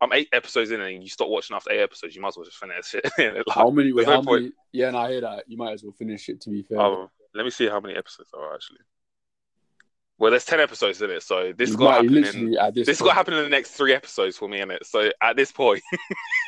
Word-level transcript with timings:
I'm 0.00 0.12
eight 0.12 0.28
episodes 0.32 0.70
in, 0.70 0.80
and 0.80 1.02
you 1.02 1.08
stop 1.08 1.28
watching 1.28 1.56
after 1.56 1.72
eight 1.72 1.80
episodes, 1.80 2.14
you 2.14 2.20
might 2.20 2.28
as 2.28 2.36
well 2.36 2.44
just 2.44 2.58
finish 2.58 2.94
it. 2.94 3.10
like, 3.46 3.54
How 3.54 3.70
many? 3.70 3.92
Wait, 3.92 4.06
how 4.06 4.20
no 4.20 4.32
many? 4.32 4.52
Yeah, 4.72 4.88
and 4.88 4.96
I 4.96 5.10
hear 5.10 5.22
that. 5.22 5.44
You 5.46 5.56
might 5.56 5.72
as 5.72 5.82
well 5.82 5.92
finish 5.92 6.28
it. 6.28 6.40
To 6.42 6.50
be 6.50 6.62
fair, 6.62 6.80
Um, 6.80 7.08
let 7.34 7.44
me 7.44 7.50
see 7.50 7.68
how 7.68 7.80
many 7.80 7.94
episodes 7.94 8.30
there 8.32 8.42
are 8.42 8.54
actually. 8.54 8.78
Well, 10.18 10.30
there's 10.30 10.46
ten 10.46 10.60
episodes 10.60 11.02
in 11.02 11.10
it, 11.10 11.22
so 11.22 11.52
this 11.56 11.70
You 11.70 11.76
gonna 11.76 11.90
might 11.90 11.94
happen 11.96 12.16
in 12.16 12.50
this. 12.74 12.86
this 12.86 13.00
is 13.00 13.08
happen 13.10 13.34
in 13.34 13.42
the 13.44 13.50
next 13.50 13.72
three 13.72 13.92
episodes 13.92 14.36
for 14.38 14.48
me 14.48 14.60
in 14.60 14.70
it. 14.70 14.86
So 14.86 15.10
at 15.22 15.36
this 15.36 15.52
point, 15.52 15.82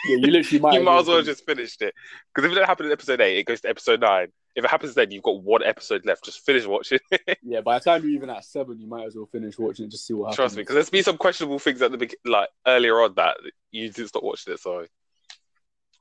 Yeah, 0.06 0.16
you 0.16 0.26
literally 0.26 0.58
might. 0.60 0.74
you 0.78 0.82
might 0.82 1.00
as 1.00 1.06
well 1.06 1.22
just 1.22 1.44
finished 1.44 1.82
it. 1.82 1.94
Because 2.34 2.46
if 2.46 2.52
it 2.52 2.54
don't 2.60 2.66
happen 2.66 2.86
in 2.86 2.92
episode 2.92 3.20
eight, 3.20 3.38
it 3.38 3.44
goes 3.44 3.60
to 3.62 3.68
episode 3.68 4.00
nine. 4.00 4.28
If 4.58 4.64
it 4.64 4.70
happens 4.72 4.94
then, 4.94 5.12
you've 5.12 5.22
got 5.22 5.40
one 5.40 5.62
episode 5.62 6.04
left. 6.04 6.24
Just 6.24 6.44
finish 6.44 6.66
watching. 6.66 6.98
Yeah, 7.42 7.60
by 7.60 7.78
the 7.78 7.84
time 7.84 8.02
you're 8.02 8.10
even 8.10 8.28
at 8.28 8.44
seven, 8.44 8.80
you 8.80 8.88
might 8.88 9.06
as 9.06 9.14
well 9.14 9.26
finish 9.26 9.56
watching 9.56 9.86
it. 9.86 9.90
Just 9.92 10.04
see 10.06 10.14
what 10.14 10.24
happens. 10.26 10.36
Trust 10.36 10.56
me, 10.56 10.62
because 10.62 10.74
there's 10.74 10.90
been 10.90 11.04
some 11.04 11.16
questionable 11.16 11.60
things 11.60 11.80
at 11.80 11.92
the 11.92 11.96
beg- 11.96 12.16
like 12.24 12.48
earlier 12.66 13.00
on 13.00 13.14
that 13.14 13.36
you 13.70 13.88
did 13.90 14.08
stop 14.08 14.24
watching 14.24 14.52
it. 14.54 14.58
So 14.60 14.84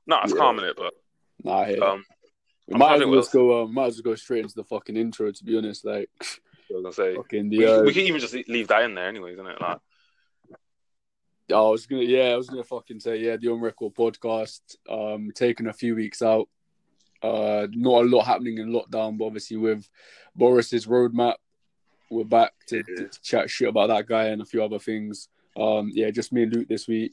no, 0.08 0.18
it's 0.24 0.32
Yeah. 0.32 0.38
calm 0.38 0.58
in 0.58 0.64
it, 0.64 0.76
but 0.76 0.92
Nah, 1.44 1.58
I 1.60 1.66
hear 1.66 1.84
um, 1.84 2.04
we 2.66 2.74
I'm 2.74 2.78
might 2.80 3.00
as 3.00 3.06
well 3.06 3.14
just 3.20 3.32
go. 3.32 3.62
Um, 3.62 3.72
might 3.72 3.86
as 3.86 3.96
well 4.02 4.12
go 4.12 4.14
straight 4.16 4.42
into 4.42 4.56
the 4.56 4.64
fucking 4.64 4.96
intro. 4.96 5.30
To 5.30 5.44
be 5.44 5.56
honest, 5.56 5.84
like 5.84 6.10
I 6.20 6.24
was 6.74 6.82
gonna 6.82 6.92
say 6.92 7.14
fucking 7.14 7.50
we. 7.50 7.64
Uh, 7.64 7.82
we 7.82 7.92
can 7.92 8.02
even 8.02 8.20
just 8.20 8.34
leave 8.48 8.66
that 8.68 8.82
in 8.82 8.94
there, 8.96 9.06
anyways, 9.08 9.34
isn't 9.34 9.46
it? 9.46 9.60
Like, 9.60 9.78
I 11.50 11.60
was 11.60 11.86
gonna, 11.86 12.02
yeah, 12.02 12.30
I 12.30 12.36
was 12.36 12.48
gonna 12.48 12.64
fucking 12.64 12.98
say, 13.00 13.18
yeah, 13.18 13.36
the 13.36 13.48
on 13.52 13.60
record 13.60 13.94
podcast. 13.94 14.60
Um, 14.90 15.30
taking 15.32 15.68
a 15.68 15.72
few 15.72 15.94
weeks 15.94 16.20
out. 16.22 16.48
Uh, 17.22 17.66
not 17.72 18.04
a 18.04 18.08
lot 18.08 18.24
happening 18.24 18.58
in 18.58 18.68
lockdown, 18.72 19.18
but 19.18 19.26
obviously 19.26 19.56
with 19.56 19.88
Boris's 20.36 20.86
roadmap, 20.86 21.34
we're 22.10 22.24
back 22.24 22.52
to, 22.68 22.82
to 22.82 23.08
chat 23.22 23.50
shit 23.50 23.68
about 23.68 23.88
that 23.88 24.06
guy 24.06 24.26
and 24.26 24.40
a 24.40 24.44
few 24.44 24.62
other 24.62 24.78
things. 24.78 25.28
Um, 25.56 25.90
yeah, 25.92 26.10
just 26.10 26.32
me 26.32 26.44
and 26.44 26.54
Luke 26.54 26.68
this 26.68 26.86
week. 26.88 27.12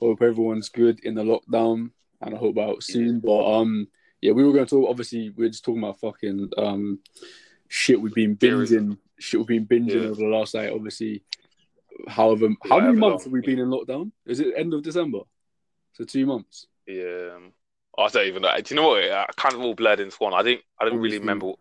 Hope 0.00 0.22
everyone's 0.22 0.68
good 0.68 1.00
in 1.02 1.14
the 1.14 1.22
lockdown, 1.24 1.90
and 2.20 2.34
I 2.34 2.38
hope 2.38 2.58
out 2.58 2.82
soon. 2.82 3.18
But 3.20 3.52
um, 3.60 3.88
yeah, 4.20 4.32
we 4.32 4.44
were 4.44 4.52
going 4.52 4.66
to 4.66 4.70
talk. 4.70 4.88
Obviously, 4.90 5.30
we 5.30 5.46
are 5.46 5.50
just 5.50 5.64
talking 5.64 5.82
about 5.82 5.98
fucking 5.98 6.50
um, 6.56 7.00
shit 7.68 8.00
we've 8.00 8.14
been 8.14 8.36
binging. 8.36 8.98
Shit 9.18 9.40
we've 9.40 9.66
been 9.66 9.66
binging 9.66 9.94
Yeah. 10.02 10.08
over 10.10 10.20
the 10.20 10.26
last 10.26 10.54
night. 10.54 10.70
obviously, 10.72 11.22
however, 12.06 12.50
how 12.68 12.78
many 12.80 12.96
months 12.96 13.24
have 13.24 13.32
we 13.32 13.40
been 13.40 13.58
in 13.58 13.68
lockdown? 13.70 14.12
Is 14.26 14.38
it 14.40 14.54
end 14.56 14.72
of 14.74 14.82
December? 14.84 15.20
So 15.94 16.04
two 16.04 16.26
months. 16.26 16.66
yeah, 16.86 17.30
um, 17.34 17.52
I 17.98 18.08
don't 18.08 18.26
even 18.26 18.42
know. 18.42 18.54
Do 18.60 18.74
you 18.74 18.80
know 18.80 18.88
what? 18.88 19.10
I 19.10 19.26
kind 19.36 19.54
of 19.54 19.60
all 19.60 19.74
blurred 19.74 20.00
into 20.00 20.16
one. 20.18 20.34
I 20.34 20.42
didn't. 20.42 20.62
I 20.80 20.84
didn't 20.84 21.00
really 21.00 21.18
remember. 21.18 21.52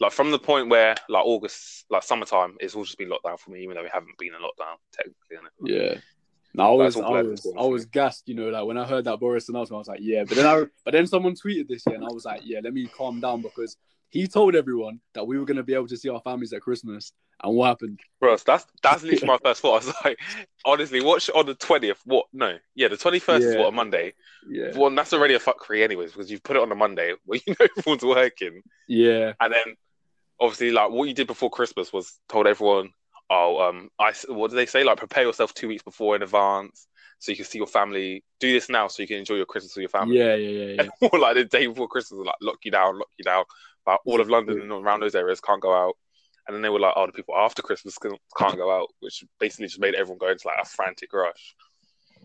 Like 0.00 0.12
from 0.12 0.30
the 0.30 0.38
point 0.38 0.68
where 0.68 0.96
like 1.08 1.24
August, 1.24 1.84
like 1.90 2.02
summertime, 2.02 2.56
it's 2.58 2.74
all 2.74 2.84
just 2.84 2.98
been 2.98 3.10
locked 3.10 3.24
down 3.24 3.36
for 3.36 3.50
me, 3.50 3.62
even 3.62 3.76
though 3.76 3.82
we 3.82 3.90
haven't 3.92 4.18
been 4.18 4.32
in 4.34 4.40
lockdown 4.40 4.76
technically. 4.92 5.72
Yeah. 5.72 5.94
No, 6.56 6.80
I 6.80 6.84
was, 6.84 6.96
I 6.96 7.22
was, 7.22 7.52
I 7.58 7.64
was 7.64 7.84
gassed. 7.84 8.28
You 8.28 8.34
know, 8.34 8.48
like 8.48 8.64
when 8.64 8.78
I 8.78 8.84
heard 8.84 9.04
that 9.04 9.18
Boris 9.18 9.48
announcement, 9.48 9.76
I 9.76 9.78
was 9.78 9.88
like, 9.88 10.00
yeah. 10.02 10.24
But 10.24 10.36
then 10.36 10.46
I, 10.46 10.64
but 10.84 10.92
then 10.92 11.06
someone 11.06 11.34
tweeted 11.34 11.68
this 11.68 11.82
year, 11.86 11.96
and 11.96 12.04
I 12.04 12.12
was 12.12 12.24
like, 12.24 12.42
yeah, 12.44 12.60
let 12.62 12.72
me 12.72 12.86
calm 12.86 13.20
down 13.20 13.42
because 13.42 13.76
he 14.14 14.28
told 14.28 14.54
everyone 14.54 15.00
that 15.14 15.26
we 15.26 15.38
were 15.40 15.44
going 15.44 15.56
to 15.56 15.64
be 15.64 15.74
able 15.74 15.88
to 15.88 15.96
see 15.96 16.08
our 16.08 16.20
families 16.20 16.52
at 16.52 16.60
Christmas, 16.60 17.12
and 17.42 17.56
what 17.56 17.66
happened? 17.66 17.98
Bro, 18.20 18.36
that's 18.46 18.64
that's 18.80 19.02
literally 19.02 19.26
my 19.32 19.38
first 19.42 19.60
thought. 19.60 19.82
I 19.82 19.86
was 19.86 19.94
like, 20.04 20.18
honestly, 20.64 21.02
watch 21.02 21.28
on 21.34 21.46
the 21.46 21.54
twentieth. 21.56 22.00
What? 22.04 22.26
No, 22.32 22.56
yeah, 22.76 22.86
the 22.86 22.96
twenty 22.96 23.18
first 23.18 23.44
is 23.44 23.56
what 23.56 23.68
a 23.68 23.72
Monday. 23.72 24.14
Yeah, 24.48 24.70
Well, 24.76 24.90
that's 24.90 25.12
already 25.12 25.34
a 25.34 25.40
fuckery, 25.40 25.82
anyways, 25.82 26.12
because 26.12 26.30
you've 26.30 26.44
put 26.44 26.54
it 26.54 26.62
on 26.62 26.70
a 26.70 26.76
Monday 26.76 27.14
where 27.24 27.40
you 27.44 27.56
know 27.58 27.66
everyone's 27.76 28.04
working, 28.04 28.62
yeah, 28.86 29.32
and 29.40 29.52
then 29.52 29.74
obviously, 30.38 30.70
like 30.70 30.90
what 30.90 31.08
you 31.08 31.14
did 31.14 31.26
before 31.26 31.50
Christmas 31.50 31.92
was 31.92 32.20
told 32.28 32.46
everyone, 32.46 32.90
oh, 33.30 33.68
um, 33.68 33.90
I 33.98 34.12
what 34.28 34.50
did 34.50 34.56
they 34.56 34.66
say? 34.66 34.84
Like 34.84 34.98
prepare 34.98 35.24
yourself 35.24 35.52
two 35.54 35.66
weeks 35.66 35.82
before 35.82 36.14
in 36.14 36.22
advance 36.22 36.86
so 37.18 37.32
you 37.32 37.36
can 37.36 37.46
see 37.46 37.58
your 37.58 37.66
family. 37.66 38.22
Do 38.38 38.52
this 38.52 38.68
now 38.68 38.86
so 38.86 39.02
you 39.02 39.08
can 39.08 39.18
enjoy 39.18 39.36
your 39.36 39.46
Christmas 39.46 39.74
with 39.74 39.82
your 39.82 39.88
family. 39.88 40.18
yeah, 40.18 40.34
yeah, 40.34 40.48
yeah, 40.50 40.74
yeah. 40.74 40.82
And 41.02 41.10
all 41.10 41.20
like 41.20 41.36
the 41.36 41.44
day 41.44 41.66
before 41.66 41.88
Christmas, 41.88 42.20
like 42.24 42.34
lock 42.40 42.58
you 42.64 42.70
down, 42.70 42.98
lock 42.98 43.08
you 43.16 43.24
down. 43.24 43.44
Like 43.86 44.00
all 44.06 44.20
of 44.20 44.28
London 44.28 44.60
and 44.60 44.70
around 44.70 45.00
those 45.00 45.14
areas 45.14 45.40
can't 45.40 45.62
go 45.62 45.74
out. 45.74 45.96
And 46.46 46.54
then 46.54 46.62
they 46.62 46.68
were 46.68 46.80
like, 46.80 46.92
oh, 46.96 47.06
the 47.06 47.12
people 47.12 47.34
after 47.36 47.62
Christmas 47.62 47.96
can't 48.36 48.56
go 48.56 48.70
out, 48.70 48.88
which 49.00 49.24
basically 49.38 49.66
just 49.66 49.80
made 49.80 49.94
everyone 49.94 50.18
go 50.18 50.28
into 50.28 50.46
like 50.46 50.58
a 50.62 50.66
frantic 50.66 51.12
rush. 51.12 51.54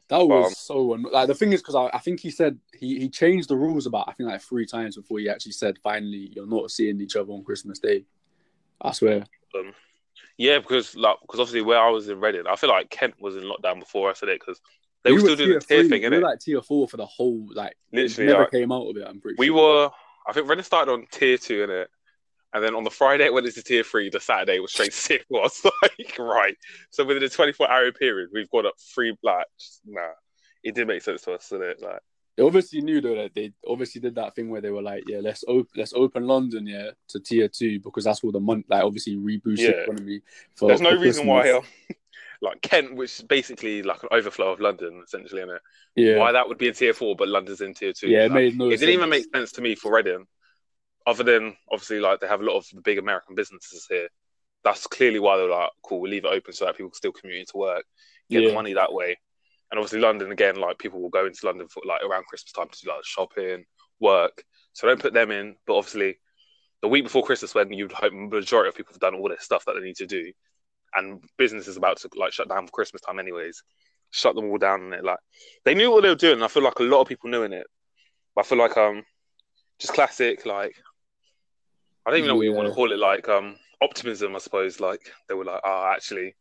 That 0.09 0.27
was 0.27 0.47
Um, 0.47 0.53
so 0.55 0.81
like 1.11 1.27
the 1.27 1.35
thing 1.35 1.53
is 1.53 1.61
because 1.61 1.75
I, 1.75 1.89
I 1.93 1.99
think 1.99 2.19
he 2.19 2.31
said 2.31 2.57
he, 2.73 2.99
he 2.99 3.09
changed 3.09 3.47
the 3.47 3.55
rules 3.55 3.85
about 3.85 4.09
I 4.09 4.13
think 4.13 4.29
like 4.29 4.41
three 4.41 4.65
times 4.65 4.95
before 4.95 5.19
he 5.19 5.29
actually 5.29 5.51
said 5.51 5.77
finally 5.83 6.31
you're 6.35 6.47
not 6.47 6.71
seeing 6.71 6.99
each 6.99 7.15
other 7.15 7.31
on 7.31 7.43
Christmas 7.43 7.79
Day. 7.79 8.05
I 8.81 8.91
swear. 8.91 9.23
Um, 9.55 9.71
yeah, 10.37 10.57
because 10.57 10.95
like 10.95 11.17
because 11.21 11.39
obviously 11.39 11.61
where 11.61 11.79
I 11.79 11.89
was 11.89 12.09
in 12.09 12.19
Reading, 12.19 12.47
I 12.49 12.55
feel 12.55 12.71
like 12.71 12.89
Kent 12.89 13.15
was 13.21 13.35
in 13.35 13.43
lockdown 13.43 13.79
before 13.79 14.09
I 14.09 14.13
said 14.13 14.29
it 14.29 14.39
because 14.39 14.59
they 15.03 15.11
We 15.11 15.17
were 15.17 15.21
still 15.21 15.35
doing 15.35 15.53
the 15.53 15.59
tier 15.59 15.81
three, 15.81 15.89
thing, 15.89 16.11
we 16.11 16.17
were 16.17 16.23
like 16.23 16.39
tier 16.39 16.61
four 16.61 16.87
for 16.87 16.97
the 16.97 17.05
whole 17.05 17.47
like 17.53 17.75
it 17.91 17.97
Literally, 17.97 18.31
never 18.31 18.41
like, 18.41 18.51
came 18.51 18.71
out 18.71 18.89
of 18.89 18.97
it. 18.97 19.05
I'm 19.07 19.21
pretty 19.21 19.35
we 19.37 19.47
sure. 19.47 19.55
were. 19.55 19.91
I 20.29 20.33
think 20.33 20.47
Reading 20.47 20.63
started 20.63 20.91
on 20.91 21.05
tier 21.11 21.37
two 21.37 21.63
in 21.63 21.69
it, 21.69 21.89
and 22.53 22.63
then 22.63 22.75
on 22.75 22.83
the 22.83 22.89
Friday 22.89 23.25
it 23.25 23.33
went 23.33 23.47
into 23.47 23.63
tier 23.63 23.83
three. 23.83 24.09
The 24.09 24.19
Saturday 24.19 24.59
was 24.59 24.71
straight 24.71 24.93
sick. 24.93 25.25
I 25.33 25.37
was 25.37 25.65
like, 25.81 26.15
right. 26.19 26.55
So 26.91 27.03
within 27.03 27.23
a 27.23 27.29
24 27.29 27.69
hour 27.69 27.91
period, 27.91 28.29
we've 28.33 28.49
got 28.49 28.65
up 28.65 28.75
three. 28.93 29.15
Just- 29.57 29.81
nah, 29.85 30.09
it 30.63 30.75
did 30.75 30.87
make 30.87 31.01
sense 31.01 31.21
to 31.23 31.33
us, 31.33 31.49
didn't 31.49 31.69
it? 31.69 31.81
Like, 31.81 31.99
They 32.37 32.43
obviously 32.43 32.81
knew 32.81 33.01
though 33.01 33.15
that 33.15 33.33
they 33.33 33.51
obviously 33.67 34.01
did 34.01 34.15
that 34.15 34.35
thing 34.35 34.49
where 34.49 34.61
they 34.61 34.71
were 34.71 34.81
like, 34.81 35.03
yeah, 35.07 35.19
let's 35.21 35.43
open 35.47 35.69
let's 35.75 35.93
open 35.93 36.27
London, 36.27 36.67
yeah, 36.67 36.91
to 37.09 37.19
tier 37.19 37.47
two 37.47 37.79
because 37.79 38.03
that's 38.03 38.23
all 38.23 38.31
the 38.31 38.39
month 38.39 38.65
like 38.69 38.83
obviously 38.83 39.15
reboost 39.15 39.57
the 39.57 39.63
Yeah. 39.63 39.69
economy. 39.71 40.21
For, 40.55 40.67
there's 40.67 40.81
no 40.81 40.91
reason 40.91 41.25
Christmas. 41.25 41.25
why. 41.27 41.49
Uh, 41.51 41.61
Like 42.41 42.61
Kent, 42.61 42.95
which 42.95 43.19
is 43.19 43.25
basically 43.25 43.83
like 43.83 44.01
an 44.03 44.09
overflow 44.11 44.51
of 44.53 44.61
London, 44.61 45.01
essentially, 45.05 45.41
in 45.41 45.49
it. 45.49 45.61
yeah, 45.95 46.17
Why 46.17 46.31
that 46.31 46.47
would 46.47 46.57
be 46.57 46.69
in 46.69 46.73
tier 46.73 46.93
four, 46.93 47.15
but 47.15 47.27
London's 47.27 47.59
in 47.61 47.73
tier 47.73 47.91
two? 47.91 48.07
yeah, 48.07 48.19
it 48.25 48.31
Like, 48.31 48.33
made 48.33 48.57
no. 48.57 48.67
it 48.69 48.77
didn't 48.79 48.93
even 48.95 49.09
make 49.09 49.25
sense 49.35 49.51
to 49.53 49.61
me 49.61 49.75
for 49.75 49.93
Reading, 49.93 50.25
other 51.05 51.23
than 51.23 51.57
obviously 51.71 51.99
like 51.99 52.21
they 52.21 52.27
have 52.27 52.39
a 52.39 52.45
lot 52.45 52.55
of 52.57 52.65
the 52.73 52.81
big 52.81 52.97
American 52.97 53.35
businesses 53.35 53.85
here. 53.89 54.07
That's 54.63 54.87
clearly 54.87 55.19
why 55.19 55.37
they're 55.37 55.49
like, 55.49 55.71
cool, 55.83 55.99
we'll 55.99 56.11
leave 56.11 56.25
it 56.25 56.31
open 56.31 56.53
so 56.53 56.65
that 56.65 56.75
people 56.77 56.89
can 56.91 56.95
still 56.95 57.11
commute 57.11 57.39
into 57.41 57.57
work, 57.57 57.83
get 58.29 58.43
Yeah. 58.43 58.49
the 58.49 58.55
money 58.55 58.73
that 58.73 58.93
way. 58.93 59.17
And 59.71 59.77
obviously 59.77 59.99
London 59.99 60.31
again, 60.31 60.55
like 60.55 60.79
people 60.79 61.01
will 61.01 61.09
go 61.09 61.25
into 61.25 61.45
London 61.45 61.67
for 61.67 61.81
like 61.85 62.03
around 62.03 62.25
Christmas 62.25 62.53
time 62.53 62.69
to 62.69 62.79
do 62.81 62.89
like 62.89 63.03
shopping, 63.05 63.65
work. 63.99 64.43
So 64.73 64.87
don't 64.87 64.99
put 64.99 65.13
them 65.13 65.31
in. 65.31 65.55
But 65.67 65.75
obviously 65.77 66.19
the 66.81 66.87
week 66.87 67.03
before 67.03 67.23
Christmas 67.23 67.53
when 67.53 67.71
you'd 67.73 67.91
hope 67.91 68.13
majority 68.13 68.69
of 68.69 68.75
people 68.75 68.93
have 68.93 68.99
done 69.01 69.15
all 69.15 69.27
this 69.29 69.43
stuff 69.43 69.65
that 69.65 69.73
they 69.75 69.81
need 69.81 69.97
to 69.97 70.05
do 70.07 70.31
and 70.95 71.23
business 71.37 71.67
is 71.67 71.77
about 71.77 71.97
to 71.97 72.09
like 72.15 72.33
shut 72.33 72.49
down 72.49 72.65
for 72.65 72.71
Christmas 72.71 73.01
time 73.01 73.19
anyways. 73.19 73.63
Shut 74.11 74.35
them 74.35 74.49
all 74.49 74.57
down 74.57 74.81
and 74.81 74.93
it 74.93 75.03
like 75.03 75.19
they 75.65 75.75
knew 75.75 75.91
what 75.91 76.03
they 76.03 76.09
were 76.09 76.15
doing. 76.15 76.35
And 76.35 76.43
I 76.43 76.47
feel 76.47 76.63
like 76.63 76.79
a 76.79 76.83
lot 76.83 77.01
of 77.01 77.07
people 77.07 77.29
knew 77.29 77.43
in 77.43 77.53
it. 77.53 77.67
But 78.35 78.45
I 78.45 78.47
feel 78.47 78.57
like 78.57 78.77
um 78.77 79.03
just 79.79 79.93
classic 79.93 80.45
like 80.45 80.75
I 82.05 82.11
don't 82.11 82.19
even 82.19 82.29
know 82.29 82.35
what 82.35 82.45
you 82.45 82.53
want 82.53 82.67
to 82.67 82.73
call 82.73 82.91
it, 82.91 82.97
like 82.99 83.29
um 83.29 83.57
optimism, 83.81 84.35
I 84.35 84.39
suppose. 84.39 84.79
Like 84.79 85.11
they 85.27 85.35
were 85.35 85.45
like, 85.45 85.61
oh 85.63 85.91
actually 85.95 86.35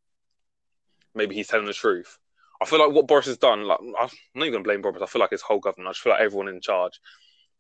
maybe 1.15 1.35
he's 1.35 1.49
telling 1.49 1.67
the 1.67 1.73
truth. 1.73 2.19
I 2.61 2.65
feel 2.65 2.81
like 2.81 2.95
what 2.95 3.07
Boris 3.07 3.27
has 3.27 3.39
done, 3.39 3.65
like 3.65 3.79
I'm 3.81 4.09
not 4.35 4.47
even 4.47 4.53
gonna 4.53 4.65
blame 4.65 4.83
Boris, 4.83 5.03
I 5.03 5.07
feel 5.07 5.21
like 5.21 5.31
his 5.31 5.43
whole 5.43 5.61
government, 5.61 5.89
I 5.89 5.91
just 5.93 6.01
feel 6.01 6.13
like 6.13 6.23
everyone 6.23 6.49
in 6.49 6.61
charge, 6.61 7.01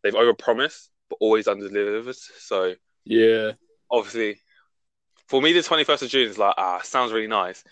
they've 0.03 0.15
overpromised 0.15 0.88
but 1.09 1.19
always 1.20 1.47
underdelivered. 1.47 2.16
So 2.38 2.75
Yeah, 3.05 3.53
obviously, 3.91 4.41
for 5.28 5.43
me, 5.43 5.53
the 5.53 5.61
21st 5.61 6.03
of 6.03 6.09
June 6.09 6.28
is 6.28 6.39
like, 6.39 6.55
ah, 6.56 6.81
sounds 6.83 7.12
really 7.12 7.27
nice. 7.27 7.62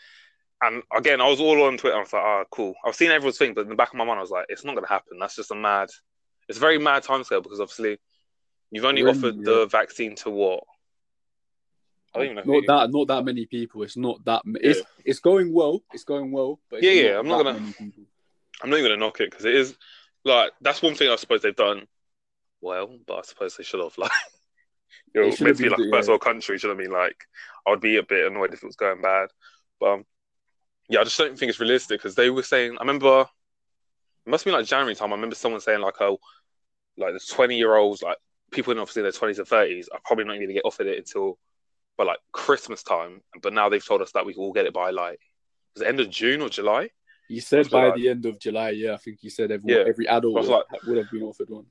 And 0.62 0.82
again, 0.94 1.20
I 1.20 1.28
was 1.28 1.40
all 1.40 1.62
on 1.64 1.76
Twitter. 1.76 1.96
I 1.96 2.00
was 2.00 2.12
like, 2.12 2.22
ah, 2.22 2.44
cool. 2.50 2.74
I've 2.84 2.94
seen 2.94 3.10
everyone's 3.10 3.38
thing, 3.38 3.54
but 3.54 3.62
in 3.62 3.68
the 3.68 3.74
back 3.74 3.90
of 3.90 3.94
my 3.96 4.04
mind, 4.04 4.18
I 4.18 4.22
was 4.22 4.30
like, 4.30 4.46
it's 4.48 4.64
not 4.64 4.74
going 4.74 4.84
to 4.84 4.92
happen. 4.92 5.18
That's 5.18 5.36
just 5.36 5.50
a 5.50 5.54
mad, 5.54 5.88
it's 6.48 6.58
a 6.58 6.60
very 6.60 6.78
mad 6.78 7.04
timescale 7.04 7.42
because 7.42 7.60
obviously, 7.60 7.98
you've 8.70 8.84
only 8.84 9.02
offered 9.02 9.36
yeah. 9.36 9.44
the 9.44 9.66
vaccine 9.66 10.14
to 10.16 10.30
what? 10.30 10.64
I 12.14 12.20
don't 12.20 12.32
even 12.32 12.46
know. 12.46 12.60
not 12.60 12.66
that 12.66 12.92
not 12.92 13.08
that 13.08 13.24
many 13.24 13.44
people. 13.44 13.82
It's 13.82 13.96
not 13.96 14.24
that. 14.24 14.40
ma- 14.46 14.58
It's 14.62 14.80
it's 15.04 15.18
going 15.18 15.52
well. 15.52 15.82
It's 15.92 16.04
going 16.04 16.32
well. 16.32 16.58
But 16.70 16.76
it's 16.78 16.86
Yeah, 16.86 17.10
yeah, 17.10 17.18
I'm 17.18 17.28
not 17.28 17.42
gonna- 17.42 17.74
I'm 18.62 18.70
not 18.70 18.78
even 18.78 18.88
going 18.88 18.98
to 18.98 19.04
knock 19.04 19.20
it 19.20 19.30
because 19.30 19.44
it 19.44 19.54
is 19.54 19.76
like, 20.24 20.52
that's 20.62 20.80
one 20.80 20.94
thing 20.94 21.10
I 21.10 21.16
suppose 21.16 21.42
they've 21.42 21.54
done 21.54 21.86
well, 22.60 22.98
but 23.06 23.18
I 23.18 23.22
suppose 23.22 23.56
they 23.56 23.64
should 23.64 23.80
have. 23.80 23.96
Like, 23.98 24.10
you 25.14 25.20
know, 25.20 25.30
They 25.30 25.36
should 25.36 25.44
meant 25.44 25.58
have 25.58 25.58
to 25.58 25.62
be 25.64 25.68
like 25.70 25.78
a 25.78 25.82
do- 25.84 25.90
first 25.90 26.08
world 26.08 26.20
country. 26.20 26.58
Should 26.58 26.70
have 26.70 26.78
been 26.78 26.90
like, 26.92 27.16
I 27.66 27.70
would 27.70 27.80
be 27.80 27.96
a 27.96 28.02
bit 28.02 28.26
annoyed 28.26 28.52
if 28.52 28.62
it 28.62 28.66
was 28.66 28.76
going 28.76 29.00
bad. 29.02 29.28
But 29.80 29.86
um, 29.92 30.04
yeah, 30.88 31.00
I 31.00 31.04
just 31.04 31.18
don't 31.18 31.38
think 31.38 31.50
it's 31.50 31.60
realistic 31.60 32.00
because 32.00 32.14
they 32.14 32.30
were 32.30 32.42
saying. 32.42 32.76
I 32.78 32.82
remember 32.82 33.26
it 34.26 34.30
must 34.30 34.44
be 34.44 34.50
like 34.50 34.66
January 34.66 34.94
time. 34.94 35.12
I 35.12 35.16
remember 35.16 35.36
someone 35.36 35.60
saying 35.60 35.80
like, 35.80 36.00
oh, 36.00 36.18
like 36.96 37.12
the 37.14 37.20
20 37.34 37.56
year 37.56 37.74
olds, 37.76 38.02
like 38.02 38.16
people 38.50 38.72
in 38.72 38.78
obviously 38.78 39.02
their 39.02 39.12
20s 39.12 39.38
and 39.38 39.46
30s, 39.46 39.86
are 39.92 40.00
probably 40.04 40.24
not 40.24 40.34
going 40.36 40.48
to 40.48 40.54
get 40.54 40.64
offered 40.64 40.86
it 40.86 40.98
until 40.98 41.38
by 41.96 42.04
like 42.04 42.18
Christmas 42.32 42.82
time. 42.82 43.20
But 43.42 43.52
now 43.52 43.68
they've 43.68 43.84
told 43.84 44.02
us 44.02 44.12
that 44.12 44.24
we 44.26 44.32
can 44.34 44.42
all 44.42 44.52
get 44.52 44.66
it 44.66 44.74
by 44.74 44.90
like 44.90 45.20
was 45.74 45.82
it 45.82 45.88
end 45.88 46.00
of 46.00 46.08
June 46.10 46.40
or 46.42 46.48
July? 46.48 46.90
He 47.28 47.40
said 47.40 47.68
by 47.70 47.88
I- 47.88 47.96
the 47.96 48.08
end 48.08 48.24
of 48.26 48.38
July. 48.38 48.70
Yeah, 48.70 48.94
I 48.94 48.96
think 48.98 49.18
he 49.20 49.28
said 49.30 49.50
every 49.50 49.72
Yeah. 49.74 49.84
every 49.86 50.06
adult 50.08 50.36
I 50.36 50.40
was 50.40 50.48
would, 50.48 50.64
would 50.86 50.96
have 50.98 51.10
been 51.10 51.22
offered 51.24 51.50
one. 51.50 51.66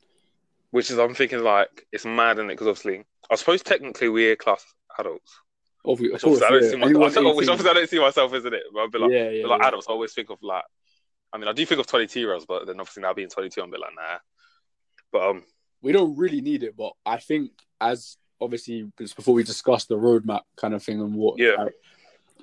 Which 0.75 0.91
is 0.91 0.99
I'm 0.99 1.15
thinking 1.15 1.41
like 1.41 1.87
it's 1.93 2.03
mad 2.03 2.37
in 2.37 2.47
it 2.47 2.53
because 2.53 2.67
obviously 2.67 3.05
I 3.31 3.35
suppose 3.35 3.63
technically 3.63 4.09
we're 4.09 4.35
class 4.35 4.61
adults. 4.99 5.39
Of 5.85 5.99
course, 5.99 6.23
obviously 6.23 6.45
I 6.45 6.49
don't 6.49 6.63
yeah. 6.63 6.69
see 6.69 6.75
myself. 6.75 7.17
Anyone 7.17 7.35
which 7.37 7.43
18 7.43 7.49
obviously 7.49 7.69
I 7.69 7.73
don't 7.73 7.89
see 7.89 7.99
myself, 7.99 8.33
isn't 8.33 8.53
it? 8.53 8.63
But 8.73 8.79
I'd 8.81 8.91
be 8.91 8.99
like, 8.99 9.11
yeah, 9.11 9.29
yeah, 9.29 9.47
like 9.47 9.61
adults, 9.61 9.87
I 9.87 9.93
always 9.93 10.13
think 10.13 10.29
of 10.31 10.39
like 10.41 10.65
I 11.31 11.37
mean, 11.37 11.47
I 11.47 11.53
do 11.53 11.65
think 11.65 11.79
of 11.79 11.87
22 11.87 12.19
year 12.19 12.33
olds, 12.33 12.45
but 12.45 12.67
then 12.67 12.79
obviously 12.79 13.03
now 13.03 13.13
being 13.13 13.29
22, 13.29 13.61
I'm 13.61 13.69
a 13.69 13.71
bit 13.71 13.79
like, 13.79 13.95
nah. 13.95 14.17
But 15.11 15.29
um, 15.29 15.43
we 15.81 15.93
don't 15.93 16.17
really 16.17 16.41
need 16.41 16.63
it, 16.63 16.75
but 16.75 16.91
I 17.05 17.17
think 17.17 17.51
as 17.79 18.17
obviously 18.41 18.91
before 18.97 19.33
we 19.33 19.43
discuss 19.43 19.85
the 19.85 19.97
roadmap 19.97 20.41
kind 20.57 20.73
of 20.73 20.83
thing 20.83 20.99
and 20.99 21.13
what, 21.15 21.39
Yeah. 21.39 21.55
like, 21.57 21.73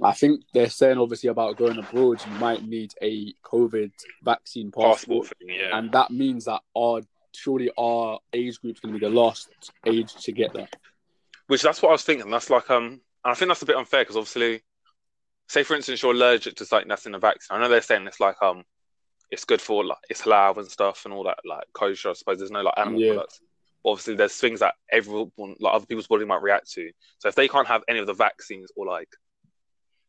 I 0.02 0.12
think 0.12 0.42
they're 0.54 0.70
saying 0.70 0.96
obviously 0.96 1.28
about 1.28 1.58
going 1.58 1.78
abroad, 1.78 2.22
you 2.26 2.32
might 2.38 2.64
need 2.64 2.92
a 3.02 3.34
COVID 3.44 3.92
vaccine 4.22 4.70
passport, 4.70 5.24
passport 5.24 5.38
thing, 5.38 5.56
yeah. 5.58 5.76
and 5.76 5.92
that 5.92 6.10
means 6.10 6.46
that 6.46 6.62
our 6.74 7.02
surely 7.34 7.70
our 7.76 8.18
age 8.32 8.60
group's 8.60 8.80
going 8.80 8.94
to 8.94 9.00
be 9.00 9.06
the 9.06 9.12
last 9.12 9.48
age 9.86 10.12
to 10.14 10.32
get 10.32 10.52
that. 10.54 10.74
Which 11.46 11.62
that's 11.62 11.82
what 11.82 11.90
I 11.90 11.92
was 11.92 12.04
thinking. 12.04 12.30
That's 12.30 12.50
like 12.50 12.70
um, 12.70 12.84
and 13.24 13.32
I 13.32 13.34
think 13.34 13.48
that's 13.48 13.62
a 13.62 13.66
bit 13.66 13.76
unfair 13.76 14.02
because 14.02 14.16
obviously, 14.16 14.62
say 15.48 15.62
for 15.62 15.74
instance 15.74 16.02
you're 16.02 16.12
allergic 16.12 16.56
to 16.56 16.64
something 16.66 16.88
that's 16.88 17.06
in 17.06 17.14
a 17.14 17.18
vaccine. 17.18 17.56
I 17.56 17.60
know 17.60 17.68
they're 17.68 17.82
saying 17.82 18.06
it's 18.06 18.20
like 18.20 18.40
um, 18.42 18.62
it's 19.30 19.44
good 19.44 19.60
for 19.60 19.84
like 19.84 19.98
it's 20.08 20.22
halal 20.22 20.56
and 20.58 20.68
stuff 20.70 21.04
and 21.04 21.12
all 21.12 21.24
that 21.24 21.38
like 21.44 21.64
kosher. 21.72 22.10
I 22.10 22.14
suppose 22.14 22.38
there's 22.38 22.50
no 22.50 22.62
like 22.62 22.74
animal 22.76 23.00
Yeah. 23.00 23.14
products. 23.14 23.40
But 23.82 23.90
obviously, 23.90 24.14
there's 24.14 24.36
things 24.36 24.60
that 24.60 24.74
everyone 24.90 25.32
like 25.58 25.74
other 25.74 25.86
people's 25.86 26.06
body 26.06 26.24
might 26.24 26.42
react 26.42 26.70
to. 26.72 26.90
So 27.18 27.28
if 27.28 27.34
they 27.34 27.48
can't 27.48 27.66
have 27.66 27.82
any 27.88 27.98
of 27.98 28.06
the 28.06 28.14
vaccines 28.14 28.70
or 28.76 28.86
like 28.86 29.08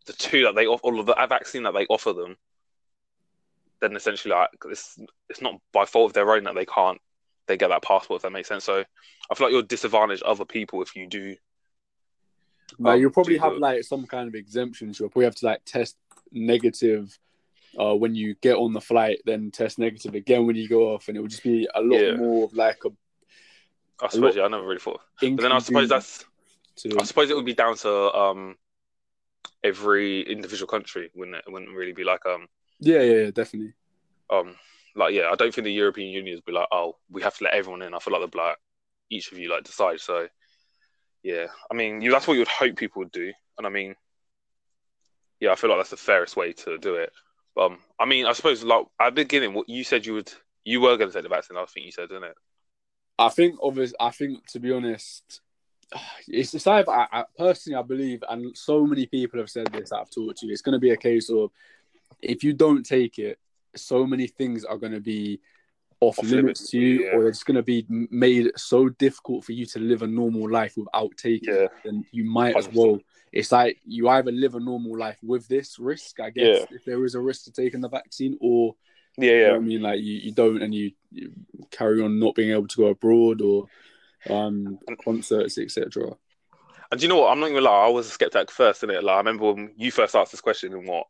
the 0.06 0.14
two 0.14 0.44
that 0.44 0.56
they 0.56 0.68
offer, 0.68 0.82
all 0.84 1.00
of 1.00 1.06
the 1.08 1.16
vaccine 1.28 1.64
that 1.64 1.74
they 1.74 1.86
offer 1.88 2.14
them, 2.14 2.36
then 3.82 3.96
essentially 3.96 4.34
like 4.34 4.50
it's 4.66 5.00
it's 5.30 5.42
not 5.42 5.56
by 5.72 5.86
fault 5.86 6.10
of 6.12 6.14
their 6.14 6.32
own 6.32 6.44
that 6.44 6.56
they 6.56 6.66
can't 6.66 7.00
they 7.48 7.58
get 7.58 7.70
that 7.70 7.84
passport. 7.84 8.18
If 8.20 8.22
that 8.24 8.32
makes 8.32 8.48
sense. 8.48 8.64
So 8.64 8.84
I 9.30 9.36
feel 9.36 9.48
like 9.48 9.52
you'll 9.52 9.62
disadvantage 9.64 10.22
other 10.26 10.46
people 10.46 10.82
if 10.82 10.96
you 10.96 11.08
do 11.08 11.36
Like 12.80 12.96
Um, 12.96 13.02
you'll 13.02 13.12
probably 13.12 13.38
have 13.38 13.54
the- 13.54 13.60
like 13.60 13.84
some 13.84 14.06
kind 14.08 14.28
of 14.28 14.34
exemptions. 14.36 15.00
You'll 15.00 15.10
probably 15.10 15.26
have 15.26 15.36
to 15.36 15.46
like 15.46 15.64
test 15.66 15.96
negative 16.32 17.18
uh, 17.80 17.96
when 17.96 18.16
you 18.16 18.34
get 18.36 18.56
on 18.56 18.74
the 18.74 18.82
flight, 18.82 19.20
then 19.26 19.52
test 19.52 19.78
negative 19.78 20.16
again 20.16 20.46
when 20.48 20.56
you 20.56 20.68
go 20.68 20.94
off, 20.94 21.08
and 21.08 21.18
it 21.18 21.20
will 21.22 21.28
just 21.28 21.44
be 21.44 21.68
a 21.76 21.82
lot 21.82 22.00
Yeah. 22.00 22.16
more 22.16 22.46
of 22.46 22.54
like 22.54 22.84
a. 22.86 22.90
I 24.04 24.10
suppose 24.10 24.36
yeah, 24.36 24.44
I 24.44 24.48
never 24.48 24.66
really 24.66 24.80
thought. 24.80 25.02
But 25.22 25.38
then 25.38 25.52
I 25.52 25.60
suppose 25.60 25.90
that's 25.90 26.26
to, 26.78 26.98
I 27.00 27.04
suppose 27.04 27.30
it 27.30 27.36
would 27.36 27.46
be 27.46 27.54
down 27.54 27.76
to 27.78 28.14
um 28.14 28.58
every 29.64 30.22
individual 30.22 30.68
country, 30.68 31.12
wouldn't 31.16 31.38
it? 31.38 31.44
It 31.48 31.52
wouldn't 31.52 31.76
really 31.76 31.94
be 31.94 32.04
like 32.04 32.26
um 32.26 32.48
yeah, 32.80 33.02
yeah, 33.02 33.18
yeah, 33.26 33.32
definitely. 33.32 33.74
um 34.30 34.56
like 34.96 35.14
yeah, 35.14 35.30
I 35.32 35.36
don't 35.36 35.54
think 35.54 35.66
the 35.66 35.74
European 35.74 36.12
Union 36.12 36.36
would 36.36 36.46
be 36.46 36.52
like, 36.52 36.68
oh, 36.72 36.98
we 37.10 37.22
have 37.24 37.38
to 37.38 37.46
let 37.46 37.54
everyone 37.54 37.82
in. 37.82 37.94
I 37.94 38.00
feel 38.00 38.14
like 38.14 38.22
they'd 38.22 38.32
be 38.32 38.40
like 38.40 38.58
each 39.10 39.32
of 39.32 39.38
you 39.38 39.50
like 39.50 39.64
decide. 39.64 40.00
So 40.00 40.28
yeah, 41.24 41.48
I 41.72 41.76
mean, 41.76 42.02
you 42.02 42.12
that's 42.12 42.28
what 42.28 42.34
you 42.34 42.42
would 42.42 42.48
hope 42.48 42.76
people 42.76 43.02
would 43.02 43.12
do, 43.12 43.32
and 43.58 43.66
I 43.66 43.70
mean, 43.70 43.96
yeah, 45.40 45.52
I 45.52 45.56
feel 45.56 45.70
like 45.70 45.80
that's 45.80 45.90
the 45.90 45.98
fairest 45.98 46.36
way 46.36 46.54
to 46.54 46.78
do 46.78 46.96
it. 46.96 47.12
Um, 47.58 47.78
I 48.00 48.06
mean, 48.06 48.26
I 48.26 48.34
suppose 48.34 48.64
like 48.64 48.86
at 49.00 49.16
the 49.16 49.24
beginning, 49.24 49.54
what 49.54 49.70
you 49.70 49.84
said 49.84 50.06
you 50.06 50.14
would, 50.14 50.32
you 50.64 50.82
were 50.82 50.98
going 50.98 51.10
to 51.10 51.14
take 51.14 51.24
the 51.24 51.30
vaccine. 51.30 51.58
I 51.58 51.66
think 51.66 51.86
you 51.86 51.92
said, 51.92 52.10
didn't 52.10 52.26
it? 52.26 52.36
I 53.20 53.30
think, 53.30 53.58
obviously, 53.62 53.96
I 54.00 54.10
think 54.10 54.46
to 54.48 54.60
be 54.60 54.72
honest, 54.72 55.42
it's 56.28 56.52
just 56.52 56.68
either, 56.68 56.90
I, 56.90 57.08
I 57.12 57.24
personally, 57.38 57.78
I 57.78 57.84
believe, 57.84 58.24
and 58.28 58.58
so 58.58 58.86
many 58.86 59.06
people 59.06 59.40
have 59.40 59.50
said 59.50 59.68
this 59.68 59.92
that 59.92 59.98
I've 59.98 60.10
talked 60.10 60.40
to. 60.40 60.48
It's 60.48 60.62
going 60.62 60.74
to 60.74 60.80
be 60.80 60.92
a 60.92 60.98
case 60.98 61.30
of 61.30 61.52
if 62.22 62.44
you 62.44 62.54
don't 62.54 62.84
take 62.84 63.20
it, 63.20 63.38
so 63.76 64.06
many 64.06 64.28
things 64.28 64.64
are 64.64 64.78
going 64.78 64.94
to 64.94 65.00
be 65.02 65.40
off, 66.00 66.20
Off 66.20 66.26
limits 66.30 66.70
to 66.72 66.80
you, 66.80 67.06
yeah. 67.06 67.12
or 67.12 67.28
it's 67.28 67.44
going 67.44 67.56
to 67.56 67.64
be 67.64 67.86
made 67.90 68.52
so 68.58 68.90
difficult 68.90 69.46
for 69.46 69.54
you 69.54 69.66
to 69.68 69.80
live 69.80 70.02
a 70.02 70.08
normal 70.08 70.50
life 70.50 70.74
without 70.76 71.12
taking 71.18 71.54
Yeah. 71.54 71.62
it. 71.64 71.72
Then 71.86 72.06
you 72.12 72.26
might 72.26 72.58
as 72.58 72.68
100%. 72.68 72.76
well. 72.76 73.00
It's 73.32 73.52
like 73.52 73.80
you 73.86 74.10
either 74.10 74.32
live 74.32 74.56
a 74.56 74.60
normal 74.60 74.98
life 74.98 75.18
with 75.24 75.48
this 75.48 75.80
risk, 75.80 76.20
I 76.20 76.30
guess, 76.30 76.66
if 76.72 76.84
there 76.86 77.04
is 77.06 77.16
a 77.16 77.20
risk 77.22 77.46
to 77.46 77.52
taking 77.52 77.82
the 77.82 77.90
vaccine, 77.90 78.38
or 78.42 78.76
Yeah, 79.18 79.32
you 79.32 79.48
know 79.48 79.56
I 79.56 79.60
mean, 79.60 79.82
like 79.82 80.02
you, 80.02 80.14
you 80.16 80.32
don't 80.34 80.62
and 80.62 80.76
you, 80.76 80.92
you 81.12 81.32
carry 81.72 82.02
on 82.02 82.20
not 82.20 82.36
being 82.36 82.52
able 82.52 82.68
to 82.68 82.78
go 82.78 82.88
abroad 82.88 83.42
or 83.42 83.68
um 84.30 84.78
concerts, 85.04 85.58
etc. 85.58 86.12
And 86.92 87.00
do 87.00 87.06
you 87.06 87.10
know 87.10 87.22
what? 87.22 87.32
I'm 87.32 87.40
not 87.40 87.48
gonna 87.50 87.62
lie. 87.62 87.86
I 87.86 87.90
was 87.90 88.08
a 88.08 88.12
skeptic 88.12 88.52
first, 88.52 88.84
innit? 88.84 89.02
Like 89.04 89.16
I 89.16 89.18
remember 89.18 89.52
when 89.54 89.72
you 89.78 89.90
first 89.92 90.16
asked 90.16 90.32
this 90.32 90.42
question 90.42 90.74
in 90.74 90.86
what 90.86 91.08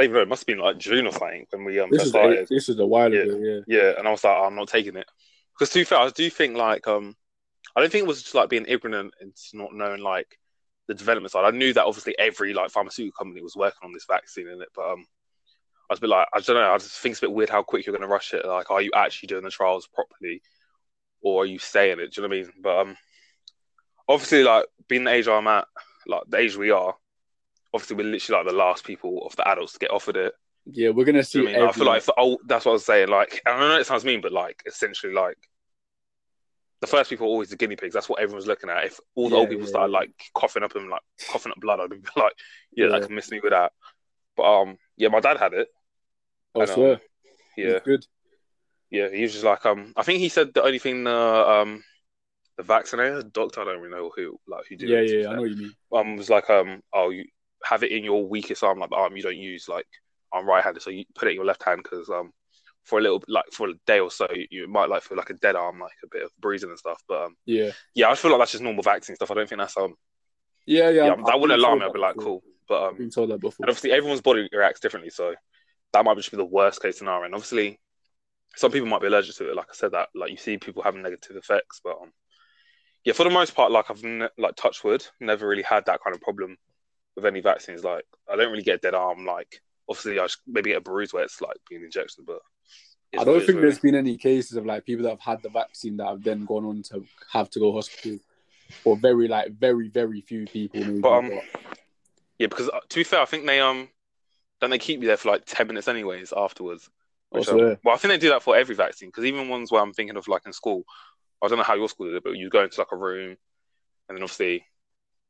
even. 0.00 0.16
It 0.16 0.28
must 0.28 0.42
have 0.42 0.46
been 0.46 0.58
like 0.64 0.78
June 0.78 1.06
or 1.06 1.12
something 1.12 1.46
when 1.50 1.64
we 1.64 1.78
um 1.80 1.90
This 1.90 2.00
was 2.02 2.10
started. 2.10 2.48
this 2.48 2.68
was 2.68 2.78
a 2.78 2.86
while 2.86 3.12
Yeah. 3.12 3.22
ago, 3.22 3.38
yeah. 3.38 3.60
Yeah, 3.66 3.92
and 3.98 4.06
I 4.06 4.10
was 4.10 4.24
like, 4.24 4.36
I'm 4.36 4.54
not 4.54 4.68
taking 4.68 4.96
it 4.96 5.06
because 5.52 5.72
to 5.72 5.80
be 5.80 5.84
fair, 5.84 5.98
I 5.98 6.10
do 6.10 6.30
think 6.30 6.56
like 6.56 6.86
um, 6.86 7.16
I 7.74 7.80
don't 7.80 7.90
think 7.90 8.04
it 8.04 8.08
was 8.08 8.22
just 8.22 8.34
like 8.34 8.48
being 8.48 8.66
ignorant 8.68 9.14
and 9.20 9.32
just 9.34 9.54
not 9.54 9.74
knowing 9.74 10.02
like 10.02 10.38
the 10.86 10.94
development 10.94 11.32
side. 11.32 11.44
I 11.44 11.56
knew 11.56 11.72
that 11.74 11.84
obviously 11.84 12.16
every 12.18 12.54
like 12.54 12.70
pharmaceutical 12.70 13.16
company 13.18 13.42
was 13.42 13.56
working 13.56 13.80
on 13.82 13.92
this 13.92 14.06
vaccine 14.08 14.48
in 14.48 14.62
it, 14.62 14.68
but 14.74 14.90
um, 14.90 15.04
I 15.90 15.92
was 15.92 15.98
a 15.98 16.02
bit 16.02 16.10
like 16.10 16.28
I 16.34 16.40
don't 16.40 16.56
know. 16.56 16.72
I 16.72 16.78
just 16.78 16.98
think 16.98 17.12
it's 17.12 17.20
a 17.22 17.26
bit 17.26 17.32
weird 17.32 17.50
how 17.50 17.62
quick 17.62 17.86
you're 17.86 17.96
going 17.96 18.08
to 18.08 18.12
rush 18.12 18.32
it. 18.34 18.46
Like, 18.46 18.70
are 18.70 18.82
you 18.82 18.90
actually 18.94 19.26
doing 19.28 19.44
the 19.44 19.50
trials 19.50 19.88
properly, 19.88 20.42
or 21.20 21.42
are 21.42 21.46
you 21.46 21.58
saying 21.58 21.98
it? 22.00 22.12
Do 22.14 22.22
you 22.22 22.28
know 22.28 22.34
what 22.34 22.38
I 22.38 22.42
mean? 22.42 22.52
But 22.62 22.78
um, 22.78 22.96
obviously, 24.08 24.44
like 24.44 24.66
being 24.88 25.04
the 25.04 25.12
age 25.12 25.28
I'm 25.28 25.46
at, 25.48 25.66
like 26.06 26.22
the 26.28 26.38
age 26.38 26.56
we 26.56 26.70
are, 26.70 26.94
obviously 27.74 27.96
we're 27.96 28.04
literally 28.10 28.42
like 28.44 28.52
the 28.52 28.58
last 28.58 28.84
people 28.84 29.26
of 29.26 29.36
the 29.36 29.46
adults 29.48 29.72
to 29.74 29.78
get 29.78 29.90
offered 29.90 30.16
it. 30.16 30.32
Yeah, 30.66 30.90
we're 30.90 31.04
gonna 31.04 31.24
see. 31.24 31.38
you 31.40 31.44
know 31.44 31.50
I 31.50 31.54
mean? 31.60 31.68
I 31.68 31.72
feel 31.72 31.86
like 31.86 32.04
the 32.04 32.14
old, 32.14 32.40
that's 32.46 32.64
what 32.64 32.72
I 32.72 32.74
was 32.74 32.84
saying. 32.84 33.08
Like, 33.08 33.40
I 33.46 33.58
know 33.58 33.78
it 33.78 33.86
sounds 33.86 34.04
mean, 34.04 34.20
but 34.20 34.32
like, 34.32 34.62
essentially, 34.66 35.12
like, 35.12 35.38
the 36.80 36.86
first 36.86 37.10
people 37.10 37.26
are 37.26 37.30
always 37.30 37.48
the 37.48 37.56
guinea 37.56 37.76
pigs. 37.76 37.94
That's 37.94 38.08
what 38.08 38.20
everyone's 38.20 38.46
looking 38.46 38.70
at. 38.70 38.84
If 38.84 39.00
all 39.14 39.28
the 39.28 39.34
Yeah, 39.34 39.40
old 39.40 39.48
people 39.50 39.66
yeah, 39.66 39.70
started 39.70 39.92
like 39.92 40.10
coughing 40.34 40.62
up 40.62 40.76
and 40.76 40.88
like 40.88 41.00
coughing 41.28 41.52
up 41.52 41.60
blood, 41.60 41.80
I'd 41.80 41.90
be 41.90 41.96
like, 42.16 42.32
yeah, 42.76 42.86
Yeah. 42.86 42.92
that 42.92 43.02
can 43.06 43.14
miss 43.14 43.30
me 43.30 43.40
with 43.42 43.52
that. 43.52 43.72
But 44.36 44.44
um, 44.44 44.76
yeah, 44.96 45.08
my 45.08 45.20
dad 45.20 45.38
had 45.38 45.54
it. 45.54 45.68
I 46.54 46.60
and, 46.60 46.70
um, 46.70 46.74
swear, 46.74 47.00
Yeah, 47.56 47.78
good. 47.84 48.06
yeah. 48.90 49.08
He 49.10 49.22
was 49.22 49.32
just 49.32 49.44
like, 49.44 49.64
um, 49.66 49.92
I 49.96 50.02
think 50.02 50.20
he 50.20 50.28
said 50.28 50.54
the 50.54 50.62
only 50.62 50.78
thing, 50.78 51.06
uh, 51.06 51.44
um, 51.44 51.82
the 52.56 52.62
vaccinator 52.62 53.22
doctor, 53.22 53.60
I 53.62 53.64
don't 53.64 53.80
really 53.80 53.90
know 53.94 54.10
who, 54.14 54.38
like, 54.46 54.66
who 54.68 54.76
did 54.76 54.90
Yeah, 54.90 55.00
it. 55.00 55.10
yeah, 55.10 55.28
I 55.28 55.34
know 55.34 55.40
what 55.42 55.50
you 55.50 55.56
mean. 55.56 55.72
um 55.92 56.16
was 56.16 56.28
like 56.30 56.50
um 56.50 56.82
oh 56.92 57.10
you 57.10 57.24
have 57.64 57.82
it 57.82 57.92
in 57.92 58.04
your 58.04 58.26
weakest 58.28 58.62
arm 58.62 58.78
like 58.78 58.90
the 58.90 58.96
arm 58.96 59.16
you 59.16 59.22
don't 59.22 59.36
use 59.36 59.68
like 59.68 59.86
I'm 60.32 60.46
right-handed 60.46 60.82
so 60.82 60.90
you 60.90 61.04
put 61.14 61.28
it 61.28 61.32
in 61.32 61.36
your 61.36 61.44
left 61.44 61.62
hand 61.62 61.80
because 61.82 62.08
um 62.10 62.32
for 62.84 62.98
a 62.98 63.02
little 63.02 63.22
like 63.28 63.44
for 63.52 63.68
a 63.68 63.74
day 63.86 64.00
or 64.00 64.10
so 64.10 64.26
you, 64.50 64.66
might 64.68 64.88
like 64.88 65.02
feel 65.02 65.18
like 65.18 65.30
a 65.30 65.34
dead 65.34 65.56
arm 65.56 65.78
like 65.80 65.92
a 66.04 66.08
bit 66.10 66.22
of 66.22 66.30
bruising 66.38 66.70
and 66.70 66.78
stuff 66.78 67.02
but 67.08 67.24
um 67.24 67.36
Yeah, 67.44 67.70
yeah 67.94 68.10
I 68.10 68.14
feel 68.14 68.30
like 68.30 68.40
that's 68.40 68.52
just 68.52 68.62
normal 68.64 68.82
vaccine 68.82 69.16
stuff 69.16 69.30
I 69.30 69.34
don't 69.34 69.48
think 69.48 69.60
that's 69.60 69.76
um 69.76 69.94
yeah, 70.66 70.88
yeah. 70.90 71.06
yeah, 71.06 71.12
I've- 71.12 71.22
that 71.26 71.40
wouldn't 71.40 71.58
alarm 71.58 71.80
me 71.80 71.86
I'd 71.86 71.92
be 71.92 71.98
like 71.98 72.14
before. 72.16 72.40
cool 72.40 72.42
but 72.68 72.82
I've 72.82 72.90
um 72.92 72.96
been 72.98 73.10
told 73.10 73.30
that 73.30 73.40
before. 73.40 73.64
and 73.64 73.70
obviously 73.70 73.92
everyone's 73.92 74.20
body 74.20 74.48
reacts 74.52 74.80
differently 74.80 75.10
so 75.10 75.34
that 75.92 76.04
might 76.04 76.16
just 76.16 76.30
be 76.30 76.36
the 76.36 76.44
worst 76.44 76.80
case 76.82 76.98
scenario 76.98 77.24
and 77.24 77.34
obviously 77.34 77.78
some 78.56 78.70
people 78.72 78.88
might 78.88 79.00
be 79.00 79.06
allergic 79.06 79.34
to 79.36 79.50
it 79.50 79.56
like 79.56 79.66
I 79.70 79.74
said 79.74 79.92
that 79.92 80.08
like 80.14 80.30
you 80.30 80.36
see 80.36 80.56
people 80.58 80.82
having 80.82 81.02
negative 81.02 81.36
effects 81.36 81.80
but 81.82 81.96
um 82.02 82.12
yeah 83.04 83.12
for 83.12 83.24
the 83.24 83.30
most 83.30 83.54
part 83.54 83.70
like 83.72 83.90
I've 83.90 84.02
ne- 84.02 84.28
like 84.38 84.54
touched 84.56 84.84
wood 84.84 85.06
never 85.20 85.46
really 85.46 85.62
had 85.62 85.84
that 85.86 86.00
kind 86.02 86.14
of 86.14 86.20
problem 86.22 86.56
with 87.18 87.26
any 87.26 87.40
vaccines 87.40 87.82
like 87.82 88.04
I 88.30 88.36
don't 88.36 88.50
really 88.50 88.62
get 88.62 88.76
a 88.76 88.78
dead 88.78 88.94
arm 88.94 89.26
like 89.26 89.60
obviously 89.88 90.20
I 90.20 90.28
maybe 90.46 90.70
get 90.70 90.78
a 90.78 90.80
bruise 90.80 91.12
where 91.12 91.24
it's 91.24 91.40
like 91.40 91.56
being 91.68 91.82
injected 91.82 92.24
but 92.24 92.38
I 93.18 93.24
don't 93.24 93.44
think 93.44 93.60
there's 93.60 93.80
been 93.80 93.94
any 93.96 94.16
cases 94.16 94.56
of 94.56 94.66
like 94.66 94.84
people 94.84 95.02
that 95.04 95.10
have 95.10 95.20
had 95.20 95.42
the 95.42 95.48
vaccine 95.48 95.96
that 95.96 96.06
have 96.06 96.22
then 96.22 96.44
gone 96.44 96.64
on 96.64 96.82
to 96.90 97.04
have 97.32 97.50
to 97.50 97.58
go 97.58 97.72
hospital, 97.72 98.18
or 98.84 98.96
very 98.98 99.28
like 99.28 99.50
very 99.52 99.88
very 99.88 100.20
few 100.20 100.44
people. 100.44 100.80
Maybe, 100.80 101.00
But, 101.00 101.12
um, 101.12 101.30
yeah 102.38 102.46
because 102.46 102.68
uh, 102.68 102.80
to 102.88 103.00
be 103.00 103.04
fair 103.04 103.20
I 103.20 103.24
think 103.24 103.46
they 103.46 103.60
um 103.60 103.88
don't 104.60 104.70
they 104.70 104.78
keep 104.78 105.00
you 105.00 105.08
there 105.08 105.16
for 105.16 105.30
like 105.30 105.44
10 105.46 105.66
minutes 105.66 105.88
anyways 105.88 106.32
afterwards 106.36 106.90
I 107.34 107.38
Which, 107.38 107.48
um, 107.48 107.76
well, 107.84 107.94
I 107.94 107.98
think 107.98 108.12
they 108.12 108.18
do 108.18 108.30
that 108.30 108.42
for 108.42 108.56
every 108.56 108.74
vaccine 108.74 109.08
because 109.08 109.24
even 109.24 109.48
ones 109.48 109.70
where 109.70 109.82
I'm 109.82 109.92
thinking 109.92 110.16
of 110.16 110.28
like 110.28 110.46
in 110.46 110.52
school, 110.52 110.84
I 111.42 111.48
don't 111.48 111.58
know 111.58 111.64
how 111.64 111.74
your 111.74 111.88
school 111.88 112.06
did 112.06 112.16
it, 112.16 112.24
but 112.24 112.36
you 112.36 112.48
go 112.48 112.62
into 112.62 112.80
like 112.80 112.92
a 112.92 112.96
room, 112.96 113.36
and 114.08 114.16
then 114.16 114.22
obviously 114.22 114.64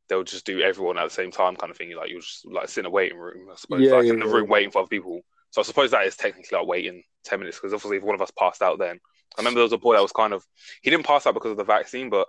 they'll 0.09 0.25
just 0.25 0.47
do 0.47 0.61
everyone 0.61 0.99
at 0.99 1.05
the 1.05 1.11
same 1.15 1.31
time, 1.31 1.57
kind 1.57 1.71
of 1.71 1.77
thing. 1.77 1.95
Like 1.97 2.11
you'll 2.11 2.21
just 2.21 2.47
like 2.47 2.69
sit 2.69 2.81
in 2.81 2.87
a 2.87 2.91
waiting 2.91 3.19
room, 3.19 3.49
I 3.53 3.57
suppose, 3.57 3.91
Yeah, 3.91 3.93
like 3.93 4.07
yeah, 4.07 4.13
in 4.13 4.19
the 4.21 4.27
yeah, 4.27 4.33
room 4.35 4.49
waiting 4.49 4.71
for 4.71 4.81
other 4.81 4.89
people. 4.89 5.21
So 5.51 5.61
I 5.61 5.65
suppose 5.65 5.91
that 5.93 6.07
is 6.07 6.17
technically 6.17 6.57
like 6.59 6.67
waiting 6.67 7.03
ten 7.25 7.41
minutes 7.41 7.59
because 7.59 7.73
obviously 7.75 7.99
if 7.99 8.03
one 8.03 8.15
of 8.15 8.23
us 8.23 8.31
passed 8.39 8.63
out, 8.63 8.79
then 8.79 8.99
I 9.37 9.41
remember 9.41 9.59
there 9.59 9.65
was 9.65 9.73
a 9.73 9.79
boy 9.79 9.95
that 9.95 10.03
was 10.03 10.13
kind 10.13 10.33
of 10.33 10.45
he 10.83 10.91
didn't 10.91 11.07
pass 11.07 11.27
out 11.27 11.35
because 11.35 11.53
of 11.53 11.57
the 11.59 11.65
vaccine, 11.65 12.11
but 12.11 12.29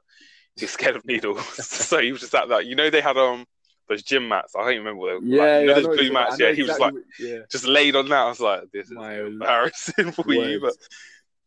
he's 0.56 0.72
scared 0.72 0.96
of 0.96 1.06
needles, 1.06 1.42
so 1.66 2.00
he 2.00 2.12
was 2.12 2.22
just 2.22 2.36
at 2.36 2.50
that. 2.50 2.66
You 2.66 2.76
know, 2.76 2.90
they 2.90 3.02
had 3.02 3.18
um 3.18 3.46
those 3.90 4.04
gym 4.04 4.28
mats. 4.28 4.56
I 4.56 4.62
don't 4.62 4.72
even 4.74 4.86
remember. 4.86 5.02
What 5.02 5.22
they, 5.32 5.38
Yeah, 5.38 5.38
like, 5.38 5.60
you 5.60 5.66
know 5.66 5.74
yeah, 5.74 5.76
those 5.76 5.90
blue 5.90 6.12
mats. 6.12 6.40
Yeah, 6.40 6.52
he 6.52 6.64
was 6.64 6.80
like 6.80 6.94
what- 6.94 7.04
yeah. 7.18 7.44
just 7.52 7.66
laid 7.66 7.96
on 7.96 8.10
that. 8.10 8.26
I 8.26 8.30
was 8.30 8.40
like, 8.40 8.64
this 8.74 8.92
is 8.92 8.98
My 8.98 9.22
embarrassing 9.22 10.12
for 10.12 10.34
you, 10.34 10.60
but 10.62 10.76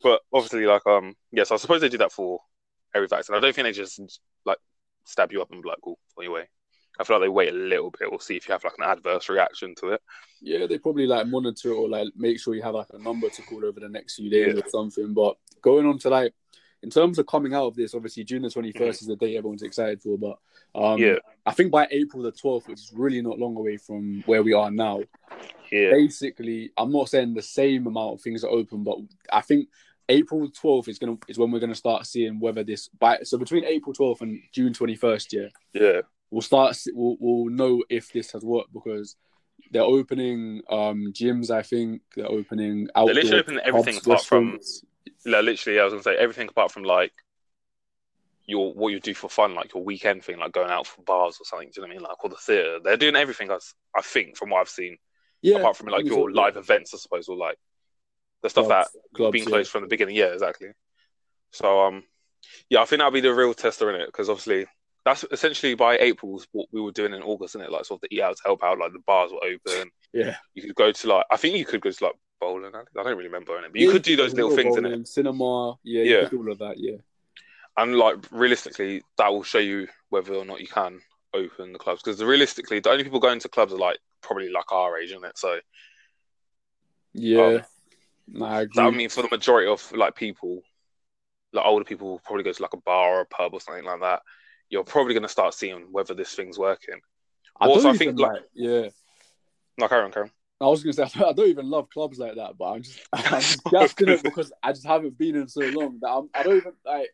but 0.03 0.21
obviously, 0.33 0.67
like, 0.67 0.87
um, 0.87 1.15
yes, 1.33 1.51
I 1.51 1.57
suppose 1.57 1.81
they 1.81 1.89
do 1.89 1.99
that 1.99 2.13
for 2.13 2.41
every 2.95 3.09
vaccine. 3.09 3.37
I 3.37 3.41
don't 3.41 3.55
think 3.55 3.67
they 3.67 3.73
just 3.73 4.01
like 4.45 4.59
stab 5.05 5.33
you 5.33 5.43
up 5.43 5.51
and 5.51 5.63
be 5.63 5.69
like, 5.69 5.79
cool, 5.83 5.99
on 6.17 6.25
your 6.25 6.33
way. 6.35 6.49
I 7.01 7.05
feel 7.05 7.17
like 7.17 7.25
they 7.25 7.29
wait 7.31 7.49
a 7.53 7.57
little 7.57 7.91
bit 7.91 8.09
or 8.13 8.21
see 8.21 8.37
if 8.37 8.47
you 8.47 8.53
have 8.53 8.65
like 8.65 8.75
an 8.79 8.85
adverse 8.85 9.29
reaction 9.31 9.75
to 9.77 9.89
it. 9.93 10.03
Yeah, 10.43 10.67
they 10.67 10.77
probably 10.79 11.07
like 11.07 11.27
monitor 11.27 11.71
it 11.71 11.75
or 11.75 11.89
like 11.89 12.09
make 12.17 12.39
sure 12.39 12.55
you 12.55 12.63
have 12.63 12.75
like 12.75 12.89
a 12.93 12.99
number 12.99 13.31
to 13.31 13.43
call 13.43 13.65
over 13.65 13.81
the 13.81 13.89
next 13.89 14.17
few 14.17 14.29
days 14.29 14.55
Yeah. 14.55 14.61
or 14.63 14.69
something. 14.69 15.15
But 15.15 15.37
going 15.63 15.87
on 15.87 15.99
to 16.01 16.11
like 16.11 16.35
in 16.83 16.91
terms 16.91 17.19
of 17.19 17.27
coming 17.27 17.55
out 17.55 17.67
of 17.69 17.77
this, 17.77 17.95
obviously 17.95 18.25
June 18.25 18.43
the 18.43 18.51
twenty 18.51 18.73
first 18.73 18.99
Mhm. 18.99 19.03
is 19.03 19.09
the 19.09 19.17
day 19.17 19.37
everyone's 19.37 19.63
excited 19.63 20.03
for. 20.03 20.19
But 20.19 20.39
um, 20.75 21.01
Yeah. 21.01 21.17
I 21.47 21.53
think 21.53 21.71
by 21.73 21.89
April 21.91 22.23
the 22.23 22.33
twelfth, 22.33 22.69
which 22.69 22.81
is 22.81 22.93
really 22.93 23.23
not 23.23 23.39
long 23.39 23.57
away 23.57 23.79
from 23.79 24.23
where 24.27 24.43
we 24.43 24.53
are 24.53 24.71
now, 24.71 25.01
Yeah, 25.71 25.91
basically, 25.93 26.73
I'm 26.77 26.93
not 26.93 27.09
saying 27.09 27.33
the 27.33 27.41
same 27.43 27.87
amount 27.87 28.15
of 28.15 28.21
things 28.21 28.45
are 28.45 28.51
open, 28.51 28.85
but 28.85 28.99
I 29.33 29.41
think 29.41 29.69
April 30.09 30.51
12th 30.51 30.89
is 30.89 30.99
gonna 30.99 31.17
is 31.29 31.39
when 31.39 31.51
we're 31.51 31.61
gonna 31.61 31.75
start 31.75 32.07
seeing 32.07 32.41
whether 32.41 32.65
this 32.65 32.89
by 32.89 33.19
so 33.23 33.39
between 33.39 33.65
April 33.65 33.95
12th 33.95 34.21
and 34.21 34.41
June 34.53 34.73
21st, 34.73 35.33
yeah, 35.33 35.49
yeah, 35.81 36.01
we'll 36.31 36.43
start 36.43 36.77
we'll, 36.93 37.17
we'll 37.21 37.51
know 37.55 37.83
if 37.89 38.13
this 38.13 38.33
has 38.33 38.43
worked 38.45 38.73
because 38.73 39.17
they're 39.71 39.83
opening 39.83 40.63
um 40.69 41.13
gyms. 41.13 41.51
I 41.51 41.63
think 41.63 42.03
they're 42.17 42.27
opening 42.31 42.89
outdoor. 42.95 43.15
literally 43.15 43.41
opening 43.41 43.61
everything 43.65 43.97
apart 43.97 44.25
from- 44.25 44.51
like, 45.25 45.45
literally, 45.45 45.79
I 45.81 45.85
was 45.85 45.93
gonna 45.93 46.03
say 46.03 46.17
everything 46.17 46.49
apart 46.49 46.73
from 46.73 46.83
like 46.85 47.13
your 48.47 48.73
what 48.75 48.89
you 48.93 48.99
do 49.01 49.15
for 49.15 49.29
fun, 49.31 49.55
like 49.55 49.73
your 49.73 49.85
weekend 49.85 50.25
thing, 50.25 50.39
like 50.39 50.53
going 50.53 50.71
out 50.71 50.87
for 50.87 51.03
bars 51.03 51.39
or 51.41 51.45
something. 51.45 51.69
Do 51.73 51.81
you 51.81 51.83
know 51.87 51.89
what 51.89 51.95
I 51.95 51.99
mean? 51.99 52.03
Like 52.09 52.25
or 52.25 52.31
the 52.31 52.37
theater, 52.37 52.79
they're 52.83 52.97
doing 52.97 53.15
everything. 53.17 53.51
As 53.51 53.75
I 53.97 54.03
think 54.03 54.37
from 54.37 54.51
what 54.51 54.61
I've 54.61 54.69
seen, 54.69 54.99
yeah, 55.43 55.59
apart 55.59 55.77
from 55.77 55.87
like 55.89 56.05
your 56.17 56.31
live 56.33 56.57
events, 56.57 56.93
I 56.93 56.99
suppose, 56.99 57.29
or 57.29 57.37
like 57.37 57.57
the 58.43 58.51
stuff 58.51 58.67
Clubs, 58.67 58.91
that 58.93 58.99
clubs, 59.17 59.33
been 59.33 59.43
yeah. 59.45 59.49
closed 59.49 59.71
from 59.71 59.83
the 59.83 59.89
beginning. 59.89 60.17
Yeah, 60.17 60.27
exactly. 60.27 60.69
So 61.53 61.83
um, 61.83 62.03
yeah, 62.69 62.81
I 62.83 62.85
think 62.85 62.99
that'll 62.99 63.13
be 63.13 63.21
the 63.21 63.35
real 63.35 63.55
tester 63.55 63.91
in 63.95 64.01
it 64.01 64.07
because 64.07 64.29
obviously 64.29 64.67
that's 65.05 65.25
essentially 65.33 65.75
by 65.75 65.99
April 65.99 66.41
what 66.53 66.69
we 66.73 66.81
were 66.81 66.93
doing 66.93 67.13
in 67.13 67.23
August, 67.23 67.55
isn't 67.57 67.67
it? 67.67 67.73
Like 67.73 67.85
sort 67.85 67.99
of 68.03 68.09
the 68.09 68.17
eat 68.17 68.23
out 68.23 68.37
to 68.37 68.43
help 68.45 68.63
out, 68.63 68.79
like 68.79 68.93
the 68.93 69.01
bars 69.07 69.31
were 69.33 69.45
open. 69.45 69.91
Yeah, 70.13 70.37
You 70.55 70.63
could 70.63 70.75
go 70.75 70.93
to 70.93 71.09
like 71.09 71.27
I 71.31 71.37
think 71.37 71.57
you 71.57 71.65
could 71.65 71.81
go 71.81 71.91
to 71.91 72.05
like 72.05 72.15
bowling. 72.41 72.73
I 72.75 72.83
don't 73.03 73.07
really 73.17 73.25
remember 73.29 73.57
in 73.59 73.65
it, 73.65 73.73
but 73.73 73.81
you 73.81 73.87
Yeah, 73.89 73.93
could 73.93 74.03
do 74.03 74.17
those 74.17 74.35
little 74.35 74.55
things 74.55 74.77
in 74.77 74.85
it. 74.85 75.09
Cinema, 75.09 75.75
yeah, 75.85 76.03
Yeah. 76.03 76.11
you 76.11 76.21
could 76.23 76.31
do 76.31 76.39
all 76.39 76.53
of 76.53 76.59
that, 76.59 76.79
yeah. 76.79 76.97
And 77.77 77.97
like 77.97 78.17
realistically, 78.31 79.03
that 79.19 79.33
will 79.33 79.43
show 79.45 79.59
you 79.59 79.89
whether 80.11 80.35
or 80.35 80.45
not 80.45 80.61
you 80.61 80.67
can 80.67 81.01
open 81.35 81.73
the 81.73 81.79
clubs 81.79 82.03
because 82.03 82.23
realistically, 82.23 82.81
the 82.81 82.91
only 82.91 83.05
people 83.05 83.21
going 83.21 83.39
to 83.41 83.49
clubs 83.49 83.73
are 83.73 83.79
like 83.79 83.99
probably 84.21 84.51
like 84.51 84.71
our 84.73 84.99
age, 84.99 85.11
isn't 85.11 85.25
it? 85.25 85.39
So 85.39 85.59
Yeah, 87.15 87.45
Um, 87.45 87.63
nah, 88.33 88.65
I 88.79 88.85
would 88.87 88.95
mean 88.95 89.09
for 89.09 89.23
the 89.23 89.29
majority 89.31 89.69
of 89.69 89.93
like 89.93 90.15
people, 90.15 90.63
like 91.53 91.65
older 91.65 91.85
people, 91.85 92.09
will 92.11 92.19
probably 92.21 92.45
go 92.45 92.53
to 92.53 92.63
like 92.63 92.75
a 92.75 92.79
bar 92.79 93.19
or 93.19 93.21
a 93.23 93.27
pub 93.27 93.55
or 93.55 93.61
something 93.61 93.85
like 93.85 94.01
that. 94.01 94.23
You're 94.69 94.85
probably 94.85 95.15
going 95.15 95.23
to 95.25 95.29
start 95.29 95.55
seeing 95.55 95.89
whether 95.91 96.15
this 96.15 96.35
thing's 96.35 96.59
working. 96.59 97.01
I 97.61 97.67
also, 97.67 97.89
don't 97.89 97.95
I 97.95 97.99
think, 97.99 98.19
like- 98.19 98.33
like, 98.33 98.43
yeah. 98.55 98.89
No, 99.79 99.89
carry 99.89 100.05
on, 100.05 100.13
carry 100.13 100.25
on. 100.25 100.31
I 100.61 100.67
was 100.67 100.85
gonna 100.85 100.93
say 100.93 101.03
I 101.27 101.33
don't 101.33 101.49
even 101.49 101.69
love 101.69 101.91
clubs 101.91 102.19
like 102.19 102.37
that, 102.37 102.57
but 102.57 102.65
I'm 102.67 102.83
just 102.83 103.01
I'm 103.13 103.43
just 103.71 104.01
it 104.01 104.23
because 104.23 104.53
I 104.63 104.73
just 104.73 104.87
haven't 104.87 105.19
been 105.19 105.35
in 105.35 105.49
so 105.49 105.61
long 105.61 105.99
that 106.01 106.09
I'm, 106.09 106.31
I 106.33 106.43
don't 106.45 106.57
even 106.57 106.73
like 106.87 107.09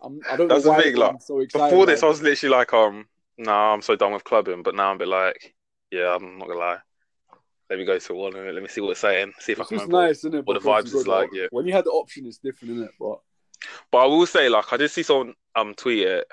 I'm 0.00 0.20
I 0.30 0.36
don't 0.36 0.48
That's 0.48 0.64
know 0.64 0.70
why 0.70 0.82
I'm 0.82 0.94
like, 0.94 1.22
so 1.22 1.40
excited. 1.40 1.70
Before 1.70 1.86
this, 1.86 2.02
I 2.02 2.06
was 2.06 2.22
literally 2.22 2.56
like, 2.56 2.72
um, 2.72 3.06
nah, 3.36 3.74
I'm 3.74 3.82
so 3.82 3.96
done 3.96 4.12
with 4.12 4.24
clubbing. 4.24 4.62
But 4.62 4.74
now 4.74 4.90
I'm 4.90 4.96
a 4.96 5.00
bit 5.00 5.08
like, 5.08 5.54
yeah, 5.90 6.14
I'm 6.14 6.38
not 6.38 6.48
gonna 6.48 6.58
lie. 6.60 6.78
Let 7.70 7.78
me 7.78 7.84
go 7.84 7.98
to 7.98 8.14
one 8.14 8.34
and 8.34 8.52
let 8.52 8.62
me 8.62 8.68
see 8.68 8.80
what 8.80 8.90
it's 8.90 9.00
saying. 9.00 9.32
See 9.38 9.52
if 9.52 9.58
it. 9.58 9.60
I 9.60 9.62
it's 9.62 9.68
can 9.68 9.78
just 9.78 9.86
remember. 9.86 10.08
nice, 10.08 10.18
isn't 10.18 10.34
it? 10.34 10.46
what 10.46 10.60
the 10.60 10.68
vibes 10.68 10.92
is 10.92 11.06
like, 11.06 11.30
yeah. 11.32 11.46
When 11.50 11.66
you 11.66 11.72
had 11.72 11.84
the 11.84 11.90
option, 11.90 12.26
it's 12.26 12.38
different, 12.38 12.74
isn't 12.74 12.84
it? 12.86 12.90
But 12.98 13.20
But 13.92 13.98
I 13.98 14.06
will 14.06 14.26
say, 14.26 14.48
like, 14.48 14.72
I 14.72 14.76
did 14.76 14.90
see 14.90 15.04
someone 15.04 15.34
um 15.54 15.74
tweet 15.74 16.06
it 16.06 16.26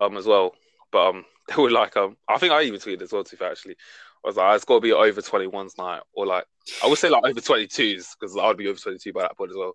um 0.00 0.16
as 0.16 0.26
well. 0.26 0.54
But 0.90 1.08
um, 1.08 1.24
they 1.48 1.62
were 1.62 1.70
like, 1.70 1.96
um, 1.96 2.16
I 2.28 2.38
think 2.38 2.52
I 2.52 2.62
even 2.62 2.80
tweeted 2.80 3.02
as 3.02 3.12
well. 3.12 3.24
To 3.24 3.30
be 3.30 3.36
fair, 3.36 3.50
actually, 3.50 3.76
I 4.24 4.28
was 4.28 4.36
like, 4.36 4.56
it's 4.56 4.64
got 4.64 4.76
to 4.76 4.80
be 4.80 4.92
over 4.92 5.20
21s 5.20 5.76
night, 5.78 6.02
or 6.14 6.26
like, 6.26 6.44
I 6.82 6.86
would 6.86 6.98
say 6.98 7.10
like 7.10 7.24
over 7.24 7.40
22s 7.40 8.06
because 8.18 8.36
I'd 8.36 8.56
be 8.56 8.68
over 8.68 8.78
22 8.78 9.12
by 9.12 9.22
that 9.22 9.36
point 9.36 9.50
as 9.50 9.56
well. 9.56 9.72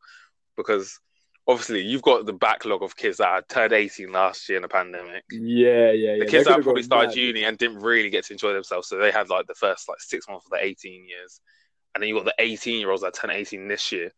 Because 0.56 1.00
obviously, 1.48 1.82
you've 1.82 2.02
got 2.02 2.26
the 2.26 2.34
backlog 2.34 2.84
of 2.84 2.96
kids 2.96 3.18
that 3.18 3.48
turned 3.50 3.74
18 3.74 4.12
last 4.12 4.48
year 4.50 4.58
in 4.58 4.62
the 4.64 4.68
pandemic. 4.68 5.24
yeah, 5.32 5.92
yeah, 5.92 6.14
yeah. 6.16 6.20
The 6.20 6.26
kids 6.26 6.46
that 6.46 6.62
probably 6.62 6.84
started 6.84 7.10
mad. 7.10 7.16
uni 7.16 7.44
and 7.46 7.58
didn't 7.58 7.80
really 7.80 8.10
get 8.10 8.26
to 8.26 8.34
enjoy 8.34 8.54
themselves, 8.54 8.88
so 8.88 8.98
they 8.98 9.12
had 9.12 9.30
like 9.30 9.48
the 9.48 9.56
first 9.56 9.88
like 9.90 10.00
six 10.02 10.28
months 10.28 10.46
of 10.46 10.52
the 10.52 10.64
18 10.64 11.08
years, 11.08 11.42
and 11.94 12.02
then 12.02 12.10
you 12.10 12.16
got 12.16 12.26
the 12.26 12.36
18 12.40 12.80
year 12.80 12.92
olds 12.92 13.04
that 13.04 13.14
turn 13.14 13.32
18 13.32 13.68
this 13.68 13.92
year, 13.92 14.12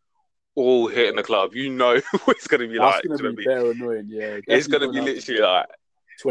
all 0.54 0.88
hitting 0.88 1.16
the 1.16 1.22
club. 1.22 1.54
You 1.54 1.70
know 1.70 1.94
it's 2.28 2.46
going 2.46 2.60
to 2.62 2.68
be 2.68 2.78
That's 2.78 2.96
like, 2.96 3.02
gonna 3.02 3.16
know 3.16 3.18
be 3.18 3.24
what 3.24 3.32
I 3.32 3.36
mean? 3.36 3.50
very 3.54 3.70
annoying. 3.70 4.06
Yeah, 4.08 4.40
It's 4.46 4.66
going 4.66 4.82
to 4.82 4.88
be 4.88 5.00
literally 5.00 5.40
like, 5.40 5.66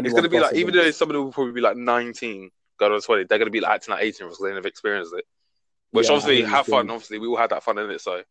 it's 0.02 0.14
going 0.14 0.24
to 0.24 0.30
be 0.30 0.40
like, 0.40 0.54
even 0.54 0.74
though 0.74 0.90
some 0.90 1.08
of 1.10 1.14
them 1.14 1.24
will 1.24 1.32
probably 1.32 1.52
be 1.52 1.60
like 1.60 1.76
19 1.76 2.50
going 2.78 2.92
on 2.92 3.00
20, 3.00 3.24
they're 3.24 3.38
going 3.38 3.46
to 3.46 3.50
be 3.52 3.60
like 3.60 3.72
acting 3.72 3.92
like 3.94 4.02
18 4.04 4.14
year 4.20 4.26
olds 4.28 4.38
because 4.38 4.50
they 4.50 4.54
never 4.54 4.68
experienced 4.68 5.14
it. 5.16 5.24
Which 5.92 6.08
Yeah, 6.08 6.14
obviously 6.14 6.42
have 6.42 6.66
fun. 6.66 6.90
Obviously, 6.90 7.18
we 7.18 7.26
all 7.28 7.36
had 7.36 7.50
that 7.50 7.64
fun 7.64 7.78
in 7.78 7.90
it. 7.90 8.00
So, 8.00 8.22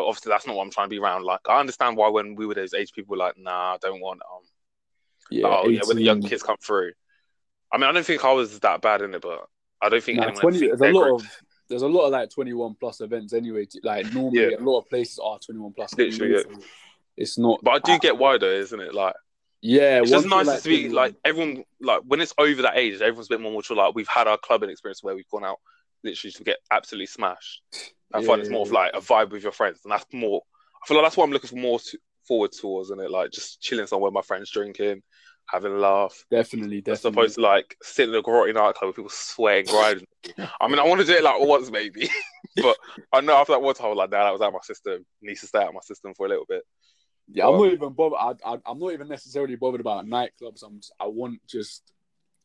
but 0.00 0.06
obviously 0.08 0.30
that's 0.30 0.46
not 0.46 0.56
what 0.56 0.64
I'm 0.64 0.70
trying 0.70 0.86
to 0.86 0.90
be 0.90 0.98
around. 0.98 1.24
Like, 1.24 1.40
I 1.46 1.60
understand 1.60 1.96
why 1.98 2.08
when 2.08 2.34
we 2.34 2.46
were 2.46 2.54
those 2.54 2.72
age, 2.72 2.92
people 2.92 3.12
were 3.12 3.18
like, 3.18 3.36
nah, 3.36 3.74
I 3.74 3.76
don't 3.82 4.00
want 4.00 4.20
um 4.32 4.42
yeah, 5.30 5.46
oh 5.46 5.68
yeah, 5.68 5.80
when 5.84 5.96
the 5.98 6.02
young 6.02 6.22
kids 6.22 6.42
come 6.42 6.56
through. 6.60 6.92
I 7.70 7.76
mean, 7.76 7.88
I 7.88 7.92
don't 7.92 8.04
think 8.06 8.24
I 8.24 8.32
was 8.32 8.58
that 8.60 8.80
bad 8.80 9.02
in 9.02 9.14
it, 9.14 9.20
but 9.20 9.44
I 9.82 9.90
don't 9.90 10.02
think 10.02 10.16
Nah, 10.18 10.24
anyone 10.24 10.40
20, 10.40 10.58
there's 10.68 10.80
a 10.80 10.84
lot 10.92 11.02
group- 11.02 11.20
of 11.20 11.42
there's 11.68 11.82
a 11.82 11.86
lot 11.88 12.06
of 12.06 12.12
like 12.12 12.30
21 12.30 12.74
plus 12.80 13.00
events 13.00 13.32
anyway. 13.32 13.66
Like 13.84 14.12
normally, 14.12 14.50
Yeah. 14.50 14.56
a 14.58 14.64
lot 14.64 14.78
of 14.78 14.88
places 14.88 15.20
are 15.22 15.38
21 15.38 15.72
plus. 15.74 15.96
Literally, 15.96 16.42
so 16.42 16.50
It's 17.16 17.38
not. 17.38 17.60
But 17.62 17.70
I 17.72 17.78
do 17.78 17.98
get 18.00 18.16
why 18.16 18.38
though, 18.38 18.46
isn't 18.50 18.80
it? 18.80 18.94
Like, 18.94 19.14
Yeah, 19.60 20.00
it's 20.00 20.10
just 20.10 20.26
nice 20.26 20.62
to 20.62 20.68
be 20.68 20.88
21 20.88 20.94
like 20.94 21.14
everyone 21.24 21.64
like 21.80 22.00
when 22.06 22.20
it's 22.22 22.34
over 22.38 22.62
that 22.62 22.76
age, 22.76 22.94
everyone's 22.94 23.26
a 23.28 23.34
bit 23.34 23.40
more 23.40 23.52
mature. 23.52 23.76
Like 23.76 23.94
we've 23.94 24.08
had 24.08 24.26
our 24.26 24.38
clubbing 24.38 24.70
experience 24.70 25.02
where 25.04 25.14
we've 25.14 25.28
gone 25.30 25.44
out 25.44 25.60
literally 26.02 26.32
to 26.32 26.44
get 26.44 26.56
absolutely 26.70 27.06
smashed. 27.06 27.62
I 28.14 28.22
find 28.22 28.40
it's 28.40 28.50
Yeah, 28.50 28.50
more 28.50 28.62
of 28.62 28.72
like 28.72 28.92
a 28.94 29.00
vibe 29.00 29.30
with 29.30 29.42
your 29.42 29.52
friends, 29.52 29.80
and 29.84 29.92
that's 29.92 30.06
more. 30.12 30.42
I 30.82 30.86
feel 30.86 30.96
like 30.96 31.06
that's 31.06 31.16
what 31.16 31.24
I'm 31.24 31.32
looking 31.32 31.50
for 31.50 31.56
more 31.56 31.78
to, 31.78 31.98
forward 32.26 32.52
towards, 32.52 32.88
isn't 32.88 33.00
it? 33.00 33.10
Like 33.10 33.30
just 33.32 33.60
chilling 33.60 33.86
somewhere 33.86 34.08
with 34.10 34.14
my 34.14 34.22
friends, 34.22 34.50
drinking, 34.50 35.02
having 35.46 35.72
a 35.72 35.76
laugh. 35.76 36.24
Definitely, 36.30 36.80
definitely. 36.80 36.92
As 36.92 37.04
opposed 37.04 37.34
to 37.36 37.40
like 37.42 37.76
sitting 37.82 38.14
in 38.14 38.20
a 38.20 38.22
grotty 38.22 38.54
nightclub 38.54 38.88
with 38.88 38.96
people 38.96 39.10
sweating, 39.10 39.66
grinding. 39.66 40.06
I 40.60 40.68
mean, 40.68 40.78
I 40.78 40.84
want 40.86 41.00
to 41.00 41.06
do 41.06 41.14
it 41.14 41.24
like 41.24 41.40
once 41.40 41.70
maybe, 41.70 42.08
but 42.62 42.76
I 43.12 43.20
know 43.20 43.36
after 43.36 43.52
that 43.52 43.62
one 43.62 43.74
time, 43.74 43.86
I 43.86 43.90
was 43.90 43.98
like, 43.98 44.10
nah, 44.10 44.24
that 44.24 44.32
was 44.32 44.40
out 44.40 44.48
of 44.48 44.54
my 44.54 44.60
system. 44.62 45.04
Needs 45.22 45.40
to 45.42 45.46
stay 45.46 45.58
out 45.60 45.68
of 45.68 45.74
my 45.74 45.80
system 45.82 46.14
for 46.14 46.26
a 46.26 46.28
little 46.28 46.46
bit. 46.48 46.62
Yeah, 47.28 47.46
I'm 47.48 47.56
Um, 47.56 47.58
not 47.58 47.72
even 47.72 47.92
bothered. 47.92 48.18
I, 48.44 48.54
I, 48.54 48.58
I'm 48.66 48.78
not 48.78 48.92
even 48.92 49.08
necessarily 49.08 49.56
bothered 49.56 49.80
about 49.80 50.06
nightclubs. 50.06 50.62
I'm 50.64 50.78
just, 50.80 50.92
I 50.98 51.06
want 51.06 51.40
just 51.46 51.92